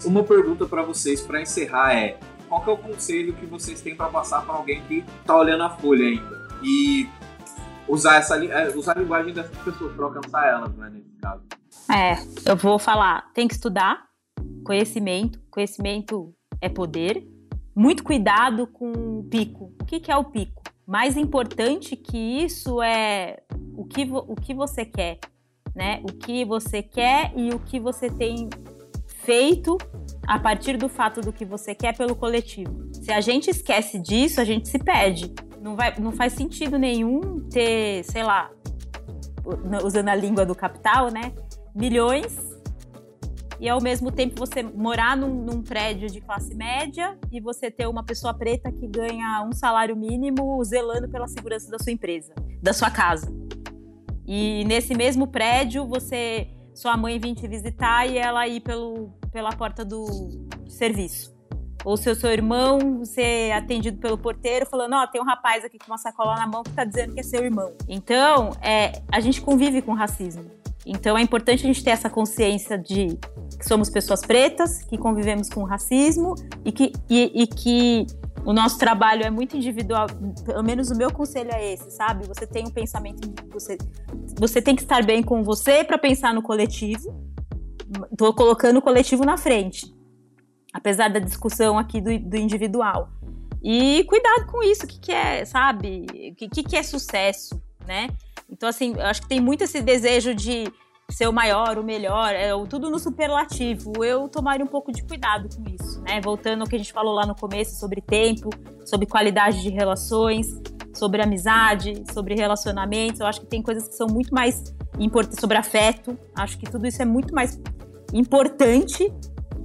Uma 0.03 0.23
pergunta 0.23 0.65
para 0.65 0.81
vocês 0.81 1.21
para 1.21 1.41
encerrar 1.41 1.93
é: 1.93 2.17
qual 2.49 2.63
é 2.67 2.71
o 2.71 2.77
conselho 2.77 3.33
que 3.33 3.45
vocês 3.45 3.81
têm 3.81 3.95
para 3.95 4.07
passar 4.07 4.41
para 4.41 4.55
alguém 4.55 4.81
que 4.87 5.05
está 5.21 5.37
olhando 5.37 5.63
a 5.63 5.69
folha 5.69 6.05
ainda? 6.05 6.41
E 6.63 7.07
usar 7.91 8.15
essa 8.15 8.43
é, 8.43 8.69
usar 8.75 8.97
a 8.97 9.01
linguagem 9.01 9.33
dessas 9.33 9.57
pessoas 9.57 9.93
para 9.93 10.05
alcançar 10.05 10.47
elas, 10.47 10.73
né, 10.75 10.89
nesse 10.89 11.11
caso. 11.21 11.43
É, 11.91 12.49
eu 12.49 12.55
vou 12.55 12.79
falar, 12.79 13.31
tem 13.33 13.47
que 13.47 13.53
estudar 13.53 14.05
conhecimento, 14.63 15.39
conhecimento 15.51 16.33
é 16.61 16.69
poder. 16.69 17.27
Muito 17.75 18.03
cuidado 18.03 18.67
com 18.67 18.91
o 19.19 19.23
pico. 19.23 19.73
O 19.81 19.85
que, 19.85 19.99
que 19.99 20.11
é 20.11 20.15
o 20.15 20.25
pico? 20.25 20.61
Mais 20.85 21.15
importante 21.15 21.95
que 21.95 22.17
isso 22.17 22.81
é 22.81 23.37
o 23.75 23.85
que, 23.85 24.03
o 24.11 24.35
que 24.35 24.53
você 24.53 24.85
quer, 24.85 25.19
né? 25.73 26.01
O 26.03 26.13
que 26.13 26.43
você 26.43 26.83
quer 26.83 27.31
e 27.35 27.53
o 27.53 27.59
que 27.59 27.79
você 27.79 28.09
tem 28.09 28.49
feito 29.07 29.77
a 30.27 30.37
partir 30.37 30.77
do 30.77 30.89
fato 30.89 31.21
do 31.21 31.31
que 31.31 31.45
você 31.45 31.73
quer 31.73 31.95
pelo 31.95 32.15
coletivo. 32.15 32.89
Se 32.93 33.11
a 33.11 33.21
gente 33.21 33.49
esquece 33.49 33.99
disso, 33.99 34.41
a 34.41 34.43
gente 34.43 34.67
se 34.67 34.79
perde. 34.79 35.33
Não, 35.61 35.75
vai, 35.75 35.93
não 35.99 36.11
faz 36.11 36.33
sentido 36.33 36.77
nenhum 36.79 37.47
ter, 37.49 38.03
sei 38.03 38.23
lá, 38.23 38.49
usando 39.83 40.09
a 40.09 40.15
língua 40.15 40.45
do 40.45 40.55
capital, 40.55 41.11
né? 41.11 41.33
Milhões 41.73 42.51
e 43.61 43.69
ao 43.69 43.79
mesmo 43.79 44.11
tempo 44.11 44.39
você 44.39 44.63
morar 44.63 45.15
num, 45.15 45.29
num, 45.29 45.61
prédio 45.61 46.09
de 46.09 46.19
classe 46.19 46.55
média 46.55 47.15
e 47.31 47.39
você 47.39 47.69
ter 47.69 47.87
uma 47.87 48.03
pessoa 48.03 48.33
preta 48.33 48.71
que 48.71 48.87
ganha 48.87 49.45
um 49.47 49.51
salário 49.53 49.95
mínimo 49.95 50.63
zelando 50.63 51.07
pela 51.07 51.27
segurança 51.27 51.69
da 51.69 51.77
sua 51.77 51.91
empresa, 51.91 52.33
da 52.59 52.73
sua 52.73 52.89
casa. 52.89 53.31
E 54.25 54.65
nesse 54.65 54.95
mesmo 54.95 55.27
prédio 55.27 55.85
você 55.85 56.49
sua 56.73 56.97
mãe 56.97 57.19
vir 57.19 57.35
te 57.35 57.47
visitar 57.47 58.07
e 58.07 58.17
ela 58.17 58.47
ir 58.47 58.61
pelo, 58.61 59.11
pela 59.31 59.51
porta 59.51 59.85
do 59.85 60.07
serviço. 60.67 61.31
Ou 61.83 61.97
se 61.97 62.09
o 62.09 62.15
seu 62.15 62.31
irmão 62.31 63.03
ser 63.03 63.51
atendido 63.51 63.97
pelo 63.97 64.17
porteiro 64.17 64.65
falando, 64.65 64.93
ó, 64.93 65.03
oh, 65.03 65.07
tem 65.07 65.21
um 65.21 65.25
rapaz 65.25 65.65
aqui 65.65 65.79
com 65.79 65.87
uma 65.87 65.97
sacola 65.97 66.35
na 66.35 66.47
mão 66.47 66.63
que 66.63 66.71
tá 66.71 66.83
dizendo 66.83 67.13
que 67.13 67.19
é 67.19 67.23
seu 67.23 67.43
irmão. 67.43 67.73
Então, 67.87 68.51
é, 68.61 69.01
a 69.11 69.19
gente 69.19 69.41
convive 69.41 69.81
com 69.81 69.93
racismo. 69.93 70.45
Então 70.85 71.17
é 71.17 71.21
importante 71.21 71.63
a 71.63 71.67
gente 71.67 71.83
ter 71.83 71.91
essa 71.91 72.09
consciência 72.09 72.77
de 72.77 73.17
que 73.57 73.67
somos 73.67 73.89
pessoas 73.89 74.21
pretas, 74.21 74.83
que 74.83 74.97
convivemos 74.97 75.47
com 75.47 75.63
racismo 75.63 76.33
e 76.65 76.71
que, 76.71 76.91
e, 77.07 77.43
e 77.43 77.47
que 77.47 78.07
o 78.43 78.51
nosso 78.51 78.79
trabalho 78.79 79.23
é 79.23 79.29
muito 79.29 79.55
individual. 79.55 80.07
Pelo 80.43 80.63
menos 80.63 80.89
o 80.89 80.95
meu 80.95 81.11
conselho 81.11 81.51
é 81.53 81.73
esse, 81.73 81.91
sabe? 81.91 82.27
Você 82.27 82.47
tem 82.47 82.65
um 82.65 82.71
pensamento, 82.71 83.31
você, 83.51 83.77
você 84.39 84.59
tem 84.59 84.75
que 84.75 84.81
estar 84.81 85.05
bem 85.05 85.21
com 85.21 85.43
você 85.43 85.83
para 85.83 85.99
pensar 85.99 86.33
no 86.33 86.41
coletivo. 86.41 87.29
Tô 88.17 88.33
colocando 88.33 88.77
o 88.77 88.81
coletivo 88.81 89.23
na 89.23 89.37
frente 89.37 90.00
apesar 90.73 91.09
da 91.09 91.19
discussão 91.19 91.77
aqui 91.77 91.99
do, 92.01 92.17
do 92.19 92.37
individual. 92.37 93.09
E 93.63 94.03
cuidado 94.05 94.47
com 94.47 94.63
isso, 94.63 94.85
o 94.85 94.87
que, 94.87 94.99
que 94.99 95.11
é, 95.11 95.45
sabe? 95.45 96.05
O 96.31 96.35
que, 96.35 96.63
que, 96.63 96.75
é 96.75 96.81
sucesso, 96.81 97.61
né? 97.85 98.09
Então, 98.49 98.67
assim, 98.67 98.93
eu 98.97 99.05
acho 99.05 99.21
que 99.21 99.27
tem 99.27 99.39
muito 99.39 99.63
esse 99.63 99.81
desejo 99.81 100.33
de 100.33 100.71
ser 101.11 101.27
o 101.27 101.33
maior, 101.33 101.77
o 101.77 101.83
melhor, 101.83 102.33
é 102.33 102.49
tudo 102.67 102.89
no 102.89 102.97
superlativo. 102.97 104.03
Eu 104.03 104.27
tomaria 104.27 104.65
um 104.65 104.67
pouco 104.67 104.91
de 104.91 105.03
cuidado 105.03 105.47
com 105.55 105.63
isso, 105.69 106.01
né? 106.01 106.19
Voltando 106.21 106.61
ao 106.61 106.67
que 106.67 106.75
a 106.75 106.79
gente 106.79 106.91
falou 106.91 107.13
lá 107.13 107.25
no 107.25 107.35
começo 107.35 107.79
sobre 107.79 108.01
tempo, 108.01 108.49
sobre 108.85 109.05
qualidade 109.05 109.61
de 109.61 109.69
relações, 109.69 110.47
sobre 110.93 111.21
amizade, 111.21 112.03
sobre 112.11 112.33
relacionamentos. 112.33 113.19
Eu 113.19 113.27
acho 113.27 113.41
que 113.41 113.47
tem 113.47 113.61
coisas 113.61 113.87
que 113.87 113.95
são 113.95 114.07
muito 114.07 114.33
mais 114.33 114.73
importantes 114.99 115.39
sobre 115.39 115.57
afeto. 115.57 116.17
Acho 116.35 116.57
que 116.57 116.69
tudo 116.69 116.87
isso 116.87 117.01
é 117.01 117.05
muito 117.05 117.33
mais 117.33 117.59
importante 118.13 119.13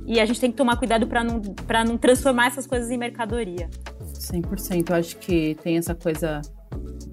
e 0.07 0.21
a 0.21 0.25
gente 0.25 0.41
tem 0.41 0.51
que 0.51 0.57
tomar 0.57 0.77
cuidado 0.77 1.07
para 1.07 1.25
não, 1.25 1.43
não 1.87 1.99
transformar 1.99 2.47
essas 2.47 2.67
coisas 2.67 2.91
em 2.91 2.97
mercadoria. 2.97 3.69
100%. 4.15 4.91
Eu 4.91 4.97
acho 4.97 5.17
que 5.19 5.57
tem 5.63 5.77
essa 5.77 5.95
coisa. 5.95 6.41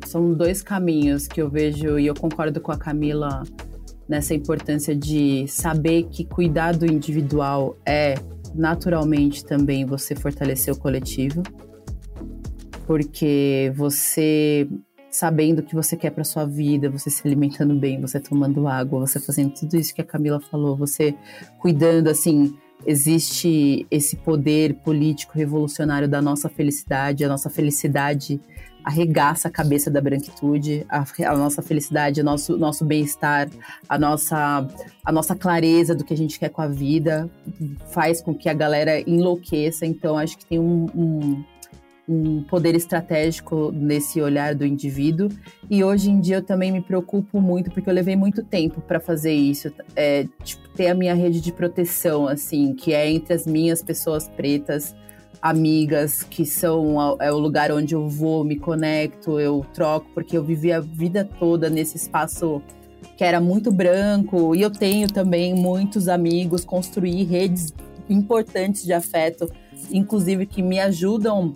São 0.05 0.33
dois 0.33 0.61
caminhos 0.61 1.27
que 1.27 1.41
eu 1.41 1.49
vejo, 1.49 1.97
e 1.97 2.05
eu 2.05 2.13
concordo 2.13 2.61
com 2.61 2.71
a 2.71 2.77
Camila 2.77 3.43
nessa 4.07 4.35
importância 4.35 4.95
de 4.95 5.47
saber 5.47 6.03
que 6.03 6.23
cuidar 6.23 6.73
do 6.73 6.85
individual 6.85 7.77
é 7.85 8.15
naturalmente 8.53 9.43
também 9.43 9.85
você 9.85 10.15
fortalecer 10.15 10.71
o 10.73 10.77
coletivo. 10.77 11.41
Porque 12.85 13.71
você 13.75 14.67
sabendo 15.09 15.59
o 15.59 15.63
que 15.63 15.75
você 15.75 15.95
quer 15.95 16.09
para 16.09 16.23
sua 16.23 16.43
vida, 16.43 16.89
você 16.89 17.09
se 17.09 17.25
alimentando 17.25 17.75
bem, 17.75 18.01
você 18.01 18.19
tomando 18.19 18.67
água, 18.67 18.99
você 18.99 19.19
fazendo 19.19 19.53
tudo 19.53 19.77
isso 19.77 19.93
que 19.93 20.01
a 20.01 20.03
Camila 20.03 20.39
falou, 20.39 20.75
você 20.75 21.15
cuidando 21.59 22.09
assim 22.09 22.57
existe 22.85 23.85
esse 23.89 24.15
poder 24.15 24.75
político 24.75 25.33
revolucionário 25.37 26.07
da 26.07 26.21
nossa 26.21 26.49
felicidade, 26.49 27.23
a 27.23 27.29
nossa 27.29 27.49
felicidade 27.49 28.39
arregaça 28.83 29.47
a 29.47 29.51
cabeça 29.51 29.89
da 29.89 30.01
branquitude, 30.01 30.85
a, 30.89 31.05
a 31.25 31.37
nossa 31.37 31.61
felicidade, 31.61 32.19
o 32.19 32.23
nosso, 32.23 32.57
nosso 32.57 32.83
bem-estar, 32.83 33.49
a 33.87 33.97
nossa, 33.97 34.67
a 35.05 35.11
nossa 35.11 35.35
clareza 35.35 35.95
do 35.95 36.03
que 36.03 36.13
a 36.13 36.17
gente 36.17 36.37
quer 36.37 36.49
com 36.49 36.61
a 36.61 36.67
vida, 36.67 37.29
faz 37.91 38.21
com 38.21 38.35
que 38.35 38.49
a 38.49 38.53
galera 38.53 38.99
enlouqueça. 39.09 39.85
Então, 39.85 40.17
acho 40.17 40.37
que 40.37 40.45
tem 40.45 40.59
um, 40.59 40.87
um 40.93 41.43
um 42.07 42.43
poder 42.43 42.75
estratégico 42.75 43.71
nesse 43.71 44.21
olhar 44.21 44.53
do 44.53 44.65
indivíduo. 44.65 45.29
E 45.69 45.83
hoje 45.83 46.09
em 46.09 46.19
dia 46.19 46.37
eu 46.37 46.43
também 46.43 46.71
me 46.71 46.81
preocupo 46.81 47.39
muito, 47.39 47.71
porque 47.71 47.89
eu 47.89 47.93
levei 47.93 48.15
muito 48.15 48.43
tempo 48.43 48.81
para 48.81 48.99
fazer 48.99 49.33
isso. 49.33 49.71
É, 49.95 50.27
tipo, 50.43 50.67
ter 50.69 50.87
a 50.87 50.95
minha 50.95 51.13
rede 51.13 51.39
de 51.39 51.51
proteção, 51.51 52.27
assim, 52.27 52.73
que 52.73 52.93
é 52.93 53.09
entre 53.09 53.33
as 53.33 53.45
minhas 53.45 53.81
pessoas 53.81 54.27
pretas, 54.27 54.93
amigas, 55.41 56.23
que 56.23 56.45
são 56.45 57.17
é 57.19 57.31
o 57.31 57.37
lugar 57.37 57.71
onde 57.71 57.95
eu 57.95 58.07
vou, 58.07 58.43
me 58.43 58.57
conecto, 58.57 59.39
eu 59.39 59.65
troco, 59.73 60.07
porque 60.13 60.37
eu 60.37 60.43
vivi 60.43 60.71
a 60.71 60.79
vida 60.79 61.27
toda 61.37 61.69
nesse 61.69 61.97
espaço 61.97 62.61
que 63.17 63.23
era 63.23 63.39
muito 63.39 63.71
branco. 63.71 64.55
E 64.55 64.61
eu 64.61 64.71
tenho 64.71 65.07
também 65.07 65.53
muitos 65.53 66.07
amigos, 66.07 66.65
construir 66.65 67.23
redes 67.23 67.73
importantes 68.09 68.83
de 68.83 68.93
afeto, 68.93 69.49
inclusive 69.91 70.45
que 70.45 70.61
me 70.61 70.79
ajudam 70.79 71.55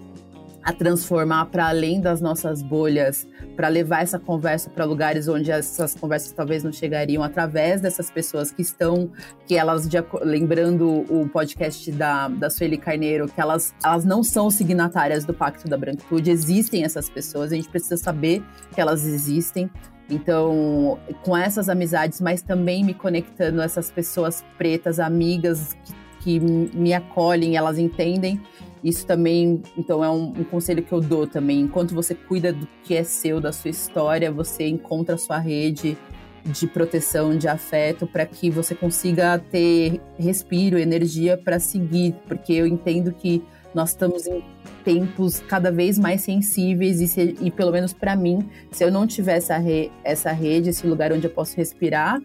a 0.67 0.73
transformar 0.73 1.45
para 1.45 1.69
além 1.69 2.01
das 2.01 2.19
nossas 2.19 2.61
bolhas, 2.61 3.25
para 3.55 3.69
levar 3.69 4.03
essa 4.03 4.19
conversa 4.19 4.69
para 4.69 4.83
lugares 4.83 5.29
onde 5.29 5.49
essas 5.49 5.95
conversas 5.95 6.33
talvez 6.33 6.61
não 6.61 6.73
chegariam 6.73 7.23
através 7.23 7.79
dessas 7.79 8.11
pessoas 8.11 8.51
que 8.51 8.61
estão, 8.61 9.09
que 9.45 9.55
elas, 9.55 9.87
lembrando 10.21 11.05
o 11.09 11.29
podcast 11.29 11.89
da, 11.93 12.27
da 12.27 12.49
Sueli 12.49 12.77
Carneiro, 12.77 13.29
que 13.29 13.39
elas, 13.39 13.73
elas 13.81 14.03
não 14.03 14.21
são 14.21 14.51
signatárias 14.51 15.23
do 15.23 15.33
Pacto 15.33 15.69
da 15.69 15.77
Branquitude, 15.77 16.29
existem 16.29 16.83
essas 16.83 17.09
pessoas, 17.09 17.53
a 17.53 17.55
gente 17.55 17.69
precisa 17.69 17.95
saber 17.95 18.43
que 18.75 18.81
elas 18.81 19.07
existem. 19.07 19.71
Então, 20.09 20.99
com 21.23 21.35
essas 21.35 21.69
amizades, 21.69 22.19
mas 22.19 22.41
também 22.41 22.83
me 22.83 22.93
conectando 22.93 23.61
a 23.61 23.63
essas 23.63 23.89
pessoas 23.89 24.43
pretas, 24.57 24.99
amigas 24.99 25.77
que, 25.85 25.93
que 26.19 26.39
me 26.41 26.93
acolhem, 26.93 27.55
elas 27.55 27.77
entendem 27.77 28.41
isso 28.83 29.05
também, 29.05 29.61
então, 29.77 30.03
é 30.03 30.09
um, 30.09 30.27
um, 30.27 30.43
conselho 30.43 30.83
que 30.83 30.91
eu 30.91 31.01
dou 31.01 31.25
também. 31.25 31.61
Enquanto 31.61 31.93
você 31.93 32.13
cuida 32.13 32.53
do 32.53 32.67
que 32.83 32.95
é 32.95 33.03
seu, 33.03 33.41
da 33.41 33.51
sua 33.51 33.71
história, 33.71 34.31
você 34.31 34.67
encontra 34.67 35.15
a 35.15 35.17
sua 35.17 35.39
rede 35.39 35.97
de 36.45 36.67
proteção, 36.67 37.37
de 37.37 37.47
afeto, 37.47 38.07
para 38.07 38.25
que 38.25 38.49
você 38.49 38.73
consiga 38.73 39.37
ter 39.37 39.99
respiro, 40.17 40.77
energia 40.77 41.37
para 41.37 41.59
seguir, 41.59 42.15
porque 42.27 42.53
eu 42.53 42.65
entendo 42.65 43.11
que 43.11 43.43
nós 43.73 43.89
estamos 43.89 44.25
em 44.25 44.43
tempos 44.83 45.39
cada 45.39 45.71
vez 45.71 45.99
mais 45.99 46.21
sensíveis 46.21 47.01
e, 47.01 47.07
se, 47.07 47.35
e 47.41 47.51
pelo 47.51 47.71
menos 47.71 47.93
para 47.93 48.15
mim, 48.15 48.47
se 48.71 48.83
eu 48.83 48.91
não 48.91 49.05
tiver 49.05 49.37
essa, 49.37 49.57
re, 49.57 49.91
essa 50.03 50.31
rede, 50.31 50.69
esse 50.69 50.87
lugar 50.87 51.11
onde 51.11 51.27
eu 51.27 51.31
posso 51.31 51.57
respirar, 51.57 52.21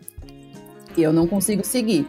eu 0.96 1.12
não 1.12 1.26
consigo 1.26 1.64
seguir. 1.64 2.07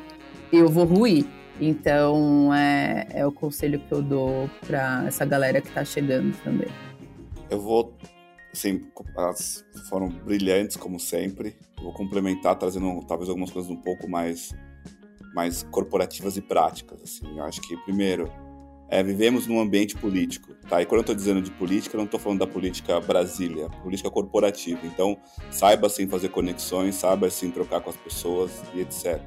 Eu 0.51 0.69
vou 0.69 0.85
ruir. 0.85 1.25
Então, 1.59 2.53
é, 2.53 3.07
é 3.11 3.25
o 3.25 3.31
conselho 3.31 3.79
que 3.79 3.91
eu 3.91 4.01
dou 4.01 4.49
para 4.65 5.05
essa 5.07 5.25
galera 5.25 5.61
que 5.61 5.67
está 5.67 5.85
chegando 5.85 6.35
também. 6.43 6.67
Eu 7.49 7.59
vou 7.61 7.93
assim, 8.53 8.85
elas 9.17 9.65
foram 9.89 10.09
brilhantes 10.09 10.77
como 10.77 10.99
sempre. 10.99 11.55
Eu 11.77 11.85
vou 11.85 11.93
complementar 11.93 12.55
trazendo 12.55 13.03
talvez 13.07 13.29
algumas 13.29 13.51
coisas 13.51 13.69
um 13.69 13.75
pouco 13.75 14.07
mais 14.07 14.51
mais 15.33 15.63
corporativas 15.63 16.37
e 16.37 16.41
práticas. 16.41 17.01
Assim, 17.01 17.37
eu 17.37 17.43
acho 17.43 17.59
que 17.61 17.75
primeiro 17.77 18.31
é, 18.87 19.01
vivemos 19.01 19.47
num 19.47 19.59
ambiente 19.59 19.95
político, 19.95 20.53
tá? 20.69 20.79
E 20.81 20.85
quando 20.85 20.99
eu 20.99 21.01
estou 21.01 21.15
dizendo 21.15 21.41
de 21.41 21.49
política, 21.49 21.95
eu 21.95 21.97
não 21.97 22.05
estou 22.05 22.19
falando 22.19 22.39
da 22.39 22.47
política 22.47 23.01
Brasília, 23.01 23.67
política 23.81 24.11
corporativa. 24.11 24.79
Então, 24.83 25.17
saiba 25.49 25.87
assim 25.87 26.07
fazer 26.07 26.29
conexões, 26.29 26.93
saiba 26.95 27.25
assim 27.25 27.49
trocar 27.49 27.81
com 27.81 27.89
as 27.89 27.97
pessoas 27.97 28.51
e 28.75 28.81
etc. 28.81 29.19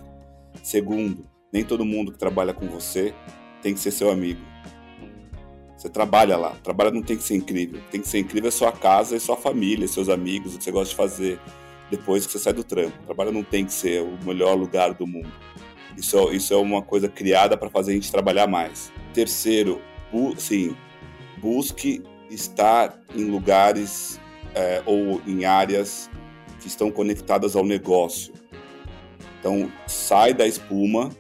Segundo, 0.62 1.28
nem 1.57 1.64
todo 1.64 1.86
mundo 1.86 2.12
que 2.12 2.18
trabalha 2.18 2.52
com 2.52 2.66
você 2.66 3.14
tem 3.62 3.72
que 3.72 3.80
ser 3.80 3.90
seu 3.90 4.11
amigo. 4.11 4.40
Você 5.74 5.88
trabalha 5.88 6.36
lá. 6.36 6.50
Trabalho 6.62 6.90
não 6.90 7.00
tem 7.02 7.16
que 7.16 7.22
ser 7.22 7.34
incrível. 7.34 7.80
Tem 7.90 7.98
que 7.98 8.09
ser 8.09 8.18
incrível 8.18 8.48
a 8.48 8.52
sua 8.52 8.70
casa 8.70 9.16
e 9.16 9.20
sua 9.20 9.38
família, 9.38 9.88
seus 9.88 10.11
amigos, 10.11 10.54
o 10.54 10.59
que 10.59 10.64
você 10.64 10.70
gosta 10.70 10.90
de 10.90 10.96
fazer 10.96 11.40
depois 11.90 12.26
que 12.26 12.32
você 12.32 12.38
sai 12.38 12.52
do 12.52 12.62
trampo. 12.62 12.92
Trabalho 13.07 13.32
não 13.32 13.42
tem 13.42 13.64
que 13.64 13.72
ser 13.72 14.02
o 14.02 14.18
melhor 14.22 14.54
lugar 14.54 14.92
do 14.92 15.07
mundo. 15.07 15.32
Isso, 15.96 16.30
isso 16.30 16.52
é 16.52 16.59
uma 16.59 16.82
coisa 16.82 17.09
criada 17.09 17.57
para 17.57 17.70
fazer 17.70 17.92
a 17.92 17.94
gente 17.94 18.12
trabalhar 18.12 18.46
mais. 18.46 18.92
Terceiro, 19.14 19.80
bu 20.12 20.38
sim, 20.38 20.76
busque 21.38 22.02
estar 22.30 23.00
em 23.14 23.24
lugares 23.24 24.20
é, 24.54 24.82
ou 24.84 25.22
em 25.26 25.46
áreas 25.46 26.11
que 26.61 26.68
estão 26.68 26.90
conectadas 26.90 27.57
ao 27.57 27.64
negócio. 27.64 28.34
Então, 29.40 29.72
sai 29.86 30.34
da 30.34 30.46
espuma 30.46 31.11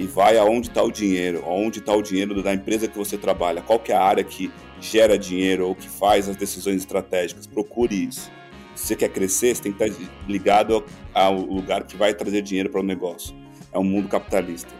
e 0.00 0.06
vai 0.06 0.36
aonde 0.38 0.68
está 0.68 0.82
o 0.82 0.90
dinheiro, 0.90 1.44
aonde 1.46 1.78
está 1.78 1.94
o 1.94 2.02
dinheiro 2.02 2.42
da 2.42 2.54
empresa 2.54 2.88
que 2.88 2.96
você 2.96 3.16
trabalha, 3.16 3.62
qual 3.62 3.78
que 3.78 3.92
é 3.92 3.94
a 3.94 4.02
área 4.02 4.24
que 4.24 4.50
gera 4.80 5.18
dinheiro 5.18 5.68
ou 5.68 5.74
que 5.74 5.88
faz 5.88 6.28
as 6.28 6.36
decisões 6.36 6.78
estratégicas. 6.78 7.46
Procure 7.46 8.06
isso. 8.08 8.30
Se 8.74 8.86
você 8.86 8.96
quer 8.96 9.10
crescer, 9.10 9.54
você 9.54 9.62
tem 9.62 9.72
que 9.72 9.84
estar 9.84 10.02
ligado 10.26 10.84
ao 11.12 11.34
lugar 11.34 11.84
que 11.84 11.96
vai 11.96 12.14
trazer 12.14 12.40
dinheiro 12.42 12.70
para 12.70 12.80
o 12.80 12.84
negócio 12.84 13.38
é 13.72 13.78
um 13.78 13.84
mundo 13.84 14.08
capitalista. 14.08 14.70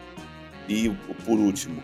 E 0.69 0.91
por 1.25 1.39
último, 1.39 1.83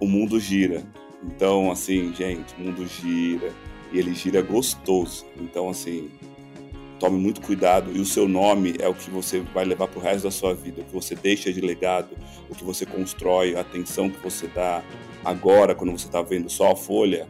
o 0.00 0.06
mundo 0.06 0.38
gira. 0.38 0.84
Então, 1.22 1.70
assim, 1.70 2.12
gente, 2.14 2.54
o 2.54 2.60
mundo 2.60 2.86
gira 2.86 3.52
e 3.92 3.98
ele 3.98 4.14
gira 4.14 4.42
gostoso. 4.42 5.26
Então, 5.40 5.68
assim, 5.68 6.10
tome 6.98 7.18
muito 7.18 7.40
cuidado 7.40 7.92
e 7.94 8.00
o 8.00 8.04
seu 8.04 8.26
nome 8.28 8.74
é 8.78 8.88
o 8.88 8.94
que 8.94 9.10
você 9.10 9.40
vai 9.40 9.64
levar 9.64 9.88
para 9.88 9.98
o 9.98 10.02
resto 10.02 10.24
da 10.24 10.30
sua 10.30 10.54
vida, 10.54 10.82
o 10.82 10.84
que 10.84 10.94
você 10.94 11.14
deixa 11.14 11.52
de 11.52 11.60
legado, 11.60 12.16
o 12.48 12.54
que 12.54 12.64
você 12.64 12.86
constrói, 12.86 13.54
a 13.54 13.60
atenção 13.60 14.08
que 14.08 14.18
você 14.22 14.46
dá 14.46 14.82
agora, 15.24 15.74
quando 15.74 15.92
você 15.92 16.06
está 16.06 16.22
vendo 16.22 16.48
só 16.48 16.72
a 16.72 16.76
folha, 16.76 17.26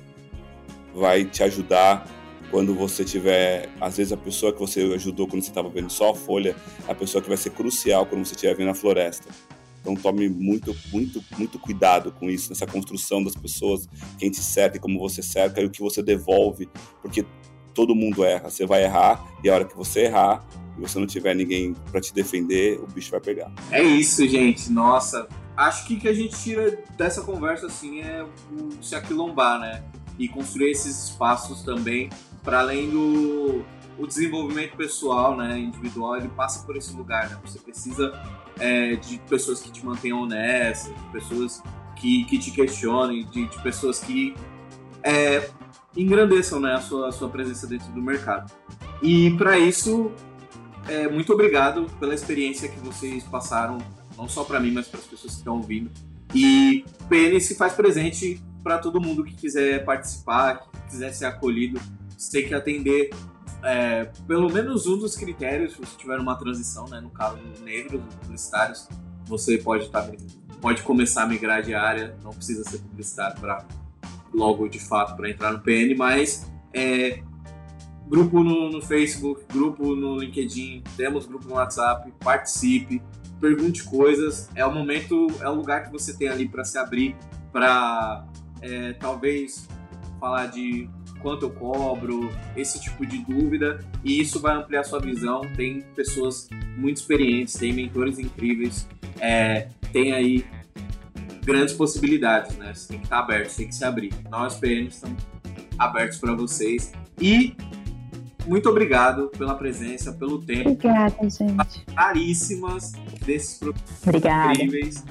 vai 0.94 1.24
te 1.24 1.42
ajudar 1.42 2.06
quando 2.50 2.74
você 2.74 3.04
tiver, 3.04 3.68
às 3.80 3.96
vezes 3.96 4.12
a 4.12 4.16
pessoa 4.16 4.52
que 4.52 4.60
você 4.60 4.82
ajudou 4.94 5.26
quando 5.26 5.42
você 5.42 5.50
estava 5.50 5.68
vendo 5.68 5.90
só 5.90 6.10
a 6.10 6.14
folha, 6.14 6.54
é 6.86 6.92
a 6.92 6.94
pessoa 6.94 7.20
que 7.20 7.28
vai 7.28 7.36
ser 7.36 7.50
crucial 7.50 8.06
quando 8.06 8.24
você 8.24 8.34
estiver 8.34 8.54
vendo 8.54 8.70
a 8.70 8.74
floresta. 8.74 9.28
Então 9.80 9.94
tome 9.94 10.28
muito, 10.28 10.74
muito, 10.92 11.22
muito 11.38 11.58
cuidado 11.58 12.12
com 12.12 12.28
isso, 12.28 12.50
nessa 12.50 12.66
construção 12.66 13.22
das 13.22 13.34
pessoas, 13.34 13.88
quem 14.18 14.30
te 14.30 14.40
cerca 14.40 14.78
como 14.78 14.98
você 14.98 15.22
cerca 15.22 15.60
e 15.60 15.64
o 15.64 15.70
que 15.70 15.80
você 15.80 16.02
devolve, 16.02 16.68
porque 17.00 17.24
todo 17.76 17.94
mundo 17.94 18.24
erra. 18.24 18.50
Você 18.50 18.66
vai 18.66 18.82
errar 18.82 19.24
e 19.44 19.50
a 19.50 19.54
hora 19.54 19.64
que 19.64 19.76
você 19.76 20.06
errar 20.06 20.42
e 20.76 20.80
você 20.80 20.98
não 20.98 21.06
tiver 21.06 21.34
ninguém 21.34 21.74
para 21.92 22.00
te 22.00 22.12
defender, 22.12 22.80
o 22.80 22.86
bicho 22.86 23.10
vai 23.10 23.20
pegar. 23.20 23.52
É 23.70 23.82
isso, 23.82 24.26
gente. 24.26 24.72
Nossa, 24.72 25.28
acho 25.56 25.86
que 25.86 25.96
que 25.96 26.08
a 26.08 26.12
gente 26.12 26.34
tira 26.42 26.82
dessa 26.96 27.22
conversa 27.22 27.66
assim 27.66 28.00
é 28.00 28.24
se 28.82 28.94
aquilombar, 28.94 29.60
né? 29.60 29.84
E 30.18 30.26
construir 30.28 30.70
esses 30.70 31.10
espaços 31.10 31.62
também 31.62 32.08
para 32.42 32.60
além 32.60 32.88
do 32.88 33.64
o 33.98 34.06
desenvolvimento 34.06 34.76
pessoal, 34.76 35.34
né, 35.34 35.58
individual, 35.58 36.18
ele 36.18 36.28
passa 36.28 36.64
por 36.66 36.76
esse 36.76 36.94
lugar, 36.94 37.30
né? 37.30 37.38
Você 37.42 37.58
precisa 37.58 38.12
é, 38.58 38.94
de 38.96 39.18
pessoas 39.20 39.62
que 39.62 39.70
te 39.70 39.84
mantenham 39.84 40.20
honestas, 40.20 40.94
de 40.94 41.12
pessoas 41.12 41.62
que, 41.96 42.24
que 42.26 42.38
te 42.38 42.50
questionem, 42.50 43.24
de, 43.24 43.46
de 43.46 43.62
pessoas 43.62 44.00
que 44.00 44.34
é, 45.02 45.48
engrandeçam 45.96 46.60
né, 46.60 46.74
a, 46.74 46.80
sua, 46.80 47.08
a 47.08 47.12
sua 47.12 47.28
presença 47.28 47.66
dentro 47.66 47.90
do 47.92 48.02
mercado. 48.02 48.52
E 49.02 49.30
para 49.32 49.58
isso, 49.58 50.12
é, 50.88 51.08
muito 51.08 51.32
obrigado 51.32 51.86
pela 51.98 52.14
experiência 52.14 52.68
que 52.68 52.78
vocês 52.80 53.24
passaram, 53.24 53.78
não 54.16 54.28
só 54.28 54.44
para 54.44 54.60
mim, 54.60 54.72
mas 54.72 54.88
para 54.88 55.00
as 55.00 55.06
pessoas 55.06 55.32
que 55.32 55.38
estão 55.38 55.56
ouvindo. 55.56 55.90
E 56.34 56.84
PN 57.08 57.38
se 57.40 57.54
faz 57.54 57.72
presente 57.72 58.42
para 58.62 58.78
todo 58.78 59.00
mundo 59.00 59.24
que 59.24 59.34
quiser 59.34 59.84
participar, 59.84 60.70
que 60.70 60.90
quiser 60.90 61.12
ser 61.12 61.26
acolhido 61.26 61.80
você 62.16 62.40
tem 62.40 62.48
que 62.48 62.54
atender 62.54 63.10
é, 63.62 64.04
pelo 64.26 64.50
menos 64.50 64.86
um 64.86 64.98
dos 64.98 65.16
critérios, 65.16 65.72
se 65.72 65.80
você 65.80 65.96
tiver 65.96 66.18
uma 66.18 66.36
transição, 66.36 66.86
né, 66.88 67.00
no 67.00 67.10
caso 67.10 67.38
negros, 67.62 68.02
publicitários, 68.22 68.88
você 69.26 69.58
pode, 69.58 69.90
tá, 69.90 70.08
pode 70.60 70.82
começar 70.82 71.24
a 71.24 71.26
migrar 71.26 71.62
de 71.62 71.74
área, 71.74 72.16
não 72.22 72.32
precisa 72.32 72.64
ser 72.64 72.78
publicitário 72.78 73.38
para 73.40 73.64
logo 74.32 74.68
de 74.68 74.78
fato 74.78 75.16
para 75.16 75.30
entrar 75.30 75.52
no 75.52 75.60
PN, 75.60 75.94
mas 75.96 76.50
é, 76.72 77.22
grupo 78.08 78.42
no, 78.42 78.70
no, 78.70 78.80
Facebook, 78.80 79.44
grupo 79.52 79.94
no 79.94 80.18
LinkedIn, 80.18 80.82
temos 80.96 81.26
grupo 81.26 81.48
no 81.48 81.54
WhatsApp, 81.54 82.12
participe, 82.20 83.02
pergunte 83.40 83.84
coisas, 83.84 84.48
é 84.54 84.64
o 84.64 84.72
momento, 84.72 85.26
é 85.40 85.48
o 85.48 85.54
lugar 85.54 85.84
que 85.84 85.92
você 85.92 86.16
tem 86.16 86.28
ali 86.28 86.48
para 86.48 86.64
se 86.64 86.78
abrir, 86.78 87.16
para 87.52 88.26
é, 88.60 88.92
talvez 88.94 89.68
falar 90.20 90.46
de 90.46 90.88
quanto 91.20 91.46
eu 91.46 91.50
cobro, 91.50 92.30
esse 92.56 92.80
tipo 92.80 93.04
de 93.04 93.18
dúvida, 93.18 93.84
e 94.04 94.20
isso 94.20 94.40
vai 94.40 94.56
ampliar 94.56 94.84
sua 94.84 95.00
visão. 95.00 95.40
Tem 95.56 95.80
pessoas 95.94 96.48
muito 96.76 96.98
experientes, 96.98 97.54
tem 97.54 97.72
mentores 97.72 98.18
incríveis, 98.18 98.88
é, 99.18 99.68
tem 99.92 100.12
aí 100.12 100.44
grandes 101.46 101.72
possibilidades, 101.72 102.56
né? 102.56 102.74
Você 102.74 102.88
tem 102.88 102.98
que 102.98 103.04
estar 103.04 103.20
aberto, 103.20 103.50
você 103.50 103.58
tem 103.58 103.68
que 103.68 103.74
se 103.74 103.84
abrir. 103.84 104.12
Nós, 104.28 104.56
PNs, 104.56 104.96
estamos 104.96 105.22
abertos 105.78 106.18
para 106.18 106.34
vocês. 106.34 106.92
E 107.20 107.56
muito 108.46 108.68
obrigado 108.68 109.28
pela 109.38 109.54
presença, 109.54 110.12
pelo 110.12 110.42
tempo. 110.42 110.70
Obrigada, 110.70 111.30
gente. 111.30 111.84
Caríssimas 111.94 112.92
desses 113.24 113.58
produtos 113.58 113.92
incríveis. 114.06 115.04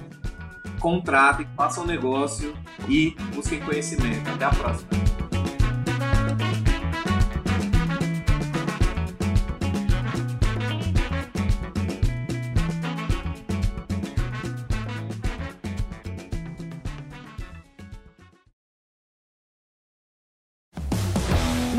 Contratem, 0.79 1.47
façam 1.55 1.85
negócio 1.85 2.53
e 2.87 3.15
busquem 3.33 3.59
conhecimento. 3.61 4.29
Até 4.29 4.45
a 4.45 4.49
próxima. 4.49 5.04